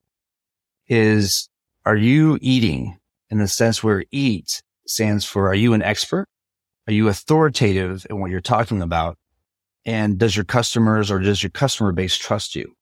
is 0.90 1.48
are 1.86 1.96
you 1.96 2.36
eating 2.42 2.98
in 3.30 3.38
the 3.38 3.48
sense 3.48 3.82
where 3.82 4.04
eat 4.10 4.60
stands 4.86 5.24
for 5.24 5.48
are 5.48 5.54
you 5.54 5.72
an 5.72 5.82
expert? 5.82 6.26
Are 6.86 6.92
you 6.92 7.08
authoritative 7.08 8.06
in 8.10 8.20
what 8.20 8.30
you're 8.30 8.40
talking 8.40 8.82
about? 8.82 9.16
And 9.86 10.18
does 10.18 10.36
your 10.36 10.44
customers 10.44 11.10
or 11.10 11.20
does 11.20 11.42
your 11.42 11.50
customer 11.50 11.92
base 11.92 12.18
trust 12.18 12.54
you? 12.56 12.74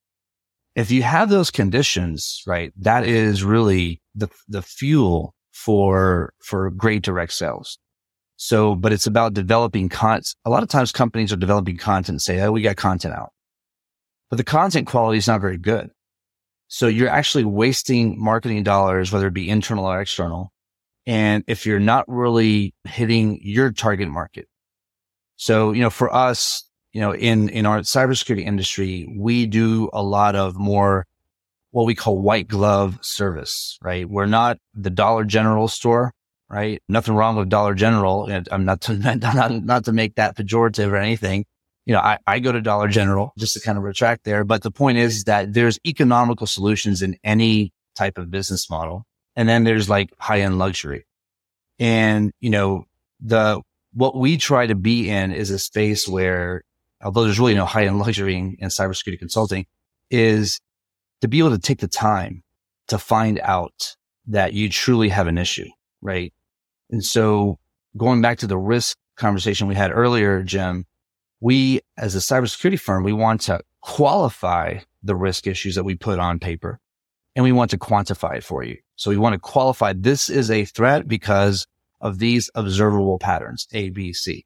If 0.74 0.90
you 0.90 1.02
have 1.02 1.28
those 1.28 1.50
conditions, 1.50 2.42
right, 2.46 2.72
that 2.78 3.06
is 3.06 3.44
really 3.44 4.00
the, 4.14 4.28
the 4.48 4.62
fuel 4.62 5.34
for, 5.52 6.32
for 6.42 6.70
great 6.70 7.02
direct 7.02 7.32
sales. 7.32 7.78
So, 8.36 8.74
but 8.74 8.92
it's 8.92 9.06
about 9.06 9.34
developing 9.34 9.88
content. 9.88 10.34
A 10.44 10.50
lot 10.50 10.62
of 10.62 10.68
times 10.68 10.92
companies 10.92 11.32
are 11.32 11.36
developing 11.36 11.76
content 11.76 12.08
and 12.08 12.22
say, 12.22 12.40
Oh, 12.40 12.52
we 12.52 12.62
got 12.62 12.76
content 12.76 13.14
out, 13.14 13.32
but 14.30 14.36
the 14.36 14.44
content 14.44 14.86
quality 14.86 15.18
is 15.18 15.26
not 15.26 15.40
very 15.40 15.58
good. 15.58 15.90
So 16.68 16.86
you're 16.86 17.08
actually 17.08 17.44
wasting 17.44 18.22
marketing 18.22 18.62
dollars, 18.62 19.10
whether 19.10 19.26
it 19.26 19.34
be 19.34 19.48
internal 19.48 19.86
or 19.86 20.00
external. 20.00 20.52
And 21.06 21.42
if 21.46 21.64
you're 21.64 21.80
not 21.80 22.04
really 22.06 22.74
hitting 22.84 23.40
your 23.42 23.72
target 23.72 24.08
market. 24.08 24.46
So, 25.36 25.72
you 25.72 25.80
know, 25.80 25.90
for 25.90 26.14
us, 26.14 26.68
you 26.92 27.00
know, 27.00 27.14
in, 27.14 27.48
in 27.48 27.64
our 27.64 27.80
cybersecurity 27.80 28.44
industry, 28.44 29.08
we 29.18 29.46
do 29.46 29.88
a 29.92 30.02
lot 30.02 30.36
of 30.36 30.56
more 30.56 31.06
what 31.70 31.86
we 31.86 31.94
call 31.94 32.20
white 32.20 32.48
glove 32.48 32.98
service, 33.02 33.78
right? 33.82 34.08
We're 34.08 34.26
not 34.26 34.58
the 34.74 34.90
Dollar 34.90 35.24
General 35.24 35.68
store, 35.68 36.12
right? 36.50 36.82
Nothing 36.88 37.14
wrong 37.14 37.36
with 37.36 37.48
Dollar 37.48 37.74
General. 37.74 38.30
I'm 38.50 38.64
not 38.64 38.82
to, 38.82 38.94
not, 39.16 39.52
not 39.52 39.84
to 39.86 39.92
make 39.92 40.16
that 40.16 40.36
pejorative 40.36 40.88
or 40.88 40.96
anything. 40.96 41.46
You 41.88 41.94
know, 41.94 42.00
I, 42.00 42.18
I 42.26 42.38
go 42.38 42.52
to 42.52 42.60
Dollar 42.60 42.86
General 42.88 43.32
just 43.38 43.54
to 43.54 43.60
kind 43.60 43.78
of 43.78 43.82
retract 43.82 44.24
there. 44.24 44.44
But 44.44 44.62
the 44.62 44.70
point 44.70 44.98
is 44.98 45.24
that 45.24 45.54
there's 45.54 45.78
economical 45.86 46.46
solutions 46.46 47.00
in 47.00 47.16
any 47.24 47.72
type 47.96 48.18
of 48.18 48.30
business 48.30 48.68
model. 48.68 49.06
And 49.36 49.48
then 49.48 49.64
there's 49.64 49.88
like 49.88 50.10
high 50.18 50.42
end 50.42 50.58
luxury. 50.58 51.06
And, 51.78 52.30
you 52.40 52.50
know, 52.50 52.84
the, 53.20 53.62
what 53.94 54.14
we 54.14 54.36
try 54.36 54.66
to 54.66 54.74
be 54.74 55.08
in 55.08 55.32
is 55.32 55.50
a 55.50 55.58
space 55.58 56.06
where, 56.06 56.62
although 57.02 57.24
there's 57.24 57.40
really 57.40 57.54
no 57.54 57.64
high 57.64 57.86
end 57.86 57.98
luxury 57.98 58.36
in, 58.36 58.56
in 58.58 58.68
cybersecurity 58.68 59.18
consulting, 59.18 59.64
is 60.10 60.60
to 61.22 61.28
be 61.28 61.38
able 61.38 61.52
to 61.52 61.58
take 61.58 61.78
the 61.78 61.88
time 61.88 62.42
to 62.88 62.98
find 62.98 63.40
out 63.40 63.96
that 64.26 64.52
you 64.52 64.68
truly 64.68 65.08
have 65.08 65.26
an 65.26 65.38
issue, 65.38 65.70
right? 66.02 66.34
And 66.90 67.02
so 67.02 67.58
going 67.96 68.20
back 68.20 68.40
to 68.40 68.46
the 68.46 68.58
risk 68.58 68.98
conversation 69.16 69.68
we 69.68 69.74
had 69.74 69.90
earlier, 69.90 70.42
Jim, 70.42 70.84
we 71.40 71.80
as 71.96 72.14
a 72.14 72.18
cybersecurity 72.18 72.78
firm, 72.78 73.04
we 73.04 73.12
want 73.12 73.42
to 73.42 73.60
qualify 73.80 74.78
the 75.02 75.14
risk 75.14 75.46
issues 75.46 75.74
that 75.74 75.84
we 75.84 75.94
put 75.94 76.18
on 76.18 76.38
paper 76.38 76.80
and 77.36 77.44
we 77.44 77.52
want 77.52 77.70
to 77.70 77.78
quantify 77.78 78.36
it 78.36 78.44
for 78.44 78.64
you. 78.64 78.76
So 78.96 79.10
we 79.10 79.16
want 79.16 79.34
to 79.34 79.38
qualify 79.38 79.92
this 79.92 80.28
is 80.28 80.50
a 80.50 80.64
threat 80.64 81.06
because 81.06 81.66
of 82.00 82.18
these 82.18 82.50
observable 82.54 83.18
patterns, 83.18 83.66
A, 83.72 83.90
B, 83.90 84.12
C. 84.12 84.44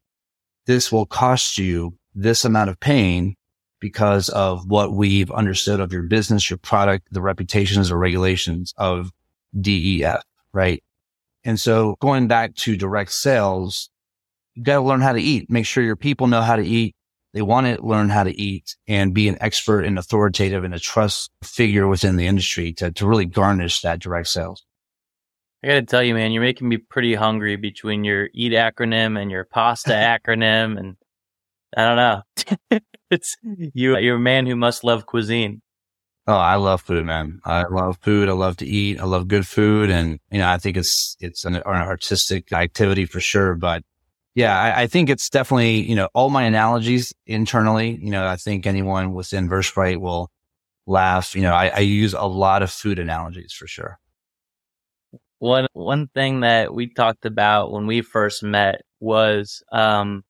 This 0.65 0.91
will 0.91 1.05
cost 1.05 1.57
you 1.57 1.97
this 2.15 2.45
amount 2.45 2.69
of 2.69 2.79
pain 2.79 3.35
because 3.79 4.29
of 4.29 4.69
what 4.69 4.93
we've 4.93 5.31
understood 5.31 5.79
of 5.79 5.91
your 5.91 6.03
business, 6.03 6.49
your 6.49 6.57
product, 6.57 7.07
the 7.11 7.21
reputations 7.21 7.91
or 7.91 7.97
regulations 7.97 8.73
of 8.77 9.11
DEF, 9.59 10.23
right? 10.53 10.83
And 11.43 11.59
so 11.59 11.97
going 11.99 12.27
back 12.27 12.55
to 12.55 12.77
direct 12.77 13.11
sales, 13.11 13.89
you 14.55 14.63
got 14.63 14.75
to 14.75 14.81
learn 14.81 15.01
how 15.01 15.13
to 15.13 15.21
eat. 15.21 15.49
Make 15.49 15.65
sure 15.65 15.83
your 15.83 15.95
people 15.95 16.27
know 16.27 16.41
how 16.41 16.55
to 16.55 16.65
eat. 16.65 16.95
They 17.33 17.41
want 17.41 17.65
to 17.65 17.83
learn 17.83 18.09
how 18.09 18.23
to 18.23 18.39
eat 18.39 18.75
and 18.87 19.13
be 19.13 19.27
an 19.27 19.37
expert 19.41 19.85
and 19.85 19.97
authoritative 19.97 20.63
and 20.63 20.73
a 20.73 20.79
trust 20.79 21.31
figure 21.43 21.87
within 21.87 22.15
the 22.15 22.27
industry 22.27 22.73
to, 22.73 22.91
to 22.91 23.07
really 23.07 23.25
garnish 23.25 23.81
that 23.81 23.99
direct 23.99 24.27
sales. 24.27 24.63
I 25.63 25.67
got 25.67 25.73
to 25.75 25.81
tell 25.83 26.03
you, 26.03 26.13
man, 26.13 26.31
you're 26.31 26.43
making 26.43 26.67
me 26.67 26.77
pretty 26.77 27.15
hungry 27.15 27.55
between 27.55 28.03
your 28.03 28.29
EAT 28.33 28.51
acronym 28.51 29.19
and 29.19 29.31
your 29.31 29.45
pasta 29.45 29.91
acronym. 30.27 30.77
And 30.77 30.95
I 31.75 31.85
don't 31.85 31.95
know. 32.69 32.79
it's 33.09 33.35
you. 33.43 33.97
You're 33.97 34.17
a 34.17 34.19
man 34.19 34.45
who 34.45 34.55
must 34.55 34.83
love 34.83 35.05
cuisine. 35.07 35.61
Oh, 36.27 36.35
I 36.35 36.55
love 36.55 36.81
food, 36.81 37.05
man. 37.05 37.39
I 37.43 37.63
love 37.63 37.97
food. 38.01 38.29
I 38.29 38.33
love 38.33 38.57
to 38.57 38.65
eat. 38.65 38.99
I 38.99 39.05
love 39.05 39.27
good 39.27 39.47
food. 39.47 39.89
And, 39.89 40.19
you 40.31 40.39
know, 40.39 40.47
I 40.47 40.57
think 40.57 40.77
it's, 40.77 41.17
it's 41.19 41.43
an, 41.43 41.55
an 41.55 41.63
artistic 41.65 42.53
activity 42.53 43.05
for 43.05 43.19
sure. 43.19 43.55
But 43.55 43.83
yeah, 44.35 44.59
I, 44.59 44.83
I, 44.83 44.87
think 44.87 45.09
it's 45.09 45.29
definitely, 45.29 45.81
you 45.81 45.95
know, 45.95 46.09
all 46.13 46.29
my 46.29 46.43
analogies 46.43 47.13
internally, 47.25 47.99
you 48.01 48.09
know, 48.09 48.25
I 48.25 48.35
think 48.35 48.65
anyone 48.65 49.13
within 49.13 49.47
Versprite 49.47 49.99
will 49.99 50.31
laugh. 50.87 51.35
You 51.35 51.43
know, 51.43 51.53
I, 51.53 51.67
I 51.67 51.79
use 51.79 52.13
a 52.13 52.23
lot 52.23 52.63
of 52.63 52.71
food 52.71 52.99
analogies 52.99 53.53
for 53.53 53.67
sure. 53.67 53.99
One, 55.39 55.67
one 55.73 56.07
thing 56.07 56.39
that 56.39 56.73
we 56.73 56.87
talked 56.87 57.25
about 57.25 57.71
when 57.71 57.85
we 57.85 58.01
first 58.01 58.43
met 58.43 58.81
was, 58.99 59.61
um, 59.71 60.23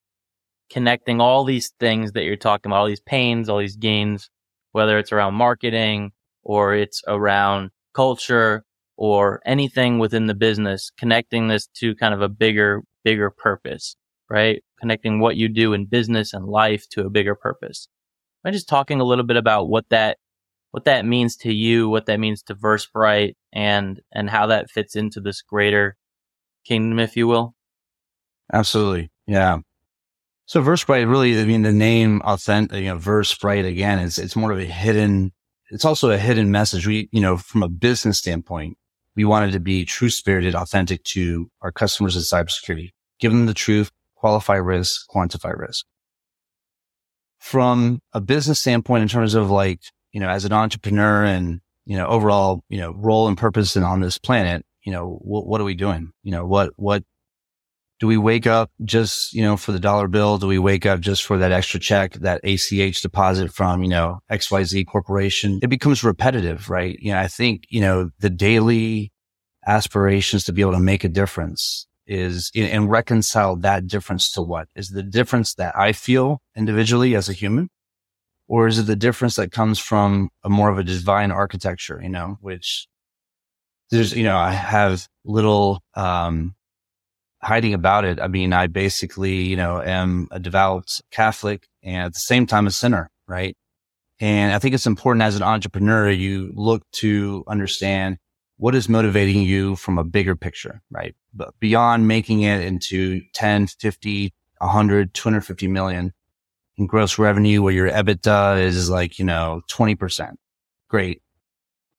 connecting 0.73 1.21
all 1.21 1.43
these 1.43 1.71
things 1.79 2.13
that 2.13 2.23
you're 2.23 2.35
talking 2.35 2.71
about, 2.71 2.79
all 2.79 2.87
these 2.87 2.99
pains, 2.99 3.47
all 3.47 3.59
these 3.59 3.75
gains, 3.75 4.29
whether 4.71 4.97
it's 4.97 5.11
around 5.11 5.35
marketing 5.35 6.11
or 6.43 6.73
it's 6.73 7.03
around 7.07 7.69
culture 7.93 8.65
or 8.97 9.39
anything 9.45 9.99
within 9.99 10.25
the 10.25 10.33
business, 10.33 10.91
connecting 10.97 11.47
this 11.47 11.67
to 11.75 11.95
kind 11.95 12.13
of 12.13 12.21
a 12.21 12.29
bigger, 12.29 12.81
bigger 13.03 13.29
purpose, 13.29 13.95
right? 14.29 14.63
Connecting 14.79 15.19
what 15.19 15.35
you 15.35 15.47
do 15.47 15.73
in 15.73 15.85
business 15.85 16.33
and 16.33 16.45
life 16.45 16.87
to 16.89 17.05
a 17.05 17.09
bigger 17.09 17.35
purpose. 17.35 17.87
I'm 18.45 18.53
just 18.53 18.67
talking 18.67 18.99
a 18.99 19.05
little 19.05 19.25
bit 19.25 19.37
about 19.37 19.69
what 19.69 19.85
that, 19.89 20.17
what 20.71 20.85
that 20.85 21.05
means 21.05 21.35
to 21.37 21.53
you, 21.53 21.87
what 21.87 22.07
that 22.07 22.19
means 22.19 22.43
to 22.43 22.55
Versprite 22.55 23.35
and, 23.53 24.01
and 24.11 24.29
how 24.29 24.47
that 24.47 24.69
fits 24.69 24.95
into 24.95 25.21
this 25.21 25.41
greater 25.41 25.95
kingdom, 26.65 26.99
if 26.99 27.15
you 27.15 27.27
will. 27.27 27.55
Absolutely. 28.51 29.11
Yeah. 29.27 29.59
So 30.45 30.61
Versprite 30.61 31.09
really, 31.09 31.39
I 31.39 31.45
mean, 31.45 31.61
the 31.61 31.71
name 31.71 32.21
authentic, 32.25 32.79
you 32.79 32.87
know, 32.87 32.97
Versprite 32.97 33.65
again, 33.65 33.99
is 33.99 34.17
it's 34.17 34.35
more 34.35 34.51
of 34.51 34.59
a 34.59 34.65
hidden, 34.65 35.31
it's 35.71 35.85
also 35.85 36.11
a 36.11 36.17
hidden 36.17 36.51
message. 36.51 36.85
We, 36.85 37.07
you 37.11 37.21
know, 37.21 37.37
from 37.37 37.63
a 37.63 37.69
business 37.69 38.17
standpoint, 38.17 38.77
we 39.15 39.25
wanted 39.25 39.51
to 39.51 39.59
be 39.59 39.85
true 39.85 40.09
spirited, 40.09 40.55
authentic 40.55 41.03
to 41.03 41.49
our 41.61 41.71
customers 41.71 42.15
in 42.15 42.21
cybersecurity, 42.21 42.91
give 43.19 43.31
them 43.31 43.45
the 43.45 43.53
truth, 43.53 43.91
qualify 44.15 44.55
risk, 44.55 45.07
quantify 45.09 45.57
risk. 45.57 45.85
From 47.39 47.99
a 48.13 48.21
business 48.21 48.59
standpoint, 48.59 49.03
in 49.03 49.09
terms 49.09 49.33
of 49.35 49.51
like, 49.51 49.81
you 50.11 50.19
know, 50.19 50.29
as 50.29 50.45
an 50.45 50.53
entrepreneur 50.53 51.23
and, 51.23 51.59
you 51.85 51.97
know, 51.97 52.07
overall, 52.07 52.63
you 52.69 52.79
know, 52.79 52.93
role 52.93 53.27
and 53.27 53.37
purpose 53.37 53.75
and 53.75 53.83
on 53.83 53.99
this 53.99 54.17
planet, 54.17 54.65
you 54.83 54.91
know, 54.91 55.19
what, 55.21 55.45
what 55.45 55.59
are 55.59 55.65
we 55.65 55.75
doing? 55.75 56.11
You 56.23 56.31
know, 56.31 56.45
what, 56.45 56.71
what 56.77 57.03
do 58.03 58.07
we 58.07 58.17
wake 58.17 58.45
up 58.45 58.69
just, 58.83 59.33
you 59.33 59.41
know, 59.41 59.55
for 59.55 59.71
the 59.71 59.79
dollar 59.79 60.09
bill? 60.09 60.37
Do 60.37 60.45
we 60.45 60.59
wake 60.59 60.85
up 60.85 60.99
just 60.99 61.23
for 61.23 61.37
that 61.37 61.53
extra 61.53 61.79
check, 61.79 62.11
that 62.15 62.41
ACH 62.43 63.01
deposit 63.01 63.53
from, 63.53 63.81
you 63.81 63.87
know, 63.87 64.19
XYZ 64.29 64.85
corporation? 64.87 65.59
It 65.63 65.69
becomes 65.69 66.03
repetitive, 66.03 66.69
right? 66.69 66.99
You 66.99 67.13
know, 67.13 67.19
I 67.19 67.27
think, 67.27 67.63
you 67.69 67.79
know, 67.79 68.09
the 68.19 68.29
daily 68.29 69.13
aspirations 69.65 70.43
to 70.43 70.51
be 70.51 70.59
able 70.59 70.73
to 70.73 70.81
make 70.81 71.05
a 71.05 71.07
difference 71.07 71.87
is 72.05 72.51
and 72.53 72.91
reconcile 72.91 73.55
that 73.55 73.87
difference 73.87 74.29
to 74.33 74.41
what 74.41 74.67
is 74.75 74.89
the 74.89 75.01
difference 75.01 75.53
that 75.53 75.73
I 75.73 75.93
feel 75.93 76.41
individually 76.57 77.15
as 77.15 77.29
a 77.29 77.33
human? 77.33 77.69
Or 78.49 78.67
is 78.67 78.79
it 78.79 78.83
the 78.83 78.97
difference 78.97 79.37
that 79.37 79.53
comes 79.53 79.79
from 79.79 80.29
a 80.43 80.49
more 80.49 80.69
of 80.69 80.77
a 80.77 80.83
divine 80.83 81.31
architecture, 81.31 82.01
you 82.03 82.09
know, 82.09 82.37
which 82.41 82.85
there's, 83.91 84.11
you 84.11 84.25
know, 84.25 84.35
I 84.35 84.51
have 84.51 85.07
little, 85.23 85.81
um, 85.95 86.55
hiding 87.43 87.73
about 87.73 88.05
it. 88.05 88.19
I 88.19 88.27
mean, 88.27 88.53
I 88.53 88.67
basically, 88.67 89.43
you 89.43 89.55
know, 89.55 89.81
am 89.81 90.27
a 90.31 90.39
devout 90.39 90.99
Catholic 91.11 91.67
and 91.83 92.05
at 92.05 92.13
the 92.13 92.19
same 92.19 92.47
time 92.47 92.67
a 92.67 92.71
sinner, 92.71 93.09
right? 93.27 93.55
And 94.19 94.53
I 94.53 94.59
think 94.59 94.73
it's 94.73 94.87
important 94.87 95.23
as 95.23 95.35
an 95.35 95.43
entrepreneur, 95.43 96.09
you 96.09 96.51
look 96.55 96.89
to 96.93 97.43
understand 97.47 98.17
what 98.57 98.75
is 98.75 98.87
motivating 98.87 99.41
you 99.41 99.75
from 99.75 99.97
a 99.97 100.03
bigger 100.03 100.35
picture, 100.35 100.81
right? 100.91 101.15
But 101.33 101.53
beyond 101.59 102.07
making 102.07 102.43
it 102.43 102.61
into 102.61 103.21
10, 103.33 103.67
50, 103.67 104.33
100, 104.59 105.13
250 105.13 105.67
million 105.67 106.13
in 106.77 106.87
gross 106.87 107.19
revenue 107.19 107.61
where 107.61 107.73
your 107.73 107.89
EBITDA 107.89 108.61
is 108.61 108.89
like, 108.89 109.19
you 109.19 109.25
know, 109.25 109.61
20%. 109.71 110.35
Great 110.89 111.21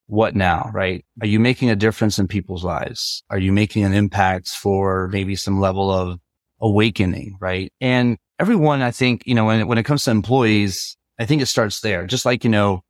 what 0.07 0.35
now, 0.35 0.69
right? 0.73 1.03
Are 1.21 1.27
you 1.27 1.39
making 1.39 1.69
a 1.69 1.75
difference 1.75 2.19
in 2.19 2.27
people's 2.27 2.63
lives? 2.63 3.23
Are 3.29 3.39
you 3.39 3.51
making 3.51 3.83
an 3.83 3.93
impact 3.93 4.49
for 4.49 5.07
maybe 5.07 5.35
some 5.35 5.59
level 5.59 5.91
of 5.91 6.19
awakening, 6.61 7.37
right? 7.39 7.71
And 7.81 8.17
everyone, 8.39 8.81
I 8.81 8.91
think, 8.91 9.23
you 9.25 9.33
know, 9.33 9.45
when, 9.45 9.67
when 9.67 9.77
it 9.77 9.83
comes 9.83 10.03
to 10.03 10.11
employees, 10.11 10.95
I 11.19 11.25
think 11.25 11.41
it 11.41 11.47
starts 11.47 11.79
there. 11.81 12.05
Just 12.05 12.25
like, 12.25 12.43
you 12.43 12.49
know, 12.49 12.83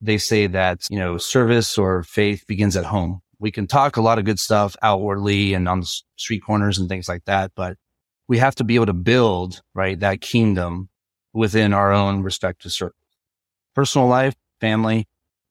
they 0.00 0.18
say 0.18 0.46
that, 0.46 0.86
you 0.90 0.98
know, 0.98 1.18
service 1.18 1.76
or 1.76 2.02
faith 2.04 2.44
begins 2.46 2.76
at 2.76 2.84
home. 2.84 3.20
We 3.38 3.50
can 3.50 3.66
talk 3.66 3.96
a 3.96 4.02
lot 4.02 4.18
of 4.18 4.24
good 4.24 4.38
stuff 4.38 4.76
outwardly 4.82 5.54
and 5.54 5.68
on 5.68 5.80
the 5.80 6.00
street 6.16 6.40
corners 6.40 6.78
and 6.78 6.88
things 6.88 7.08
like 7.08 7.24
that, 7.24 7.52
but 7.54 7.76
we 8.28 8.38
have 8.38 8.54
to 8.56 8.64
be 8.64 8.76
able 8.76 8.86
to 8.86 8.92
build, 8.92 9.60
right, 9.74 9.98
that 10.00 10.20
kingdom 10.20 10.88
within 11.32 11.72
our 11.72 11.92
own 11.92 12.22
respective 12.22 12.70
circles, 12.70 12.94
personal 13.74 14.06
life, 14.06 14.34
family, 14.60 15.08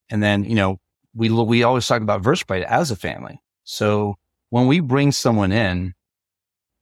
and 0.09 0.24
then, 0.24 0.43
you 0.43 0.55
know, 0.55 0.80
we, 1.14 1.30
we 1.30 1.64
always 1.64 1.88
talk 1.88 2.01
about 2.01 2.22
Versprite 2.22 2.64
as 2.64 2.91
a 2.91 2.95
family. 2.95 3.41
So 3.64 4.16
when 4.49 4.68
we 4.68 4.80
bring 4.80 5.12
someone 5.12 5.51
in, 5.51 5.93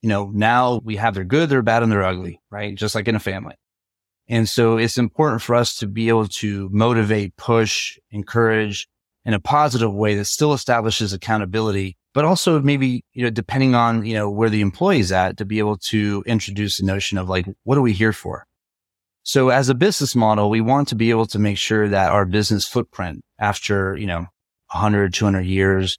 you 0.02 0.10
know, 0.10 0.32
now 0.34 0.82
we 0.84 0.96
have 0.98 1.16
their 1.16 1.24
good, 1.24 1.50
their 1.50 1.62
bad, 1.62 1.84
and 1.84 1.92
their 1.92 2.04
ugly, 2.04 2.42
right? 2.50 2.76
Just 2.76 2.96
like 2.96 3.08
in 3.08 3.16
a 3.16 3.20
family. 3.20 3.56
And 4.30 4.48
so 4.48 4.78
it's 4.78 4.98
important 4.98 5.42
for 5.42 5.56
us 5.56 5.76
to 5.78 5.88
be 5.88 6.10
able 6.10 6.28
to 6.28 6.70
motivate, 6.72 7.36
push, 7.38 7.98
encourage 8.12 8.88
in 9.26 9.34
a 9.34 9.40
positive 9.40 9.94
way 9.94 10.16
that 10.16 10.26
still 10.26 10.54
establishes 10.54 11.14
accountability, 11.14 11.98
but 12.14 12.26
also 12.26 12.62
maybe, 12.62 13.04
you 13.14 13.24
know, 13.24 13.30
depending 13.30 13.76
on, 13.76 14.06
you 14.06 14.14
know, 14.14 14.30
where 14.30 14.50
the 14.50 14.62
employee's 14.62 15.12
at 15.12 15.38
to 15.38 15.46
be 15.46 15.60
able 15.60 15.78
to 15.78 16.24
introduce 16.26 16.78
the 16.78 16.86
notion 16.86 17.18
of 17.18 17.28
like, 17.28 17.46
what 17.64 17.78
are 17.78 17.82
we 17.82 17.94
here 17.94 18.14
for? 18.14 18.46
So 19.28 19.50
as 19.50 19.68
a 19.68 19.76
business 19.76 20.16
model, 20.16 20.50
we 20.50 20.62
want 20.62 20.88
to 20.88 20.96
be 20.96 21.10
able 21.10 21.26
to 21.26 21.38
make 21.38 21.58
sure 21.58 21.90
that 21.90 22.12
our 22.12 22.24
business 22.24 22.66
footprint 22.66 23.26
after, 23.38 23.94
you 23.98 24.08
know, 24.08 24.20
100, 24.72 25.14
200 25.14 25.42
years, 25.42 25.98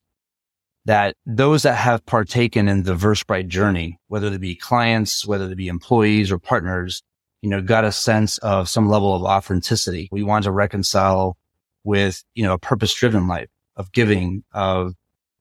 that 0.86 1.14
those 1.26 1.64
that 1.64 1.74
have 1.74 2.06
partaken 2.06 2.68
in 2.68 2.84
the 2.84 2.94
Versprite 2.94 3.48
journey, 3.48 3.98
whether 4.06 4.30
they 4.30 4.38
be 4.38 4.54
clients, 4.54 5.26
whether 5.26 5.46
they 5.46 5.54
be 5.54 5.68
employees 5.68 6.32
or 6.32 6.38
partners, 6.38 7.02
you 7.42 7.50
know, 7.50 7.60
got 7.60 7.84
a 7.84 7.92
sense 7.92 8.38
of 8.38 8.66
some 8.66 8.88
level 8.88 9.14
of 9.14 9.20
authenticity. 9.24 10.08
We 10.10 10.22
want 10.22 10.44
to 10.44 10.50
reconcile 10.50 11.36
with, 11.84 12.24
you 12.34 12.44
know, 12.44 12.54
a 12.54 12.58
purpose 12.58 12.94
driven 12.94 13.28
life 13.28 13.50
of 13.76 13.92
giving, 13.92 14.42
of 14.54 14.94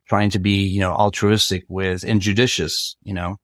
trying 0.09 0.31
to 0.31 0.39
be, 0.39 0.67
you 0.67 0.81
know, 0.81 0.91
altruistic 0.91 1.63
with 1.69 2.03
and 2.03 2.19
judicious, 2.19 2.97
you 3.03 3.13
know, 3.13 3.37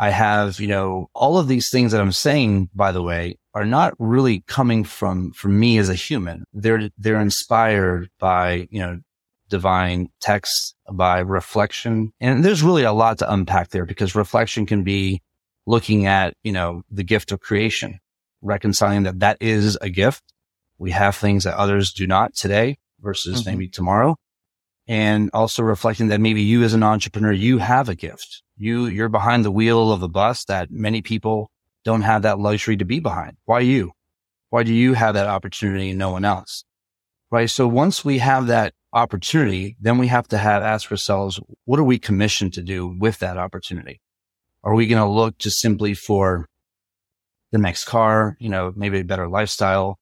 I 0.00 0.10
have, 0.10 0.58
you 0.58 0.66
know, 0.66 1.10
all 1.14 1.38
of 1.38 1.46
these 1.46 1.70
things 1.70 1.92
that 1.92 2.00
I'm 2.00 2.10
saying, 2.10 2.70
by 2.74 2.90
the 2.90 3.00
way, 3.00 3.36
are 3.54 3.64
not 3.64 3.94
really 3.98 4.40
coming 4.46 4.84
from, 4.84 5.32
from 5.32 5.58
me 5.58 5.78
as 5.78 5.88
a 5.88 5.94
human. 5.94 6.44
They're, 6.52 6.90
they're 6.98 7.20
inspired 7.20 8.10
by, 8.18 8.68
you 8.70 8.80
know, 8.80 9.00
divine 9.48 10.08
text, 10.20 10.74
by 10.90 11.20
reflection. 11.20 12.12
And 12.20 12.44
there's 12.44 12.62
really 12.62 12.82
a 12.82 12.92
lot 12.92 13.18
to 13.18 13.32
unpack 13.32 13.70
there 13.70 13.84
because 13.84 14.14
reflection 14.14 14.66
can 14.66 14.82
be 14.82 15.22
looking 15.66 16.06
at, 16.06 16.34
you 16.42 16.52
know, 16.52 16.82
the 16.90 17.04
gift 17.04 17.30
of 17.30 17.40
creation, 17.40 18.00
reconciling 18.42 19.04
that 19.04 19.20
that 19.20 19.38
is 19.40 19.78
a 19.80 19.88
gift. 19.88 20.22
We 20.78 20.90
have 20.90 21.14
things 21.14 21.44
that 21.44 21.56
others 21.56 21.92
do 21.92 22.06
not 22.06 22.34
today 22.34 22.78
versus 23.00 23.42
mm-hmm. 23.42 23.50
maybe 23.50 23.68
tomorrow. 23.68 24.16
And 24.86 25.30
also 25.32 25.62
reflecting 25.62 26.08
that 26.08 26.20
maybe 26.20 26.42
you 26.42 26.62
as 26.62 26.74
an 26.74 26.82
entrepreneur, 26.82 27.32
you 27.32 27.58
have 27.58 27.88
a 27.88 27.94
gift 27.94 28.42
you, 28.56 28.86
you're 28.86 29.08
behind 29.08 29.44
the 29.44 29.50
wheel 29.50 29.92
of 29.92 30.02
a 30.02 30.08
bus 30.08 30.44
that 30.44 30.70
many 30.70 31.02
people 31.02 31.50
don't 31.84 32.02
have 32.02 32.22
that 32.22 32.38
luxury 32.38 32.76
to 32.76 32.84
be 32.84 33.00
behind. 33.00 33.36
Why 33.44 33.60
you? 33.60 33.92
Why 34.50 34.62
do 34.62 34.72
you 34.72 34.94
have 34.94 35.14
that 35.14 35.26
opportunity 35.26 35.90
and 35.90 35.98
no 35.98 36.10
one 36.10 36.24
else? 36.24 36.64
Right. 37.30 37.50
So 37.50 37.66
once 37.66 38.04
we 38.04 38.18
have 38.18 38.46
that 38.46 38.74
opportunity, 38.92 39.76
then 39.80 39.98
we 39.98 40.06
have 40.06 40.28
to 40.28 40.38
have 40.38 40.62
ask 40.62 40.90
ourselves, 40.90 41.40
what 41.64 41.80
are 41.80 41.84
we 41.84 41.98
commissioned 41.98 42.54
to 42.54 42.62
do 42.62 42.96
with 42.98 43.18
that 43.18 43.36
opportunity? 43.36 44.00
Are 44.62 44.74
we 44.74 44.86
going 44.86 45.02
to 45.02 45.08
look 45.08 45.38
just 45.38 45.60
simply 45.60 45.94
for 45.94 46.46
the 47.50 47.58
next 47.58 47.84
car, 47.84 48.36
you 48.38 48.48
know, 48.48 48.72
maybe 48.76 49.00
a 49.00 49.04
better 49.04 49.28
lifestyle? 49.28 49.98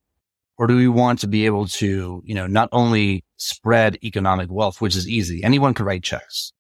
Or 0.58 0.66
do 0.66 0.76
we 0.76 0.88
want 0.88 1.20
to 1.20 1.26
be 1.26 1.46
able 1.46 1.66
to, 1.68 2.22
you 2.24 2.34
know, 2.34 2.46
not 2.46 2.68
only 2.70 3.24
spread 3.42 3.98
economic 4.04 4.50
wealth, 4.50 4.80
which 4.80 4.96
is 4.96 5.08
easy. 5.08 5.42
Anyone 5.42 5.74
can 5.74 5.84
write 5.84 6.02
checks. 6.02 6.52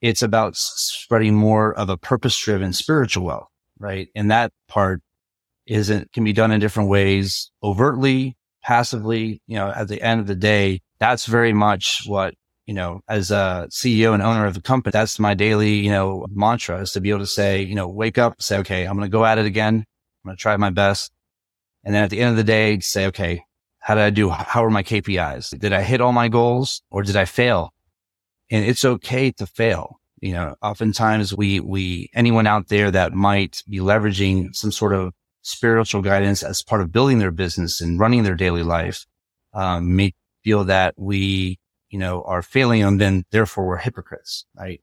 It's 0.00 0.22
about 0.22 0.56
spreading 0.56 1.34
more 1.34 1.74
of 1.74 1.88
a 1.88 1.96
purpose 1.96 2.38
driven 2.38 2.72
spiritual 2.72 3.24
wealth, 3.24 3.48
right? 3.78 4.08
And 4.14 4.30
that 4.30 4.52
part 4.68 5.02
isn't, 5.66 6.12
can 6.12 6.24
be 6.24 6.32
done 6.32 6.52
in 6.52 6.60
different 6.60 6.88
ways, 6.88 7.50
overtly, 7.62 8.36
passively, 8.62 9.40
you 9.46 9.56
know, 9.56 9.70
at 9.70 9.88
the 9.88 10.00
end 10.02 10.20
of 10.20 10.26
the 10.26 10.34
day, 10.34 10.80
that's 10.98 11.26
very 11.26 11.52
much 11.52 12.02
what, 12.06 12.34
you 12.66 12.74
know, 12.74 13.00
as 13.08 13.30
a 13.30 13.66
CEO 13.70 14.14
and 14.14 14.22
owner 14.22 14.46
of 14.46 14.54
the 14.54 14.62
company, 14.62 14.92
that's 14.92 15.18
my 15.18 15.34
daily, 15.34 15.74
you 15.74 15.90
know, 15.90 16.26
mantra 16.30 16.80
is 16.80 16.92
to 16.92 17.00
be 17.00 17.10
able 17.10 17.20
to 17.20 17.26
say, 17.26 17.62
you 17.62 17.74
know, 17.74 17.88
wake 17.88 18.18
up, 18.18 18.40
say, 18.40 18.58
okay, 18.58 18.84
I'm 18.84 18.96
going 18.96 19.08
to 19.08 19.12
go 19.12 19.24
at 19.24 19.38
it 19.38 19.46
again. 19.46 19.84
I'm 20.24 20.28
going 20.28 20.36
to 20.36 20.40
try 20.40 20.56
my 20.56 20.70
best. 20.70 21.12
And 21.84 21.94
then 21.94 22.04
at 22.04 22.10
the 22.10 22.20
end 22.20 22.30
of 22.30 22.36
the 22.36 22.44
day, 22.44 22.80
say, 22.80 23.06
okay, 23.06 23.42
how 23.80 23.94
did 23.94 24.02
I 24.02 24.10
do? 24.10 24.30
How 24.30 24.64
are 24.64 24.70
my 24.70 24.82
KPIs? 24.82 25.58
Did 25.58 25.74
I 25.74 25.82
hit 25.82 26.00
all 26.00 26.12
my 26.12 26.28
goals 26.28 26.80
or 26.90 27.02
did 27.02 27.16
I 27.16 27.26
fail? 27.26 27.74
and 28.50 28.64
it's 28.64 28.84
okay 28.84 29.30
to 29.32 29.46
fail. 29.46 30.00
You 30.24 30.32
know, 30.32 30.56
oftentimes 30.62 31.36
we, 31.36 31.60
we, 31.60 32.08
anyone 32.14 32.46
out 32.46 32.68
there 32.68 32.90
that 32.90 33.12
might 33.12 33.62
be 33.68 33.80
leveraging 33.80 34.56
some 34.56 34.72
sort 34.72 34.94
of 34.94 35.12
spiritual 35.42 36.00
guidance 36.00 36.42
as 36.42 36.62
part 36.62 36.80
of 36.80 36.90
building 36.90 37.18
their 37.18 37.30
business 37.30 37.82
and 37.82 38.00
running 38.00 38.22
their 38.22 38.34
daily 38.34 38.62
life, 38.62 39.04
um, 39.52 39.96
may 39.96 40.14
feel 40.42 40.64
that 40.64 40.94
we, 40.96 41.58
you 41.90 41.98
know, 41.98 42.22
are 42.22 42.40
failing 42.40 42.82
and 42.82 42.98
then 42.98 43.24
therefore 43.32 43.66
we're 43.66 43.76
hypocrites, 43.76 44.46
right? 44.58 44.80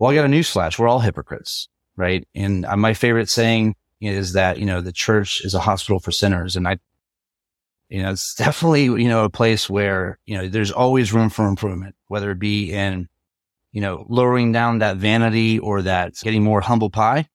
Well, 0.00 0.10
I 0.10 0.16
got 0.16 0.24
a 0.24 0.28
newsflash. 0.28 0.76
We're 0.76 0.88
all 0.88 0.98
hypocrites, 0.98 1.68
right? 1.96 2.26
And 2.34 2.66
uh, 2.66 2.76
my 2.76 2.94
favorite 2.94 3.28
saying 3.28 3.76
is 4.00 4.32
that, 4.32 4.58
you 4.58 4.66
know, 4.66 4.80
the 4.80 4.90
church 4.90 5.40
is 5.44 5.54
a 5.54 5.60
hospital 5.60 6.00
for 6.00 6.10
sinners. 6.10 6.56
And 6.56 6.66
I 6.66 6.78
you 7.88 8.02
know, 8.02 8.10
it's 8.10 8.34
definitely, 8.36 8.86
you 8.86 9.08
know, 9.08 9.22
a 9.22 9.30
place 9.30 9.70
where, 9.70 10.18
you 10.26 10.36
know, 10.36 10.48
there's 10.48 10.72
always 10.72 11.12
room 11.12 11.30
for 11.30 11.46
improvement, 11.46 11.94
whether 12.08 12.32
it 12.32 12.40
be 12.40 12.72
in, 12.72 13.06
you 13.72 13.80
know, 13.80 14.06
lowering 14.08 14.52
down 14.52 14.78
that 14.78 14.96
vanity 14.96 15.58
or 15.58 15.82
that 15.82 16.14
getting 16.22 16.42
more 16.42 16.60
humble 16.60 16.90
pie, 16.90 17.28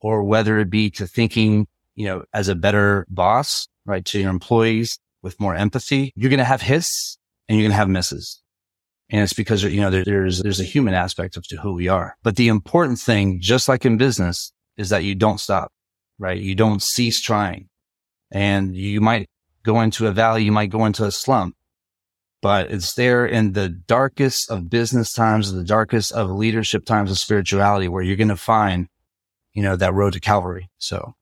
or 0.00 0.22
whether 0.22 0.58
it 0.58 0.70
be 0.70 0.90
to 0.90 1.06
thinking, 1.06 1.66
you 1.94 2.06
know, 2.06 2.24
as 2.32 2.48
a 2.48 2.54
better 2.54 3.06
boss, 3.08 3.68
right, 3.86 4.04
to 4.04 4.20
your 4.20 4.30
employees 4.30 4.98
with 5.22 5.40
more 5.40 5.54
empathy. 5.54 6.12
You're 6.14 6.30
going 6.30 6.38
to 6.38 6.44
have 6.44 6.62
hits 6.62 7.18
and 7.48 7.56
you're 7.56 7.64
going 7.64 7.72
to 7.72 7.76
have 7.76 7.88
misses. 7.88 8.42
And 9.10 9.22
it's 9.22 9.32
because, 9.32 9.62
you 9.62 9.80
know, 9.80 9.90
there, 9.90 10.04
there's, 10.04 10.42
there's 10.42 10.60
a 10.60 10.64
human 10.64 10.94
aspect 10.94 11.36
of 11.36 11.46
to 11.48 11.56
who 11.56 11.74
we 11.74 11.88
are. 11.88 12.16
But 12.22 12.36
the 12.36 12.48
important 12.48 12.98
thing, 12.98 13.40
just 13.40 13.68
like 13.68 13.84
in 13.84 13.96
business, 13.96 14.52
is 14.76 14.88
that 14.88 15.04
you 15.04 15.14
don't 15.14 15.40
stop, 15.40 15.72
right? 16.18 16.38
You 16.38 16.54
don't 16.54 16.82
cease 16.82 17.20
trying. 17.20 17.68
And 18.30 18.74
you 18.74 19.00
might 19.00 19.28
go 19.62 19.80
into 19.80 20.06
a 20.06 20.12
valley, 20.12 20.44
you 20.44 20.52
might 20.52 20.70
go 20.70 20.84
into 20.84 21.04
a 21.04 21.12
slump, 21.12 21.54
but 22.44 22.70
it's 22.70 22.92
there 22.92 23.24
in 23.24 23.54
the 23.54 23.70
darkest 23.70 24.50
of 24.50 24.68
business 24.68 25.14
times, 25.14 25.50
the 25.50 25.64
darkest 25.64 26.12
of 26.12 26.28
leadership 26.28 26.84
times 26.84 27.10
of 27.10 27.18
spirituality 27.18 27.88
where 27.88 28.02
you're 28.02 28.18
going 28.18 28.28
to 28.28 28.36
find, 28.36 28.86
you 29.54 29.62
know, 29.62 29.76
that 29.76 29.94
road 29.94 30.12
to 30.12 30.20
Calvary. 30.20 30.68
So. 30.76 31.14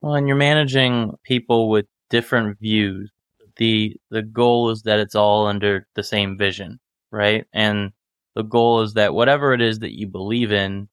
Well, 0.00 0.16
and 0.16 0.26
you're 0.26 0.36
managing 0.36 1.12
people 1.22 1.70
with 1.70 1.86
different 2.10 2.58
views. 2.58 3.12
The, 3.58 3.94
the 4.10 4.22
goal 4.22 4.70
is 4.70 4.82
that 4.82 4.98
it's 4.98 5.14
all 5.14 5.46
under 5.46 5.86
the 5.94 6.02
same 6.02 6.36
vision, 6.36 6.80
right? 7.12 7.44
And 7.52 7.92
the 8.34 8.42
goal 8.42 8.80
is 8.80 8.94
that 8.94 9.14
whatever 9.14 9.54
it 9.54 9.62
is 9.62 9.78
that 9.78 9.96
you 9.96 10.08
believe 10.08 10.50
in 10.50 10.88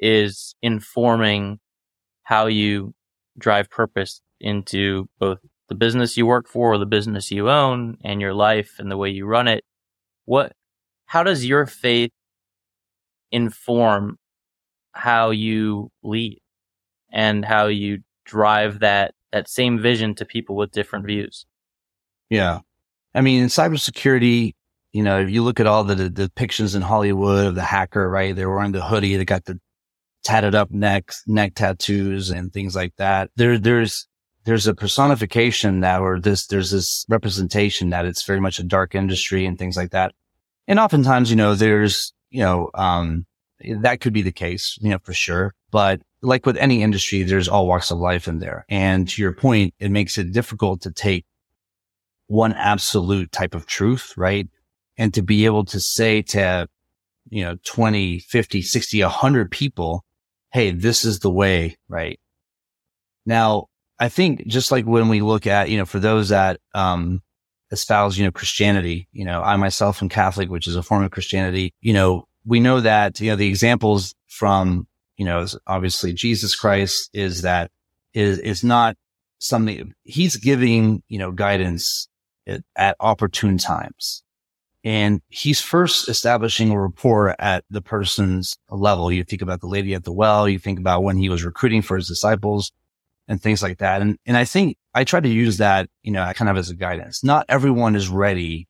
is 0.00 0.56
informing 0.62 1.60
how 2.24 2.46
you 2.46 2.92
drive 3.38 3.70
purpose 3.70 4.20
into 4.40 5.08
both 5.20 5.38
the 5.72 5.78
business 5.78 6.18
you 6.18 6.26
work 6.26 6.46
for 6.46 6.74
or 6.74 6.78
the 6.78 6.84
business 6.84 7.30
you 7.30 7.48
own 7.48 7.96
and 8.04 8.20
your 8.20 8.34
life 8.34 8.74
and 8.78 8.90
the 8.90 8.96
way 8.98 9.08
you 9.08 9.24
run 9.24 9.48
it 9.48 9.64
what 10.26 10.52
how 11.06 11.22
does 11.22 11.46
your 11.46 11.64
faith 11.64 12.10
inform 13.30 14.18
how 14.92 15.30
you 15.30 15.90
lead 16.02 16.38
and 17.10 17.42
how 17.42 17.68
you 17.68 18.00
drive 18.26 18.80
that 18.80 19.14
that 19.32 19.48
same 19.48 19.80
vision 19.80 20.14
to 20.14 20.26
people 20.26 20.56
with 20.56 20.72
different 20.72 21.06
views? 21.06 21.46
Yeah. 22.28 22.60
I 23.14 23.22
mean 23.22 23.42
in 23.42 23.48
cybersecurity 23.48 24.52
you 24.92 25.02
know 25.02 25.20
if 25.20 25.30
you 25.30 25.42
look 25.42 25.58
at 25.58 25.66
all 25.66 25.84
the, 25.84 25.94
the 25.94 26.28
depictions 26.28 26.76
in 26.76 26.82
hollywood 26.82 27.46
of 27.46 27.54
the 27.54 27.62
hacker 27.62 28.10
right 28.10 28.36
they're 28.36 28.50
wearing 28.50 28.72
the 28.72 28.84
hoodie 28.84 29.16
they 29.16 29.24
got 29.24 29.46
the 29.46 29.58
tatted 30.22 30.54
up 30.54 30.70
neck 30.70 31.12
neck 31.26 31.54
tattoos 31.54 32.28
and 32.28 32.52
things 32.52 32.76
like 32.76 32.94
that 32.96 33.30
there 33.36 33.58
there's 33.58 34.06
there's 34.44 34.66
a 34.66 34.74
personification 34.74 35.80
that, 35.80 36.00
or 36.00 36.18
this, 36.18 36.46
there's 36.46 36.70
this 36.70 37.04
representation 37.08 37.90
that 37.90 38.06
it's 38.06 38.24
very 38.24 38.40
much 38.40 38.58
a 38.58 38.64
dark 38.64 38.94
industry 38.94 39.46
and 39.46 39.58
things 39.58 39.76
like 39.76 39.90
that. 39.90 40.14
And 40.66 40.78
oftentimes, 40.78 41.30
you 41.30 41.36
know, 41.36 41.54
there's, 41.54 42.12
you 42.30 42.40
know, 42.40 42.70
um, 42.74 43.26
that 43.80 44.00
could 44.00 44.12
be 44.12 44.22
the 44.22 44.32
case, 44.32 44.78
you 44.80 44.90
know, 44.90 44.98
for 45.02 45.12
sure. 45.12 45.54
But 45.70 46.02
like 46.22 46.46
with 46.46 46.56
any 46.56 46.82
industry, 46.82 47.22
there's 47.22 47.48
all 47.48 47.66
walks 47.66 47.90
of 47.90 47.98
life 47.98 48.28
in 48.28 48.38
there. 48.38 48.64
And 48.68 49.08
to 49.08 49.22
your 49.22 49.32
point, 49.32 49.74
it 49.78 49.90
makes 49.90 50.18
it 50.18 50.32
difficult 50.32 50.82
to 50.82 50.90
take 50.90 51.24
one 52.26 52.52
absolute 52.52 53.30
type 53.32 53.54
of 53.54 53.66
truth, 53.66 54.14
right? 54.16 54.48
And 54.96 55.12
to 55.14 55.22
be 55.22 55.44
able 55.44 55.64
to 55.66 55.80
say 55.80 56.22
to, 56.22 56.68
you 57.28 57.44
know, 57.44 57.56
20, 57.64 58.20
50, 58.20 58.62
60, 58.62 59.02
100 59.02 59.50
people, 59.50 60.04
Hey, 60.52 60.70
this 60.70 61.04
is 61.04 61.20
the 61.20 61.30
way, 61.30 61.78
right? 61.88 62.20
Now, 63.24 63.68
I 64.02 64.08
think 64.08 64.48
just 64.48 64.72
like 64.72 64.84
when 64.84 65.08
we 65.08 65.20
look 65.20 65.46
at, 65.46 65.70
you 65.70 65.78
know, 65.78 65.86
for 65.86 66.00
those 66.00 66.30
that, 66.30 66.58
um, 66.74 67.22
espouse, 67.70 68.18
you 68.18 68.24
know, 68.24 68.32
Christianity, 68.32 69.06
you 69.12 69.24
know, 69.24 69.40
I 69.42 69.54
myself 69.54 70.02
am 70.02 70.08
Catholic, 70.08 70.50
which 70.50 70.66
is 70.66 70.74
a 70.74 70.82
form 70.82 71.04
of 71.04 71.12
Christianity, 71.12 71.72
you 71.80 71.92
know, 71.92 72.26
we 72.44 72.58
know 72.58 72.80
that, 72.80 73.20
you 73.20 73.30
know, 73.30 73.36
the 73.36 73.46
examples 73.46 74.12
from, 74.26 74.88
you 75.16 75.24
know, 75.24 75.46
obviously 75.68 76.12
Jesus 76.12 76.56
Christ 76.56 77.10
is 77.12 77.42
that 77.42 77.70
is, 78.12 78.40
is 78.40 78.64
not 78.64 78.96
something 79.38 79.94
he's 80.02 80.34
giving, 80.34 81.04
you 81.06 81.20
know, 81.20 81.30
guidance 81.30 82.08
at, 82.44 82.62
at 82.74 82.96
opportune 82.98 83.56
times. 83.56 84.24
And 84.82 85.22
he's 85.28 85.60
first 85.60 86.08
establishing 86.08 86.72
a 86.72 86.80
rapport 86.80 87.40
at 87.40 87.64
the 87.70 87.80
person's 87.80 88.56
level. 88.68 89.12
You 89.12 89.22
think 89.22 89.42
about 89.42 89.60
the 89.60 89.68
lady 89.68 89.94
at 89.94 90.02
the 90.02 90.12
well. 90.12 90.48
You 90.48 90.58
think 90.58 90.80
about 90.80 91.04
when 91.04 91.18
he 91.18 91.28
was 91.28 91.44
recruiting 91.44 91.82
for 91.82 91.94
his 91.94 92.08
disciples 92.08 92.72
and 93.28 93.40
things 93.40 93.62
like 93.62 93.78
that. 93.78 94.02
And, 94.02 94.18
and 94.26 94.36
I 94.36 94.44
think 94.44 94.76
I 94.94 95.04
try 95.04 95.20
to 95.20 95.28
use 95.28 95.58
that, 95.58 95.88
you 96.02 96.12
know, 96.12 96.30
kind 96.34 96.48
of 96.48 96.56
as 96.56 96.70
a 96.70 96.74
guidance. 96.74 97.24
Not 97.24 97.46
everyone 97.48 97.96
is 97.96 98.08
ready 98.08 98.68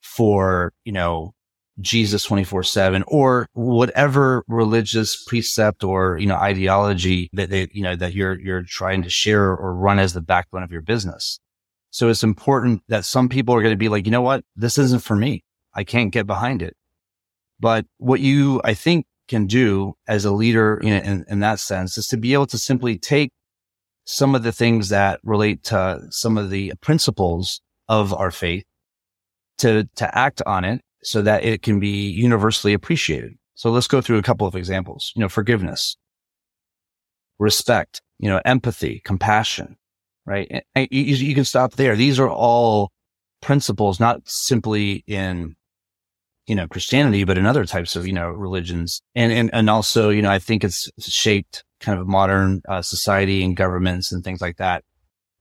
for, 0.00 0.72
you 0.84 0.92
know, 0.92 1.32
Jesus 1.80 2.24
24 2.24 2.64
seven 2.64 3.02
or 3.06 3.46
whatever 3.54 4.44
religious 4.46 5.24
precept 5.24 5.82
or, 5.82 6.18
you 6.18 6.26
know, 6.26 6.36
ideology 6.36 7.30
that 7.32 7.50
they, 7.50 7.68
you 7.72 7.82
know, 7.82 7.96
that 7.96 8.12
you're, 8.14 8.38
you're 8.38 8.62
trying 8.62 9.02
to 9.02 9.10
share 9.10 9.50
or 9.50 9.74
run 9.74 9.98
as 9.98 10.12
the 10.12 10.20
backbone 10.20 10.62
of 10.62 10.70
your 10.70 10.82
business. 10.82 11.38
So 11.90 12.08
it's 12.08 12.22
important 12.22 12.82
that 12.88 13.04
some 13.04 13.28
people 13.28 13.54
are 13.54 13.62
going 13.62 13.72
to 13.72 13.78
be 13.78 13.88
like, 13.88 14.06
you 14.06 14.12
know 14.12 14.22
what? 14.22 14.44
This 14.56 14.78
isn't 14.78 15.02
for 15.02 15.16
me. 15.16 15.44
I 15.74 15.84
can't 15.84 16.12
get 16.12 16.26
behind 16.26 16.62
it. 16.62 16.76
But 17.58 17.86
what 17.98 18.20
you, 18.20 18.60
I 18.64 18.74
think 18.74 19.06
can 19.28 19.46
do 19.46 19.94
as 20.06 20.24
a 20.24 20.30
leader 20.30 20.76
in, 20.78 20.92
in, 20.92 21.24
in 21.28 21.40
that 21.40 21.60
sense 21.60 21.96
is 21.96 22.06
to 22.08 22.16
be 22.16 22.32
able 22.34 22.46
to 22.46 22.58
simply 22.58 22.98
take 22.98 23.30
some 24.04 24.34
of 24.34 24.42
the 24.42 24.52
things 24.52 24.88
that 24.88 25.20
relate 25.22 25.62
to 25.64 26.00
some 26.10 26.36
of 26.36 26.50
the 26.50 26.72
principles 26.80 27.60
of 27.88 28.12
our 28.12 28.30
faith 28.30 28.64
to, 29.58 29.88
to 29.96 30.18
act 30.18 30.42
on 30.46 30.64
it 30.64 30.80
so 31.02 31.22
that 31.22 31.44
it 31.44 31.62
can 31.62 31.78
be 31.80 32.10
universally 32.10 32.72
appreciated. 32.72 33.32
So 33.54 33.70
let's 33.70 33.86
go 33.86 34.00
through 34.00 34.18
a 34.18 34.22
couple 34.22 34.46
of 34.46 34.56
examples. 34.56 35.12
You 35.14 35.20
know, 35.20 35.28
forgiveness, 35.28 35.96
respect, 37.38 38.00
you 38.18 38.28
know, 38.28 38.40
empathy, 38.44 39.02
compassion, 39.04 39.76
right? 40.26 40.64
And 40.74 40.88
you, 40.90 41.14
you 41.14 41.34
can 41.34 41.44
stop 41.44 41.74
there. 41.74 41.96
These 41.96 42.18
are 42.18 42.30
all 42.30 42.90
principles, 43.40 44.00
not 44.00 44.20
simply 44.24 45.04
in, 45.06 45.54
you 46.46 46.54
know, 46.54 46.66
Christianity, 46.66 47.24
but 47.24 47.38
in 47.38 47.46
other 47.46 47.64
types 47.64 47.94
of, 47.94 48.06
you 48.06 48.12
know, 48.12 48.30
religions. 48.30 49.02
And, 49.14 49.32
and, 49.32 49.50
and 49.52 49.68
also, 49.68 50.10
you 50.10 50.22
know, 50.22 50.30
I 50.30 50.38
think 50.38 50.64
it's 50.64 50.88
shaped 51.00 51.64
kind 51.82 52.00
of 52.00 52.06
modern 52.06 52.62
uh, 52.68 52.80
society 52.80 53.44
and 53.44 53.56
governments 53.56 54.12
and 54.12 54.24
things 54.24 54.40
like 54.40 54.56
that. 54.56 54.82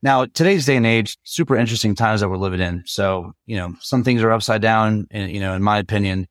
Now, 0.03 0.25
today's 0.25 0.65
day 0.65 0.75
and 0.75 0.85
age, 0.85 1.15
super 1.23 1.55
interesting 1.55 1.93
times 1.93 2.21
that 2.21 2.29
we're 2.29 2.37
living 2.37 2.59
in. 2.59 2.83
So, 2.87 3.33
you 3.45 3.55
know, 3.55 3.75
some 3.79 4.03
things 4.03 4.23
are 4.23 4.31
upside 4.31 4.61
down, 4.61 5.07
you 5.11 5.39
know, 5.39 5.53
in 5.53 5.61
my 5.61 5.77
opinion. 5.77 6.27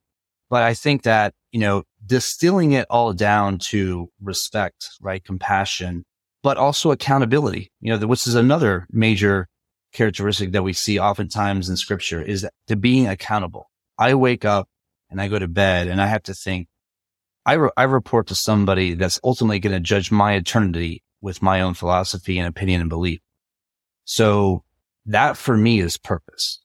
But 0.50 0.64
I 0.64 0.74
think 0.74 1.04
that, 1.04 1.32
you 1.52 1.60
know, 1.60 1.84
distilling 2.04 2.72
it 2.72 2.86
all 2.90 3.12
down 3.12 3.58
to 3.70 4.10
respect, 4.20 4.88
right? 5.00 5.22
Compassion, 5.22 6.04
but 6.42 6.56
also 6.56 6.90
accountability, 6.90 7.70
you 7.80 7.96
know, 7.96 8.06
which 8.08 8.26
is 8.26 8.34
another 8.34 8.88
major 8.90 9.46
characteristic 9.92 10.50
that 10.52 10.64
we 10.64 10.72
see 10.72 10.98
oftentimes 10.98 11.68
in 11.68 11.76
scripture 11.76 12.20
is 12.20 12.46
to 12.66 12.74
being 12.76 13.06
accountable. 13.06 13.70
I 13.96 14.14
wake 14.14 14.44
up 14.44 14.68
and 15.10 15.20
I 15.20 15.28
go 15.28 15.38
to 15.38 15.48
bed 15.48 15.86
and 15.86 16.00
I 16.02 16.06
have 16.06 16.24
to 16.24 16.34
think, 16.34 16.66
I, 17.46 17.54
re- 17.54 17.70
I 17.76 17.84
report 17.84 18.26
to 18.28 18.34
somebody 18.34 18.94
that's 18.94 19.20
ultimately 19.24 19.58
going 19.60 19.74
to 19.74 19.80
judge 19.80 20.10
my 20.10 20.34
eternity 20.34 21.02
with 21.20 21.42
my 21.42 21.60
own 21.60 21.74
philosophy 21.74 22.38
and 22.38 22.48
opinion 22.48 22.80
and 22.80 22.90
belief. 22.90 23.20
So 24.04 24.64
that 25.06 25.36
for 25.36 25.56
me 25.56 25.80
is 25.80 25.96
purpose. 25.96 26.60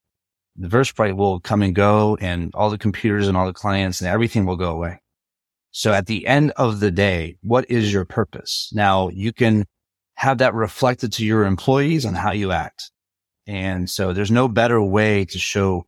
The 0.56 0.68
Versprite 0.68 1.16
will 1.16 1.40
come 1.40 1.62
and 1.62 1.76
go 1.76 2.18
and 2.22 2.54
all 2.56 2.70
the 2.70 2.78
computers 2.78 3.28
and 3.28 3.36
all 3.36 3.46
the 3.46 3.54
clients 3.54 4.02
and 4.02 4.10
everything 4.10 4.46
will 4.46 4.56
go 4.56 4.72
away. 4.72 5.02
So 5.72 5.92
at 5.92 6.06
the 6.06 6.26
end 6.26 6.52
of 6.52 6.80
the 6.80 6.92
day, 6.92 7.38
what 7.42 7.70
is 7.70 7.92
your 7.92 8.06
purpose? 8.06 8.72
Now 8.74 9.10
you 9.10 9.34
can 9.34 9.66
have 10.16 10.38
that 10.38 10.54
reflected 10.54 11.12
to 11.14 11.26
your 11.26 11.44
employees 11.44 12.06
on 12.06 12.14
how 12.14 12.32
you 12.32 12.52
act. 12.52 12.92
And 13.48 13.90
so 13.90 14.14
there's 14.14 14.32
no 14.32 14.48
better 14.48 14.82
way 14.82 15.26
to 15.26 15.38
show 15.38 15.86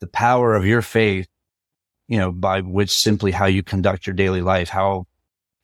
the 0.00 0.06
power 0.06 0.54
of 0.54 0.66
your 0.66 0.82
faith, 0.82 1.26
you 2.10 2.18
know, 2.18 2.30
by 2.30 2.60
which 2.60 2.90
simply 2.90 3.30
how 3.30 3.46
you 3.46 3.62
conduct 3.62 4.06
your 4.06 4.14
daily 4.14 4.42
life, 4.42 4.68
how 4.68 5.06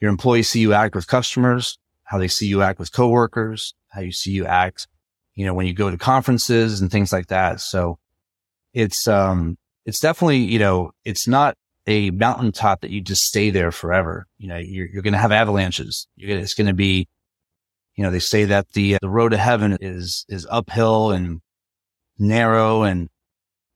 your 0.01 0.11
employees 0.11 0.49
see 0.49 0.61
you 0.61 0.73
act 0.73 0.95
with 0.95 1.07
customers, 1.07 1.79
how 2.05 2.17
they 2.17 2.29
see 2.29 2.47
you 2.47 2.63
act 2.63 2.79
with 2.79 2.93
coworkers, 2.93 3.75
how 3.89 4.01
you 4.01 4.13
see 4.13 4.31
you 4.31 4.47
act 4.47 4.89
you 5.37 5.45
know, 5.45 5.55
when 5.55 5.67
you 5.67 5.75
go 5.75 5.91
to 5.91 5.99
conferences 5.99 6.81
and 6.81 6.91
things 6.91 7.13
like 7.13 7.29
that. 7.29 7.61
So 7.61 7.99
it's, 8.73 9.07
um, 9.07 9.57
it's 9.85 10.01
definitely, 10.01 10.39
you 10.39 10.59
know, 10.59 10.93
it's 11.05 11.29
not 11.29 11.55
a 11.87 12.11
mountaintop 12.11 12.81
that 12.81 12.91
you 12.91 13.01
just 13.01 13.23
stay 13.23 13.51
there 13.51 13.71
forever. 13.71 14.27
You 14.39 14.49
know, 14.49 14.57
you're, 14.57 14.89
you're 14.89 15.03
going 15.03 15.13
to 15.13 15.21
have 15.21 15.33
avalanches. 15.33 16.09
Gonna, 16.19 16.41
it's 16.41 16.55
going 16.55 16.67
to 16.67 16.75
be, 16.75 17.07
you 17.95 18.03
know, 18.03 18.11
they 18.11 18.19
say 18.19 18.47
that 18.47 18.73
the, 18.73 18.97
uh, 18.97 18.99
the 19.03 19.11
road 19.11 19.29
to 19.31 19.37
heaven 19.37 19.77
is, 19.81 20.25
is 20.29 20.47
uphill 20.51 21.13
and 21.13 21.43
narrow 22.19 22.83
and 22.83 23.09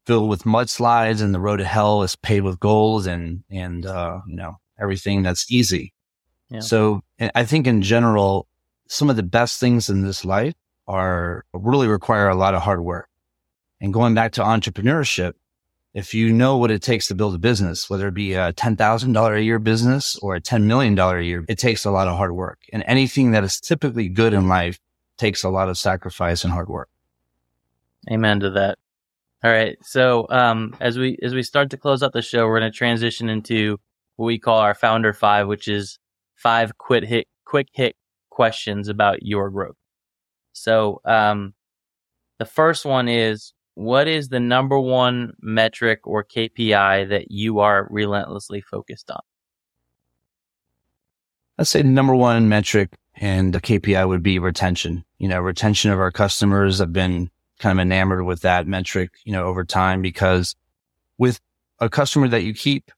filled 0.06 0.28
with 0.28 0.44
mudslides 0.44 1.22
and 1.22 1.34
the 1.34 1.40
road 1.40 1.58
to 1.58 1.64
hell 1.64 2.02
is 2.02 2.16
paved 2.16 2.44
with 2.44 2.60
gold 2.60 3.06
and, 3.06 3.44
and, 3.50 3.86
uh, 3.86 4.20
you 4.26 4.36
know, 4.36 4.56
everything 4.80 5.22
that's 5.22 5.50
easy. 5.50 5.92
Yeah. 6.48 6.60
So 6.60 7.02
I 7.34 7.44
think 7.44 7.66
in 7.66 7.82
general, 7.82 8.48
some 8.88 9.08
of 9.08 9.16
the 9.16 9.22
best 9.22 9.60
things 9.60 9.88
in 9.88 10.02
this 10.02 10.24
life 10.24 10.54
are 10.88 11.44
really 11.52 11.86
require 11.86 12.28
a 12.28 12.34
lot 12.34 12.54
of 12.54 12.62
hard 12.62 12.80
work. 12.80 13.08
And 13.80 13.92
going 13.92 14.14
back 14.14 14.32
to 14.32 14.42
entrepreneurship, 14.42 15.34
if 15.94 16.14
you 16.14 16.32
know 16.32 16.56
what 16.56 16.70
it 16.70 16.82
takes 16.82 17.08
to 17.08 17.14
build 17.14 17.34
a 17.34 17.38
business, 17.38 17.88
whether 17.88 18.08
it 18.08 18.14
be 18.14 18.34
a 18.34 18.52
$10,000 18.52 19.36
a 19.36 19.42
year 19.42 19.58
business 19.58 20.16
or 20.18 20.34
a 20.36 20.40
$10 20.40 20.64
million 20.64 20.98
a 20.98 21.20
year, 21.20 21.44
it 21.48 21.58
takes 21.58 21.84
a 21.84 21.90
lot 21.90 22.08
of 22.08 22.16
hard 22.16 22.32
work. 22.32 22.60
And 22.72 22.84
anything 22.86 23.32
that 23.32 23.44
is 23.44 23.60
typically 23.60 24.08
good 24.08 24.32
in 24.32 24.48
life 24.48 24.78
takes 25.18 25.42
a 25.42 25.48
lot 25.48 25.68
of 25.68 25.78
sacrifice 25.78 26.44
and 26.44 26.52
hard 26.52 26.68
work. 26.68 26.88
Amen 28.10 28.40
to 28.40 28.50
that. 28.50 28.78
All 29.42 29.50
right. 29.50 29.78
So, 29.82 30.26
um, 30.28 30.76
as 30.80 30.98
we, 30.98 31.18
as 31.22 31.32
we 31.32 31.42
start 31.42 31.70
to 31.70 31.78
close 31.78 32.02
out 32.02 32.12
the 32.12 32.20
show, 32.20 32.46
we're 32.46 32.60
going 32.60 32.70
to 32.70 32.76
transition 32.76 33.30
into 33.30 33.78
what 34.16 34.26
we 34.26 34.38
call 34.38 34.58
our 34.58 34.74
founder 34.74 35.14
five, 35.14 35.48
which 35.48 35.66
is 35.66 35.98
five 36.34 36.76
quick 36.76 37.04
hit, 37.04 37.26
quick 37.46 37.68
hit 37.72 37.96
questions 38.28 38.88
about 38.88 39.22
your 39.22 39.48
growth. 39.48 39.76
So, 40.52 41.00
um, 41.06 41.54
the 42.38 42.44
first 42.44 42.84
one 42.84 43.08
is 43.08 43.54
what 43.74 44.08
is 44.08 44.28
the 44.28 44.40
number 44.40 44.78
one 44.78 45.32
metric 45.40 46.00
or 46.04 46.22
KPI 46.22 47.08
that 47.08 47.30
you 47.30 47.60
are 47.60 47.88
relentlessly 47.90 48.60
focused 48.60 49.10
on? 49.10 49.20
I'd 51.58 51.66
say 51.66 51.80
the 51.82 51.88
number 51.88 52.14
one 52.14 52.48
metric 52.48 52.90
and 53.16 53.54
the 53.54 53.60
KPI 53.60 54.06
would 54.06 54.22
be 54.22 54.38
retention. 54.38 55.04
You 55.18 55.28
know, 55.28 55.40
retention 55.40 55.90
of 55.90 55.98
our 55.98 56.10
customers. 56.10 56.80
I've 56.80 56.92
been 56.92 57.30
kind 57.60 57.78
of 57.78 57.82
enamored 57.82 58.24
with 58.24 58.40
that 58.40 58.66
metric, 58.66 59.10
you 59.24 59.32
know, 59.32 59.44
over 59.44 59.64
time 59.64 60.02
because 60.02 60.56
with 61.18 61.38
a 61.78 61.88
customer 61.88 62.26
that 62.28 62.42
you 62.42 62.54
keep, 62.54 62.90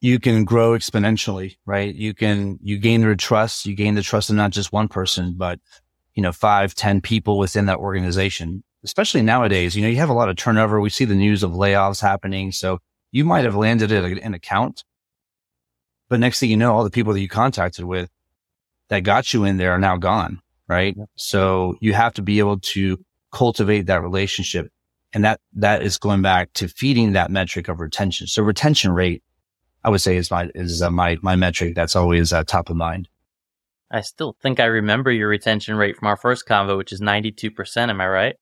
you 0.00 0.20
can 0.20 0.44
grow 0.44 0.72
exponentially, 0.72 1.56
right? 1.64 1.94
You 1.94 2.14
can, 2.14 2.58
you 2.62 2.78
gain 2.78 3.00
their 3.00 3.16
trust. 3.16 3.66
You 3.66 3.74
gain 3.74 3.94
the 3.94 4.02
trust 4.02 4.30
of 4.30 4.36
not 4.36 4.50
just 4.52 4.72
one 4.72 4.88
person, 4.88 5.34
but 5.36 5.58
you 6.14 6.22
know, 6.22 6.32
five, 6.32 6.74
ten 6.74 7.00
people 7.00 7.38
within 7.38 7.66
that 7.66 7.78
organization, 7.78 8.62
especially 8.84 9.22
nowadays, 9.22 9.74
you 9.74 9.82
know, 9.82 9.88
you 9.88 9.96
have 9.96 10.10
a 10.10 10.14
lot 10.14 10.28
of 10.28 10.36
turnover. 10.36 10.80
We 10.80 10.90
see 10.90 11.04
the 11.04 11.14
news 11.14 11.42
of 11.42 11.52
layoffs 11.52 12.00
happening. 12.00 12.52
So 12.52 12.78
you 13.10 13.24
might 13.24 13.44
have 13.44 13.56
landed 13.56 13.90
at 13.90 14.04
an 14.04 14.34
account, 14.34 14.84
but 16.08 16.20
next 16.20 16.40
thing 16.40 16.50
you 16.50 16.56
know, 16.56 16.74
all 16.74 16.84
the 16.84 16.90
people 16.90 17.12
that 17.14 17.20
you 17.20 17.28
contacted 17.28 17.84
with 17.84 18.10
that 18.88 19.00
got 19.00 19.32
you 19.34 19.44
in 19.44 19.56
there 19.56 19.72
are 19.72 19.78
now 19.78 19.96
gone. 19.96 20.40
Right. 20.68 20.96
Yep. 20.96 21.08
So 21.14 21.76
you 21.80 21.92
have 21.92 22.14
to 22.14 22.22
be 22.22 22.38
able 22.40 22.58
to 22.58 22.98
cultivate 23.32 23.86
that 23.86 24.02
relationship. 24.02 24.70
And 25.12 25.24
that, 25.24 25.40
that 25.54 25.82
is 25.82 25.98
going 25.98 26.22
back 26.22 26.52
to 26.54 26.68
feeding 26.68 27.12
that 27.12 27.30
metric 27.30 27.68
of 27.68 27.80
retention. 27.80 28.26
So 28.26 28.42
retention 28.42 28.92
rate, 28.92 29.22
I 29.84 29.90
would 29.90 30.00
say 30.00 30.16
is 30.16 30.30
my, 30.30 30.50
is 30.54 30.82
uh, 30.82 30.90
my, 30.90 31.16
my 31.22 31.36
metric 31.36 31.74
that's 31.74 31.96
always 31.96 32.32
uh, 32.32 32.44
top 32.44 32.70
of 32.70 32.76
mind. 32.76 33.08
I 33.90 34.00
still 34.00 34.36
think 34.42 34.58
I 34.58 34.64
remember 34.64 35.10
your 35.10 35.28
retention 35.28 35.76
rate 35.76 35.96
from 35.96 36.08
our 36.08 36.16
first 36.16 36.46
convo, 36.46 36.76
which 36.76 36.92
is 36.92 37.00
92%. 37.00 37.88
Am 37.88 38.00
I 38.00 38.08
right? 38.08 38.36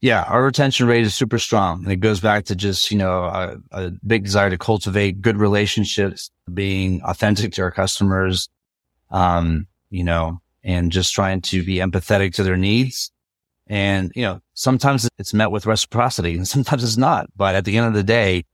Yeah, 0.00 0.22
our 0.22 0.44
retention 0.44 0.86
rate 0.86 1.02
is 1.02 1.14
super 1.14 1.40
strong. 1.40 1.82
And 1.82 1.92
it 1.92 1.96
goes 1.96 2.20
back 2.20 2.44
to 2.46 2.54
just, 2.54 2.90
you 2.92 2.98
know, 2.98 3.24
a, 3.24 3.56
a, 3.72 3.90
big 4.06 4.24
desire 4.24 4.50
to 4.50 4.58
cultivate 4.58 5.20
good 5.20 5.36
relationships, 5.36 6.30
being 6.52 7.02
authentic 7.02 7.52
to 7.54 7.62
our 7.62 7.72
customers, 7.72 8.48
um, 9.10 9.66
you 9.90 10.04
know, 10.04 10.40
and 10.62 10.92
just 10.92 11.14
trying 11.14 11.40
to 11.40 11.64
be 11.64 11.76
empathetic 11.76 12.34
to 12.34 12.44
their 12.44 12.56
needs. 12.56 13.10
And, 13.68 14.12
you 14.14 14.22
know, 14.22 14.40
sometimes 14.54 15.08
it's 15.18 15.34
met 15.34 15.50
with 15.50 15.66
reciprocity 15.66 16.36
and 16.36 16.48
sometimes 16.54 16.82
it's 16.82 16.96
not. 16.96 17.26
But 17.36 17.54
at 17.54 17.64
the 17.64 17.76
end 17.76 17.86
of 17.86 17.94
the 17.94 18.02
day, 18.02 18.44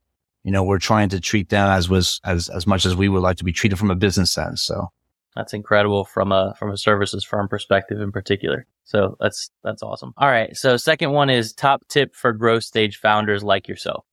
you 0.43 0.51
know, 0.51 0.63
we're 0.63 0.79
trying 0.79 1.09
to 1.09 1.19
treat 1.19 1.49
them 1.49 1.67
as 1.67 1.89
was, 1.89 2.19
as, 2.23 2.49
as 2.49 2.67
much 2.67 2.85
as 2.85 2.95
we 2.95 3.09
would 3.09 3.23
like 3.23 3.37
to 3.37 3.43
be 3.43 3.53
treated 3.53 3.79
from 3.79 3.89
a 3.89 3.95
business 3.95 4.31
sense. 4.31 4.61
So 4.61 4.89
that's 5.35 5.53
incredible 5.53 6.05
from 6.05 6.31
a 6.31 6.53
from 6.57 6.71
a 6.71 6.77
services 6.77 7.23
firm 7.23 7.47
perspective 7.47 7.99
in 7.99 8.11
particular. 8.11 8.65
So 8.85 9.17
that's 9.19 9.49
that's 9.63 9.83
awesome. 9.83 10.13
All 10.17 10.29
right. 10.29 10.55
So 10.55 10.77
second 10.77 11.11
one 11.11 11.29
is 11.29 11.51
top 11.51 11.85
tip 11.89 12.15
for 12.15 12.31
growth 12.31 12.63
stage 12.63 12.97
founders 12.97 13.43
like 13.43 13.67
yourself 13.67 14.05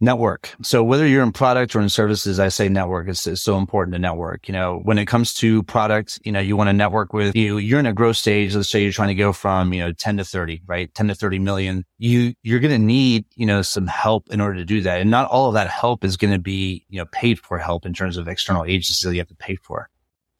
network. 0.00 0.54
So 0.62 0.84
whether 0.84 1.06
you're 1.06 1.22
in 1.22 1.32
product 1.32 1.74
or 1.74 1.80
in 1.80 1.88
services, 1.88 2.38
I 2.38 2.48
say 2.48 2.68
network 2.68 3.08
is, 3.08 3.26
is 3.26 3.42
so 3.42 3.56
important 3.56 3.94
to 3.94 3.98
network. 3.98 4.46
You 4.46 4.52
know, 4.52 4.80
when 4.82 4.98
it 4.98 5.06
comes 5.06 5.32
to 5.34 5.62
products, 5.62 6.18
you 6.24 6.32
know, 6.32 6.40
you 6.40 6.56
want 6.56 6.68
to 6.68 6.72
network 6.72 7.12
with 7.12 7.34
you, 7.34 7.58
you're 7.58 7.80
in 7.80 7.86
a 7.86 7.92
growth 7.92 8.16
stage. 8.16 8.54
Let's 8.54 8.70
say 8.70 8.82
you're 8.82 8.92
trying 8.92 9.08
to 9.08 9.14
go 9.14 9.32
from, 9.32 9.72
you 9.72 9.80
know, 9.80 9.92
10 9.92 10.18
to 10.18 10.24
30, 10.24 10.62
right? 10.66 10.92
10 10.94 11.08
to 11.08 11.14
30 11.14 11.38
million. 11.38 11.84
You, 11.98 12.34
you're 12.42 12.60
going 12.60 12.78
to 12.78 12.84
need, 12.84 13.24
you 13.34 13.46
know, 13.46 13.62
some 13.62 13.86
help 13.86 14.28
in 14.30 14.40
order 14.40 14.56
to 14.58 14.64
do 14.64 14.82
that. 14.82 15.00
And 15.00 15.10
not 15.10 15.28
all 15.28 15.48
of 15.48 15.54
that 15.54 15.68
help 15.68 16.04
is 16.04 16.16
going 16.16 16.32
to 16.32 16.38
be, 16.38 16.84
you 16.88 16.98
know, 16.98 17.06
paid 17.06 17.38
for 17.38 17.58
help 17.58 17.86
in 17.86 17.94
terms 17.94 18.16
of 18.16 18.28
external 18.28 18.64
agencies 18.64 19.00
that 19.00 19.12
you 19.14 19.20
have 19.20 19.28
to 19.28 19.36
pay 19.36 19.56
for. 19.56 19.88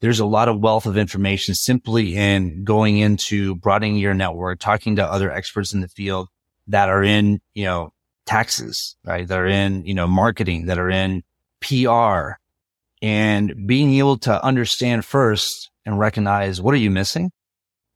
There's 0.00 0.20
a 0.20 0.26
lot 0.26 0.48
of 0.48 0.60
wealth 0.60 0.84
of 0.84 0.98
information 0.98 1.54
simply 1.54 2.16
in 2.16 2.64
going 2.64 2.98
into 2.98 3.56
broadening 3.56 3.96
your 3.96 4.12
network, 4.12 4.60
talking 4.60 4.96
to 4.96 5.04
other 5.04 5.30
experts 5.30 5.72
in 5.72 5.80
the 5.80 5.88
field 5.88 6.28
that 6.66 6.90
are 6.90 7.02
in, 7.02 7.40
you 7.54 7.64
know, 7.64 7.92
taxes, 8.26 8.96
right? 9.04 9.26
That 9.26 9.38
are 9.38 9.46
in, 9.46 9.84
you 9.86 9.94
know, 9.94 10.06
marketing, 10.06 10.66
that 10.66 10.78
are 10.78 10.90
in 10.90 11.22
PR 11.60 12.36
and 13.02 13.66
being 13.66 13.94
able 13.94 14.18
to 14.18 14.44
understand 14.44 15.04
first 15.04 15.70
and 15.84 15.98
recognize 15.98 16.60
what 16.60 16.74
are 16.74 16.78
you 16.78 16.90
missing? 16.90 17.30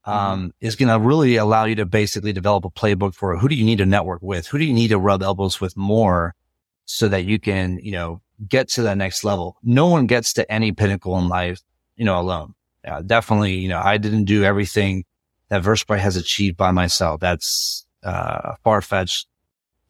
Mm-hmm. 0.07 0.11
Um, 0.11 0.55
is 0.61 0.77
going 0.77 0.89
to 0.89 0.99
really 0.99 1.37
allow 1.37 1.65
you 1.65 1.75
to 1.75 1.85
basically 1.85 2.33
develop 2.33 2.65
a 2.65 2.71
playbook 2.71 3.15
for 3.15 3.37
who 3.37 3.49
do 3.49 3.55
you 3.55 3.65
need 3.65 3.79
to 3.79 3.87
network 3.87 4.23
with? 4.23 4.47
Who 4.47 4.59
do 4.59 4.65
you 4.65 4.73
need 4.73 4.89
to 4.89 4.99
rub 4.99 5.23
elbows 5.23 5.61
with 5.61 5.77
more 5.77 6.35
so 6.87 7.07
that 7.09 7.25
you 7.25 7.39
can, 7.39 7.79
you 7.83 7.93
know, 7.93 8.23
get 8.49 8.69
to 8.71 8.83
that 8.83 8.97
next 8.97 9.25
level? 9.25 9.57
No 9.63 9.89
one 9.89 10.07
gets 10.07 10.33
to 10.35 10.51
any 10.51 10.73
pinnacle 10.73 11.19
in 11.19 11.29
life, 11.29 11.61
you 11.97 12.05
know, 12.07 12.19
alone. 12.19 12.55
Yeah, 12.83 13.03
definitely, 13.05 13.57
you 13.57 13.69
know, 13.69 13.81
I 13.83 13.99
didn't 13.99 14.25
do 14.25 14.43
everything 14.43 15.05
that 15.51 15.63
Versprite 15.63 15.99
has 15.99 16.17
achieved 16.17 16.57
by 16.57 16.71
myself. 16.71 17.21
That's 17.21 17.87
uh, 18.03 18.55
far 18.65 18.81
fetched, 18.81 19.27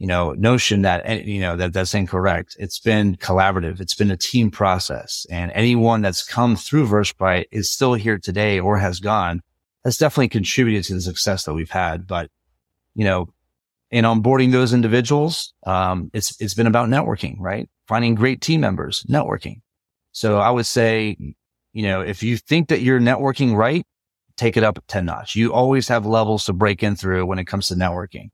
you 0.01 0.07
know, 0.07 0.32
notion 0.32 0.80
that, 0.80 1.03
eh, 1.05 1.22
you 1.26 1.40
know, 1.40 1.57
that 1.57 1.74
that's 1.74 1.92
incorrect. 1.92 2.57
It's 2.59 2.78
been 2.78 3.16
collaborative. 3.16 3.80
It's 3.80 3.94
been 3.94 4.11
a 4.11 4.16
team 4.16 4.51
process 4.51 5.26
and 5.30 5.53
anyone 5.53 6.01
that's 6.01 6.26
come 6.26 6.57
through 6.57 6.88
Versprite 6.88 7.44
is 7.53 7.68
still 7.70 7.92
here 7.92 8.18
today 8.18 8.59
or 8.59 8.78
has 8.78 8.98
gone. 8.98 9.42
That's 9.84 9.98
definitely 9.98 10.30
contributed 10.30 10.84
to 10.84 10.94
the 10.94 11.03
success 11.03 11.44
that 11.44 11.53
we've 11.53 11.70
had. 11.70 12.07
But, 12.07 12.30
you 12.94 13.05
know, 13.05 13.28
in 13.90 14.07
onboarding 14.07 14.53
those 14.53 14.72
individuals, 14.72 15.53
um, 15.66 16.11
it's, 16.14 16.34
it's 16.40 16.55
been 16.55 16.66
about 16.66 16.88
networking, 16.88 17.36
right? 17.38 17.68
Finding 17.86 18.14
great 18.14 18.40
team 18.40 18.62
members, 18.62 19.05
networking. 19.07 19.61
So 20.12 20.38
I 20.38 20.48
would 20.51 20.66
say, 20.66 21.14
you 21.74 21.82
know, 21.82 22.01
if 22.01 22.22
you 22.22 22.38
think 22.38 22.68
that 22.70 22.80
you're 22.80 23.01
networking 23.01 23.55
right, 23.55 23.84
take 24.38 24.57
it 24.57 24.64
up 24.64 24.82
10 24.88 25.05
notch. 25.05 25.36
You 25.36 25.53
always 25.53 25.88
have 25.88 26.07
levels 26.07 26.46
to 26.46 26.55
break 26.55 26.82
in 26.82 26.96
through 26.96 27.26
when 27.26 27.38
it 27.38 27.44
comes 27.44 27.68
to 27.68 27.74
networking. 27.74 28.30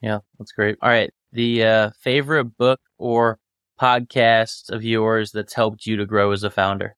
Yeah, 0.00 0.18
that's 0.38 0.52
great. 0.52 0.78
All 0.82 0.88
right. 0.88 1.12
The 1.32 1.64
uh, 1.64 1.90
favorite 2.00 2.56
book 2.56 2.80
or 2.98 3.38
podcast 3.78 4.70
of 4.70 4.82
yours 4.82 5.32
that's 5.32 5.54
helped 5.54 5.86
you 5.86 5.96
to 5.96 6.06
grow 6.06 6.32
as 6.32 6.42
a 6.42 6.50
founder? 6.50 6.94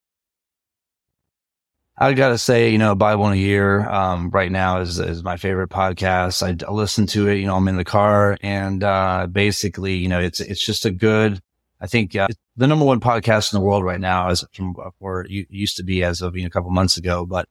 I 1.99 2.15
got 2.15 2.31
to 2.31 2.39
say, 2.39 2.71
you 2.71 2.79
know, 2.79 2.95
Bible 2.95 3.27
in 3.27 3.35
a 3.35 3.37
year, 3.37 3.87
um, 3.91 4.31
right 4.31 4.51
now 4.51 4.81
is, 4.81 4.99
is 4.99 5.23
my 5.23 5.37
favorite 5.37 5.69
podcast. 5.69 6.43
I, 6.43 6.67
I, 6.67 6.73
listen 6.73 7.07
to 7.09 7.29
it, 7.29 7.37
you 7.37 7.47
know, 7.47 7.57
I'm 7.57 7.69
in 7.69 7.77
the 7.77 7.85
car 7.85 8.39
and, 8.41 8.83
uh, 8.83 9.27
basically, 9.31 9.97
you 9.97 10.09
know, 10.09 10.19
it's, 10.19 10.41
it's 10.41 10.65
just 10.65 10.87
a 10.87 10.91
good, 10.91 11.43
I 11.79 11.87
think, 11.87 12.17
uh, 12.17 12.29
the 12.57 12.67
number 12.67 12.87
one 12.87 13.01
podcast 13.01 13.53
in 13.53 13.61
the 13.61 13.65
world 13.65 13.85
right 13.85 14.01
now 14.01 14.31
is 14.31 14.43
from 14.55 14.75
where 14.99 15.23
it 15.23 15.31
used 15.51 15.77
to 15.77 15.83
be 15.83 16.03
as 16.03 16.23
of 16.23 16.37
you 16.37 16.43
know, 16.43 16.47
a 16.47 16.51
couple 16.51 16.71
months 16.71 16.97
ago, 16.97 17.27
but, 17.27 17.49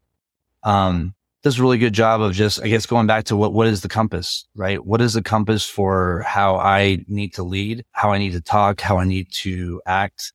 um, 0.63 1.13
does 1.43 1.59
a 1.59 1.61
really 1.61 1.77
good 1.77 1.93
job 1.93 2.21
of 2.21 2.33
just, 2.33 2.61
I 2.61 2.67
guess, 2.67 2.85
going 2.85 3.07
back 3.07 3.25
to 3.25 3.35
what, 3.35 3.53
what 3.53 3.67
is 3.67 3.81
the 3.81 3.89
compass, 3.89 4.45
right? 4.55 4.83
What 4.85 5.01
is 5.01 5.13
the 5.13 5.21
compass 5.21 5.65
for 5.65 6.21
how 6.27 6.57
I 6.57 7.03
need 7.07 7.33
to 7.35 7.43
lead, 7.43 7.85
how 7.91 8.11
I 8.11 8.17
need 8.17 8.33
to 8.33 8.41
talk, 8.41 8.81
how 8.81 8.97
I 8.97 9.05
need 9.05 9.31
to 9.33 9.81
act 9.85 10.33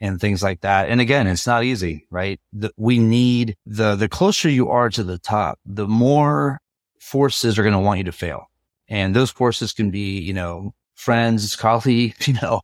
and 0.00 0.20
things 0.20 0.42
like 0.42 0.60
that. 0.60 0.88
And 0.90 1.00
again, 1.00 1.26
it's 1.26 1.46
not 1.46 1.64
easy, 1.64 2.06
right? 2.10 2.38
The, 2.52 2.70
we 2.76 2.98
need 2.98 3.56
the, 3.64 3.94
the 3.94 4.08
closer 4.08 4.50
you 4.50 4.68
are 4.68 4.90
to 4.90 5.02
the 5.02 5.18
top, 5.18 5.58
the 5.64 5.88
more 5.88 6.60
forces 7.00 7.58
are 7.58 7.62
going 7.62 7.72
to 7.72 7.78
want 7.78 7.98
you 7.98 8.04
to 8.04 8.12
fail. 8.12 8.46
And 8.88 9.16
those 9.16 9.30
forces 9.30 9.72
can 9.72 9.90
be, 9.90 10.20
you 10.20 10.34
know, 10.34 10.74
friends, 10.94 11.56
colleagues, 11.56 12.28
you 12.28 12.34
know, 12.34 12.60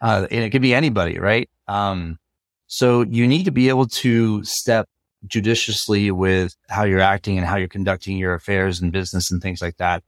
uh, 0.00 0.26
and 0.30 0.44
it 0.44 0.50
could 0.50 0.62
be 0.62 0.74
anybody, 0.74 1.18
right? 1.18 1.48
Um, 1.68 2.18
so 2.66 3.02
you 3.02 3.26
need 3.28 3.44
to 3.44 3.52
be 3.52 3.68
able 3.68 3.86
to 3.86 4.42
step 4.44 4.88
judiciously 5.26 6.10
with 6.10 6.56
how 6.68 6.84
you're 6.84 7.00
acting 7.00 7.38
and 7.38 7.46
how 7.46 7.56
you're 7.56 7.68
conducting 7.68 8.16
your 8.16 8.34
affairs 8.34 8.80
and 8.80 8.92
business 8.92 9.30
and 9.30 9.42
things 9.42 9.60
like 9.60 9.76
that. 9.76 10.02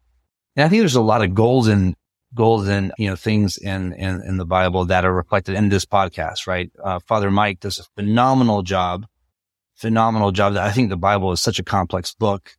And 0.57 0.65
I 0.65 0.69
think 0.69 0.81
there's 0.81 0.95
a 0.95 1.03
lot 1.03 1.23
of 1.23 1.35
golden, 1.35 1.95
golden, 2.35 2.93
you 2.99 3.09
know, 3.09 3.17
things 3.17 3.57
in, 3.59 3.93
in, 3.95 4.23
in 4.23 4.37
the 4.37 4.47
Bible 4.47 4.85
that 4.87 5.05
are 5.05 5.13
reflected 5.13 5.55
in 5.55 5.69
this 5.69 5.85
podcast, 5.85 6.47
right? 6.47 6.71
Uh, 6.83 6.99
Father 7.01 7.31
Mike 7.31 7.61
does 7.61 7.79
a 7.79 7.85
phenomenal 7.97 8.63
job, 8.63 9.07
phenomenal 9.75 10.33
job. 10.33 10.55
that 10.55 10.65
I 10.65 10.73
think 10.73 10.91
the 10.91 10.97
Bible 10.97 11.33
is 11.33 11.41
such 11.41 11.59
a 11.59 11.65
complex 11.65 12.15
book. 12.15 12.57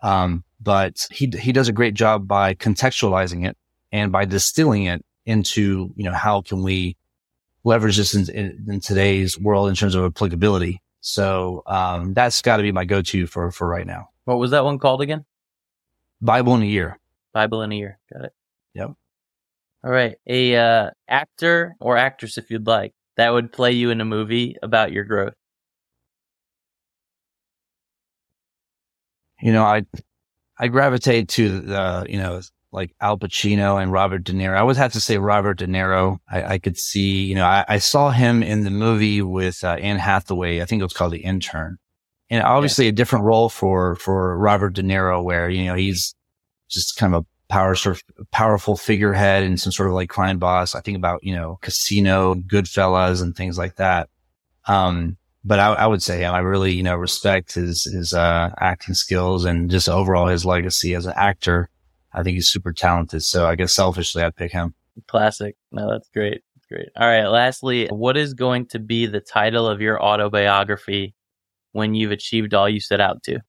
Um, 0.00 0.44
but 0.60 1.06
he, 1.10 1.32
he 1.38 1.52
does 1.52 1.68
a 1.68 1.72
great 1.72 1.94
job 1.94 2.26
by 2.26 2.54
contextualizing 2.54 3.46
it 3.46 3.56
and 3.90 4.10
by 4.10 4.24
distilling 4.24 4.84
it 4.84 5.04
into, 5.26 5.92
you 5.96 6.04
know, 6.04 6.12
how 6.12 6.40
can 6.40 6.62
we 6.62 6.96
leverage 7.64 7.96
this 7.96 8.14
in, 8.14 8.28
in, 8.34 8.64
in 8.68 8.80
today's 8.80 9.38
world 9.38 9.68
in 9.68 9.74
terms 9.74 9.94
of 9.94 10.04
applicability? 10.04 10.80
So 11.02 11.64
um, 11.66 12.14
that's 12.14 12.40
got 12.42 12.58
to 12.58 12.62
be 12.62 12.72
my 12.72 12.84
go-to 12.84 13.26
for 13.26 13.50
for 13.50 13.66
right 13.66 13.86
now. 13.86 14.10
What 14.24 14.38
was 14.38 14.52
that 14.52 14.64
one 14.64 14.78
called 14.78 15.02
again? 15.02 15.24
Bible 16.20 16.54
in 16.54 16.62
a 16.62 16.66
year. 16.66 16.98
Bible 17.32 17.62
in 17.62 17.72
a 17.72 17.74
year. 17.74 17.98
Got 18.12 18.26
it. 18.26 18.32
Yep. 18.74 18.92
All 19.84 19.90
right. 19.90 20.14
A 20.28 20.56
uh, 20.56 20.90
actor 21.08 21.74
or 21.80 21.96
actress, 21.96 22.38
if 22.38 22.50
you'd 22.50 22.68
like, 22.68 22.94
that 23.16 23.30
would 23.30 23.52
play 23.52 23.72
you 23.72 23.90
in 23.90 24.00
a 24.00 24.04
movie 24.04 24.56
about 24.62 24.92
your 24.92 25.02
growth. 25.02 25.34
You 29.40 29.52
know, 29.52 29.64
I 29.64 29.84
I 30.56 30.68
gravitate 30.68 31.28
to 31.30 31.60
the 31.62 32.06
you 32.08 32.18
know 32.18 32.40
like 32.72 32.94
Al 33.00 33.18
Pacino 33.18 33.80
and 33.80 33.92
Robert 33.92 34.24
De 34.24 34.32
Niro. 34.32 34.56
I 34.56 34.62
would 34.62 34.76
have 34.76 34.92
to 34.94 35.00
say 35.00 35.18
Robert 35.18 35.58
De 35.58 35.66
Niro. 35.66 36.18
I, 36.30 36.54
I 36.54 36.58
could 36.58 36.78
see, 36.78 37.24
you 37.24 37.34
know, 37.34 37.44
I, 37.44 37.64
I, 37.68 37.78
saw 37.78 38.10
him 38.10 38.42
in 38.42 38.64
the 38.64 38.70
movie 38.70 39.20
with 39.20 39.62
uh, 39.62 39.74
Anne 39.74 39.98
Hathaway. 39.98 40.62
I 40.62 40.64
think 40.64 40.80
it 40.80 40.84
was 40.84 40.94
called 40.94 41.12
The 41.12 41.22
Intern, 41.22 41.78
and 42.30 42.42
obviously 42.42 42.86
yeah. 42.86 42.90
a 42.90 42.94
different 42.94 43.24
role 43.24 43.48
for 43.48 43.96
for 43.96 44.36
Robert 44.38 44.70
De 44.70 44.82
Niro, 44.82 45.22
where 45.22 45.50
you 45.50 45.66
know 45.66 45.74
he's 45.74 46.14
just 46.70 46.96
kind 46.96 47.14
of 47.14 47.22
a 47.22 47.52
power 47.52 47.74
sort 47.74 48.02
of 48.18 48.30
powerful 48.30 48.76
figurehead 48.76 49.42
and 49.42 49.60
some 49.60 49.72
sort 49.72 49.88
of 49.88 49.94
like 49.94 50.08
crime 50.08 50.38
boss. 50.38 50.74
I 50.74 50.80
think 50.80 50.96
about 50.96 51.22
you 51.22 51.34
know 51.34 51.58
Casino, 51.60 52.34
Goodfellas, 52.34 53.22
and 53.22 53.36
things 53.36 53.58
like 53.58 53.76
that. 53.76 54.08
Um, 54.66 55.18
but 55.44 55.58
I, 55.58 55.72
I, 55.72 55.86
would 55.86 56.02
say 56.02 56.24
I 56.24 56.38
really, 56.38 56.72
you 56.72 56.82
know, 56.82 56.94
respect 56.94 57.54
his, 57.54 57.84
his, 57.84 58.14
uh, 58.14 58.50
acting 58.58 58.94
skills 58.94 59.44
and 59.44 59.70
just 59.70 59.88
overall 59.88 60.28
his 60.28 60.44
legacy 60.44 60.94
as 60.94 61.04
an 61.06 61.14
actor. 61.16 61.68
I 62.14 62.22
think 62.22 62.34
he's 62.34 62.48
super 62.48 62.72
talented. 62.72 63.22
So 63.22 63.46
I 63.46 63.54
guess 63.54 63.74
selfishly, 63.74 64.22
I'd 64.22 64.36
pick 64.36 64.52
him. 64.52 64.74
Classic. 65.08 65.56
No, 65.70 65.90
that's 65.90 66.08
great. 66.10 66.42
That's 66.54 66.66
great. 66.66 66.88
All 66.96 67.08
right. 67.08 67.26
Lastly, 67.26 67.88
what 67.88 68.16
is 68.16 68.34
going 68.34 68.66
to 68.66 68.78
be 68.78 69.06
the 69.06 69.20
title 69.20 69.66
of 69.66 69.80
your 69.80 70.02
autobiography 70.02 71.14
when 71.72 71.94
you've 71.94 72.12
achieved 72.12 72.54
all 72.54 72.68
you 72.68 72.80
set 72.80 73.00
out 73.00 73.22
to? 73.24 73.40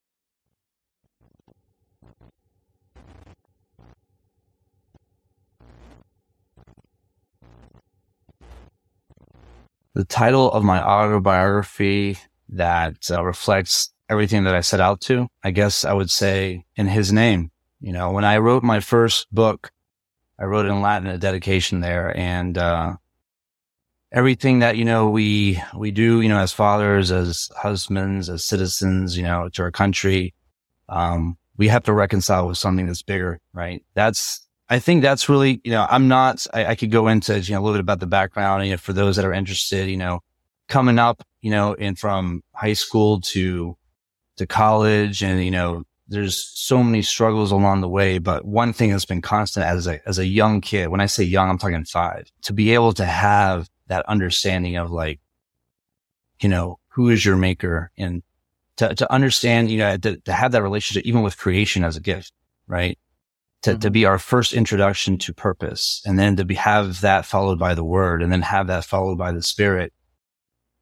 The 9.96 10.06
title 10.06 10.52
of 10.52 10.64
my 10.64 10.82
autobiography 10.82 12.18
that 12.50 13.12
uh, 13.12 13.24
reflects 13.24 13.94
everything 14.10 14.44
that 14.46 14.56
I 14.56 14.62
set 14.62 14.80
out 14.80 15.02
to, 15.02 15.28
I 15.44 15.52
guess 15.52 15.86
I 15.86 15.94
would 15.94 16.10
say 16.10 16.66
in 16.76 16.88
his 16.88 17.14
name. 17.14 17.52
You 17.84 17.92
know, 17.92 18.12
when 18.12 18.24
I 18.24 18.38
wrote 18.38 18.64
my 18.64 18.80
first 18.80 19.28
book, 19.36 19.70
I 20.40 20.46
wrote 20.46 20.68
in 20.68 20.82
Latin, 20.82 21.10
a 21.10 21.18
dedication 21.18 21.82
there, 21.82 22.16
and 22.18 22.58
uh, 22.58 22.94
everything 24.10 24.60
that 24.60 24.78
you 24.78 24.86
know 24.86 25.10
we 25.10 25.62
we 25.76 25.92
do, 25.92 26.22
you 26.22 26.30
know, 26.30 26.40
as 26.40 26.54
fathers, 26.54 27.12
as 27.12 27.50
husbands, 27.58 28.30
as 28.30 28.46
citizens, 28.46 29.18
you 29.18 29.24
know, 29.24 29.50
to 29.50 29.64
our 29.64 29.72
country, 29.72 30.34
um, 30.88 31.38
we 31.58 31.68
have 31.68 31.84
to 31.84 31.92
reconcile 31.92 32.48
with 32.48 32.58
something 32.58 32.86
that's 32.86 33.02
bigger, 33.02 33.42
right? 33.52 33.84
That's 33.96 34.48
I 34.70 34.80
think 34.80 35.02
that's 35.02 35.28
really, 35.28 35.60
you 35.66 35.72
know, 35.72 35.86
I'm 35.90 36.08
not. 36.08 36.48
I, 36.54 36.68
I 36.68 36.76
could 36.76 36.90
go 36.90 37.10
into 37.10 37.38
you 37.38 37.54
know 37.54 37.60
a 37.60 37.64
little 37.64 37.74
bit 37.74 37.82
about 37.82 38.00
the 38.00 38.08
background, 38.08 38.64
you 38.64 38.72
know, 38.72 38.78
for 38.78 38.94
those 38.94 39.18
that 39.18 39.26
are 39.26 39.34
interested, 39.34 39.90
you 39.90 39.98
know, 39.98 40.22
coming 40.70 41.00
up, 41.00 41.22
you 41.42 41.52
know, 41.52 41.74
and 41.74 42.00
from 42.00 42.44
high 42.56 42.74
school 42.74 43.20
to 43.34 43.76
to 44.38 44.48
college, 44.48 45.22
and 45.22 45.44
you 45.44 45.52
know, 45.52 45.84
there's 46.14 46.52
so 46.54 46.84
many 46.84 47.02
struggles 47.02 47.52
along 47.52 47.82
the 47.82 47.90
way, 47.90 48.20
but 48.20 48.46
one 48.46 48.72
thing 48.72 48.92
that's 48.92 49.06
been 49.06 49.22
constant 49.22 49.66
as 49.66 49.88
a, 49.88 50.08
as 50.08 50.20
a 50.20 50.26
young 50.26 50.62
kid, 50.62 50.90
when 50.90 51.02
I 51.02 51.08
say 51.08 51.24
young, 51.24 51.50
I'm 51.50 51.58
talking 51.58 51.84
five, 51.86 52.32
to 52.44 52.54
be 52.54 52.74
able 52.74 52.94
to 52.94 53.06
have 53.06 53.70
that 53.88 54.06
understanding 54.08 54.78
of 54.78 54.92
like, 54.92 55.20
you 56.40 56.50
know, 56.50 56.80
who 56.90 57.10
is 57.10 57.26
your 57.26 57.36
maker 57.36 57.92
and 57.98 58.22
to, 58.78 58.94
to 58.96 59.12
understand, 59.12 59.72
you 59.72 59.80
know, 59.80 59.98
to, 59.98 60.18
to 60.18 60.34
have 60.34 60.52
that 60.52 60.62
relationship 60.62 61.06
even 61.06 61.24
with 61.24 61.38
creation 61.38 61.84
as 61.84 61.98
a 61.98 62.02
gift, 62.02 62.32
right? 62.68 62.98
To, 63.64 63.72
mm-hmm. 63.72 63.80
to 63.80 63.92
be 63.92 64.06
our 64.06 64.20
first 64.20 64.54
introduction 64.54 65.18
to 65.20 65.34
purpose 65.34 66.02
and 66.06 66.20
then 66.20 66.36
to 66.36 66.46
be, 66.46 66.56
have 66.56 67.02
that 67.02 67.26
followed 67.26 67.58
by 67.58 67.74
the 67.74 67.84
word 67.84 68.22
and 68.22 68.32
then 68.32 68.42
have 68.42 68.68
that 68.68 68.86
followed 68.86 69.18
by 69.18 69.32
the 69.32 69.42
spirit. 69.42 69.94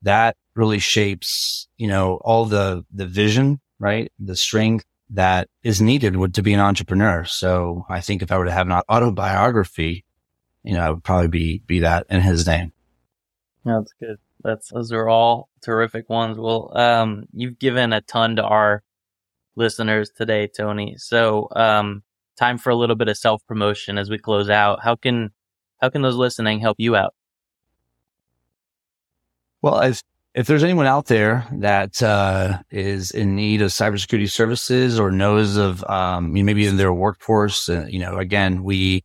That 0.01 0.35
really 0.55 0.79
shapes, 0.79 1.67
you 1.77 1.87
know, 1.87 2.15
all 2.15 2.45
the, 2.45 2.83
the 2.91 3.05
vision, 3.05 3.61
right? 3.79 4.11
The 4.19 4.35
strength 4.35 4.85
that 5.11 5.49
is 5.63 5.81
needed 5.81 6.15
would 6.15 6.33
to 6.35 6.43
be 6.43 6.53
an 6.53 6.59
entrepreneur. 6.59 7.25
So 7.25 7.85
I 7.89 8.01
think 8.01 8.21
if 8.21 8.31
I 8.31 8.37
were 8.37 8.45
to 8.45 8.51
have 8.51 8.67
an 8.67 8.81
autobiography, 8.89 10.05
you 10.63 10.73
know, 10.73 10.81
I 10.81 10.89
would 10.89 11.03
probably 11.03 11.27
be, 11.27 11.61
be 11.65 11.79
that 11.79 12.05
in 12.09 12.21
his 12.21 12.47
name. 12.47 12.71
That's 13.65 13.93
good. 13.99 14.17
That's, 14.43 14.69
those 14.69 14.91
are 14.91 15.07
all 15.07 15.49
terrific 15.61 16.09
ones. 16.09 16.37
Well, 16.37 16.75
um, 16.75 17.25
you've 17.33 17.59
given 17.59 17.93
a 17.93 18.01
ton 18.01 18.37
to 18.37 18.43
our 18.43 18.83
listeners 19.55 20.09
today, 20.09 20.47
Tony. 20.47 20.95
So, 20.97 21.47
um, 21.55 22.03
time 22.37 22.57
for 22.57 22.71
a 22.71 22.75
little 22.75 22.95
bit 22.95 23.07
of 23.07 23.17
self 23.17 23.45
promotion 23.45 23.97
as 23.97 24.09
we 24.09 24.17
close 24.17 24.49
out. 24.49 24.79
How 24.83 24.95
can 24.95 25.31
how 25.79 25.89
can 25.89 26.01
those 26.01 26.15
listening 26.15 26.59
help 26.59 26.77
you 26.79 26.95
out? 26.95 27.13
Well, 29.61 29.79
if 29.81 30.01
if 30.33 30.47
there's 30.47 30.63
anyone 30.63 30.87
out 30.87 31.07
there 31.07 31.45
that 31.51 32.01
uh, 32.01 32.59
is 32.69 33.11
in 33.11 33.35
need 33.35 33.61
of 33.61 33.71
cybersecurity 33.71 34.29
services 34.29 34.97
or 34.99 35.11
knows 35.11 35.57
of 35.57 35.83
um, 35.89 36.31
maybe 36.31 36.65
in 36.65 36.77
their 36.77 36.93
workforce, 36.93 37.67
uh, 37.67 37.85
you 37.89 37.99
know, 37.99 38.17
again, 38.17 38.63
we 38.63 39.03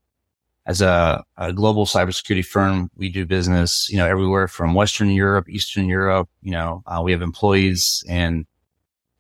as 0.66 0.80
a, 0.80 1.24
a, 1.36 1.52
global 1.52 1.86
cybersecurity 1.86 2.44
firm, 2.44 2.90
we 2.96 3.08
do 3.08 3.24
business, 3.24 3.88
you 3.88 3.96
know, 3.96 4.06
everywhere 4.06 4.48
from 4.48 4.74
Western 4.74 5.10
Europe, 5.10 5.48
Eastern 5.48 5.86
Europe. 5.86 6.28
You 6.42 6.52
know, 6.52 6.82
uh, 6.86 7.00
we 7.04 7.12
have 7.12 7.22
employees 7.22 8.04
in, 8.08 8.46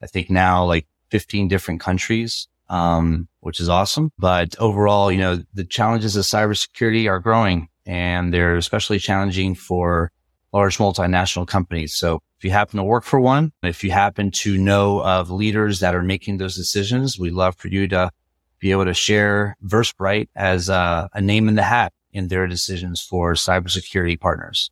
I 0.02 0.06
think 0.06 0.28
now 0.28 0.64
like 0.64 0.86
15 1.10 1.48
different 1.48 1.80
countries, 1.80 2.48
um, 2.68 3.28
which 3.40 3.60
is 3.60 3.68
awesome. 3.68 4.12
But 4.18 4.56
overall, 4.58 5.10
you 5.10 5.18
know, 5.18 5.42
the 5.54 5.64
challenges 5.64 6.16
of 6.16 6.24
cybersecurity 6.24 7.08
are 7.08 7.20
growing 7.20 7.68
and 7.84 8.34
they're 8.34 8.56
especially 8.56 8.98
challenging 8.98 9.54
for 9.54 10.10
large 10.52 10.78
multinational 10.78 11.46
companies. 11.46 11.94
So 11.94 12.22
if 12.38 12.44
you 12.44 12.50
happen 12.50 12.78
to 12.78 12.84
work 12.84 13.04
for 13.04 13.20
one, 13.20 13.52
if 13.62 13.84
you 13.84 13.90
happen 13.90 14.30
to 14.32 14.58
know 14.58 15.02
of 15.02 15.30
leaders 15.30 15.80
that 15.80 15.94
are 15.94 16.02
making 16.02 16.38
those 16.38 16.56
decisions, 16.56 17.18
we'd 17.18 17.32
love 17.32 17.56
for 17.56 17.68
you 17.68 17.88
to 17.88 18.10
be 18.58 18.70
able 18.70 18.84
to 18.84 18.94
share 18.94 19.56
Versprite 19.64 20.28
as 20.34 20.68
a, 20.68 21.08
a 21.12 21.20
name 21.20 21.48
in 21.48 21.56
the 21.56 21.62
hat 21.62 21.92
in 22.12 22.28
their 22.28 22.46
decisions 22.46 23.02
for 23.02 23.34
cybersecurity 23.34 24.18
partners. 24.18 24.70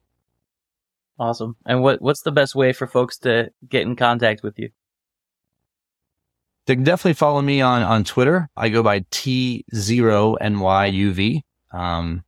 Awesome. 1.19 1.57
And 1.67 1.83
what, 1.83 2.01
what's 2.03 2.23
the 2.23 2.33
best 2.33 2.55
way 2.55 2.73
for 2.73 2.87
folks 2.87 3.19
to 3.19 3.51
get 3.69 3.83
in 3.83 3.97
contact 3.97 4.43
with 4.43 4.59
you? 4.59 4.71
They 6.67 6.75
can 6.75 6.85
definitely 6.85 7.13
follow 7.15 7.43
me 7.43 7.61
on, 7.61 7.83
on 7.83 8.05
Twitter. 8.05 8.49
I 8.57 8.71
go 8.71 8.83
by 8.83 9.01
T0NYUV. 9.01 11.41
Um, 11.73 12.25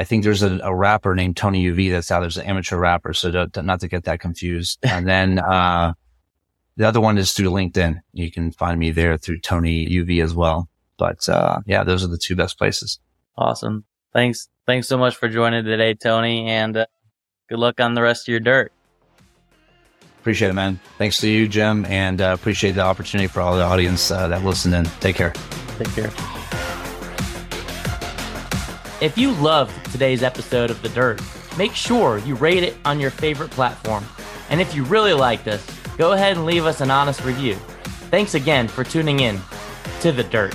I 0.00 0.04
think 0.04 0.24
there's 0.24 0.42
a, 0.42 0.58
a, 0.62 0.74
rapper 0.74 1.14
named 1.14 1.36
Tony 1.36 1.62
UV 1.62 1.90
that's 1.90 2.10
out. 2.10 2.20
There's 2.20 2.38
an 2.38 2.46
amateur 2.46 2.78
rapper. 2.78 3.12
So 3.12 3.46
to, 3.46 3.62
not 3.62 3.80
to 3.80 3.88
get 3.88 4.04
that 4.04 4.18
confused. 4.18 4.78
And 4.90 5.06
then, 5.06 5.38
uh, 5.38 5.92
the 6.78 6.88
other 6.88 7.00
one 7.00 7.18
is 7.18 7.34
through 7.34 7.50
LinkedIn. 7.50 8.00
You 8.14 8.30
can 8.30 8.52
find 8.52 8.78
me 8.80 8.90
there 8.90 9.18
through 9.18 9.40
Tony 9.40 9.86
UV 9.86 10.24
as 10.24 10.34
well. 10.34 10.70
But 10.96 11.28
uh, 11.28 11.60
yeah, 11.66 11.84
those 11.84 12.02
are 12.02 12.06
the 12.06 12.16
two 12.16 12.34
best 12.34 12.56
places. 12.56 12.98
Awesome. 13.36 13.84
Thanks. 14.14 14.48
Thanks 14.66 14.88
so 14.88 14.96
much 14.96 15.16
for 15.16 15.28
joining 15.28 15.64
today, 15.64 15.92
Tony, 15.92 16.48
and 16.48 16.78
uh, 16.78 16.86
good 17.50 17.58
luck 17.58 17.80
on 17.80 17.92
the 17.92 18.00
rest 18.00 18.26
of 18.26 18.32
your 18.32 18.40
dirt. 18.40 18.72
Appreciate 20.20 20.48
it, 20.48 20.54
man. 20.54 20.80
Thanks 20.96 21.18
to 21.18 21.28
you, 21.28 21.48
Jim, 21.48 21.84
and 21.84 22.22
uh, 22.22 22.32
appreciate 22.38 22.72
the 22.72 22.82
opportunity 22.82 23.26
for 23.26 23.40
all 23.42 23.56
the 23.56 23.62
audience 23.62 24.10
uh, 24.10 24.28
that 24.28 24.42
listened 24.42 24.74
in. 24.74 24.84
Take 25.00 25.16
care. 25.16 25.34
Take 25.78 25.92
care. 25.92 26.39
If 29.00 29.16
you 29.16 29.32
loved 29.32 29.90
today's 29.92 30.22
episode 30.22 30.70
of 30.70 30.82
The 30.82 30.90
Dirt, 30.90 31.22
make 31.56 31.72
sure 31.72 32.18
you 32.18 32.34
rate 32.34 32.62
it 32.62 32.76
on 32.84 33.00
your 33.00 33.10
favorite 33.10 33.50
platform. 33.50 34.04
And 34.50 34.60
if 34.60 34.74
you 34.74 34.84
really 34.84 35.14
liked 35.14 35.48
us, 35.48 35.66
go 35.96 36.12
ahead 36.12 36.36
and 36.36 36.44
leave 36.44 36.66
us 36.66 36.82
an 36.82 36.90
honest 36.90 37.24
review. 37.24 37.54
Thanks 38.10 38.34
again 38.34 38.68
for 38.68 38.84
tuning 38.84 39.20
in 39.20 39.40
to 40.02 40.12
The 40.12 40.24
Dirt. 40.24 40.54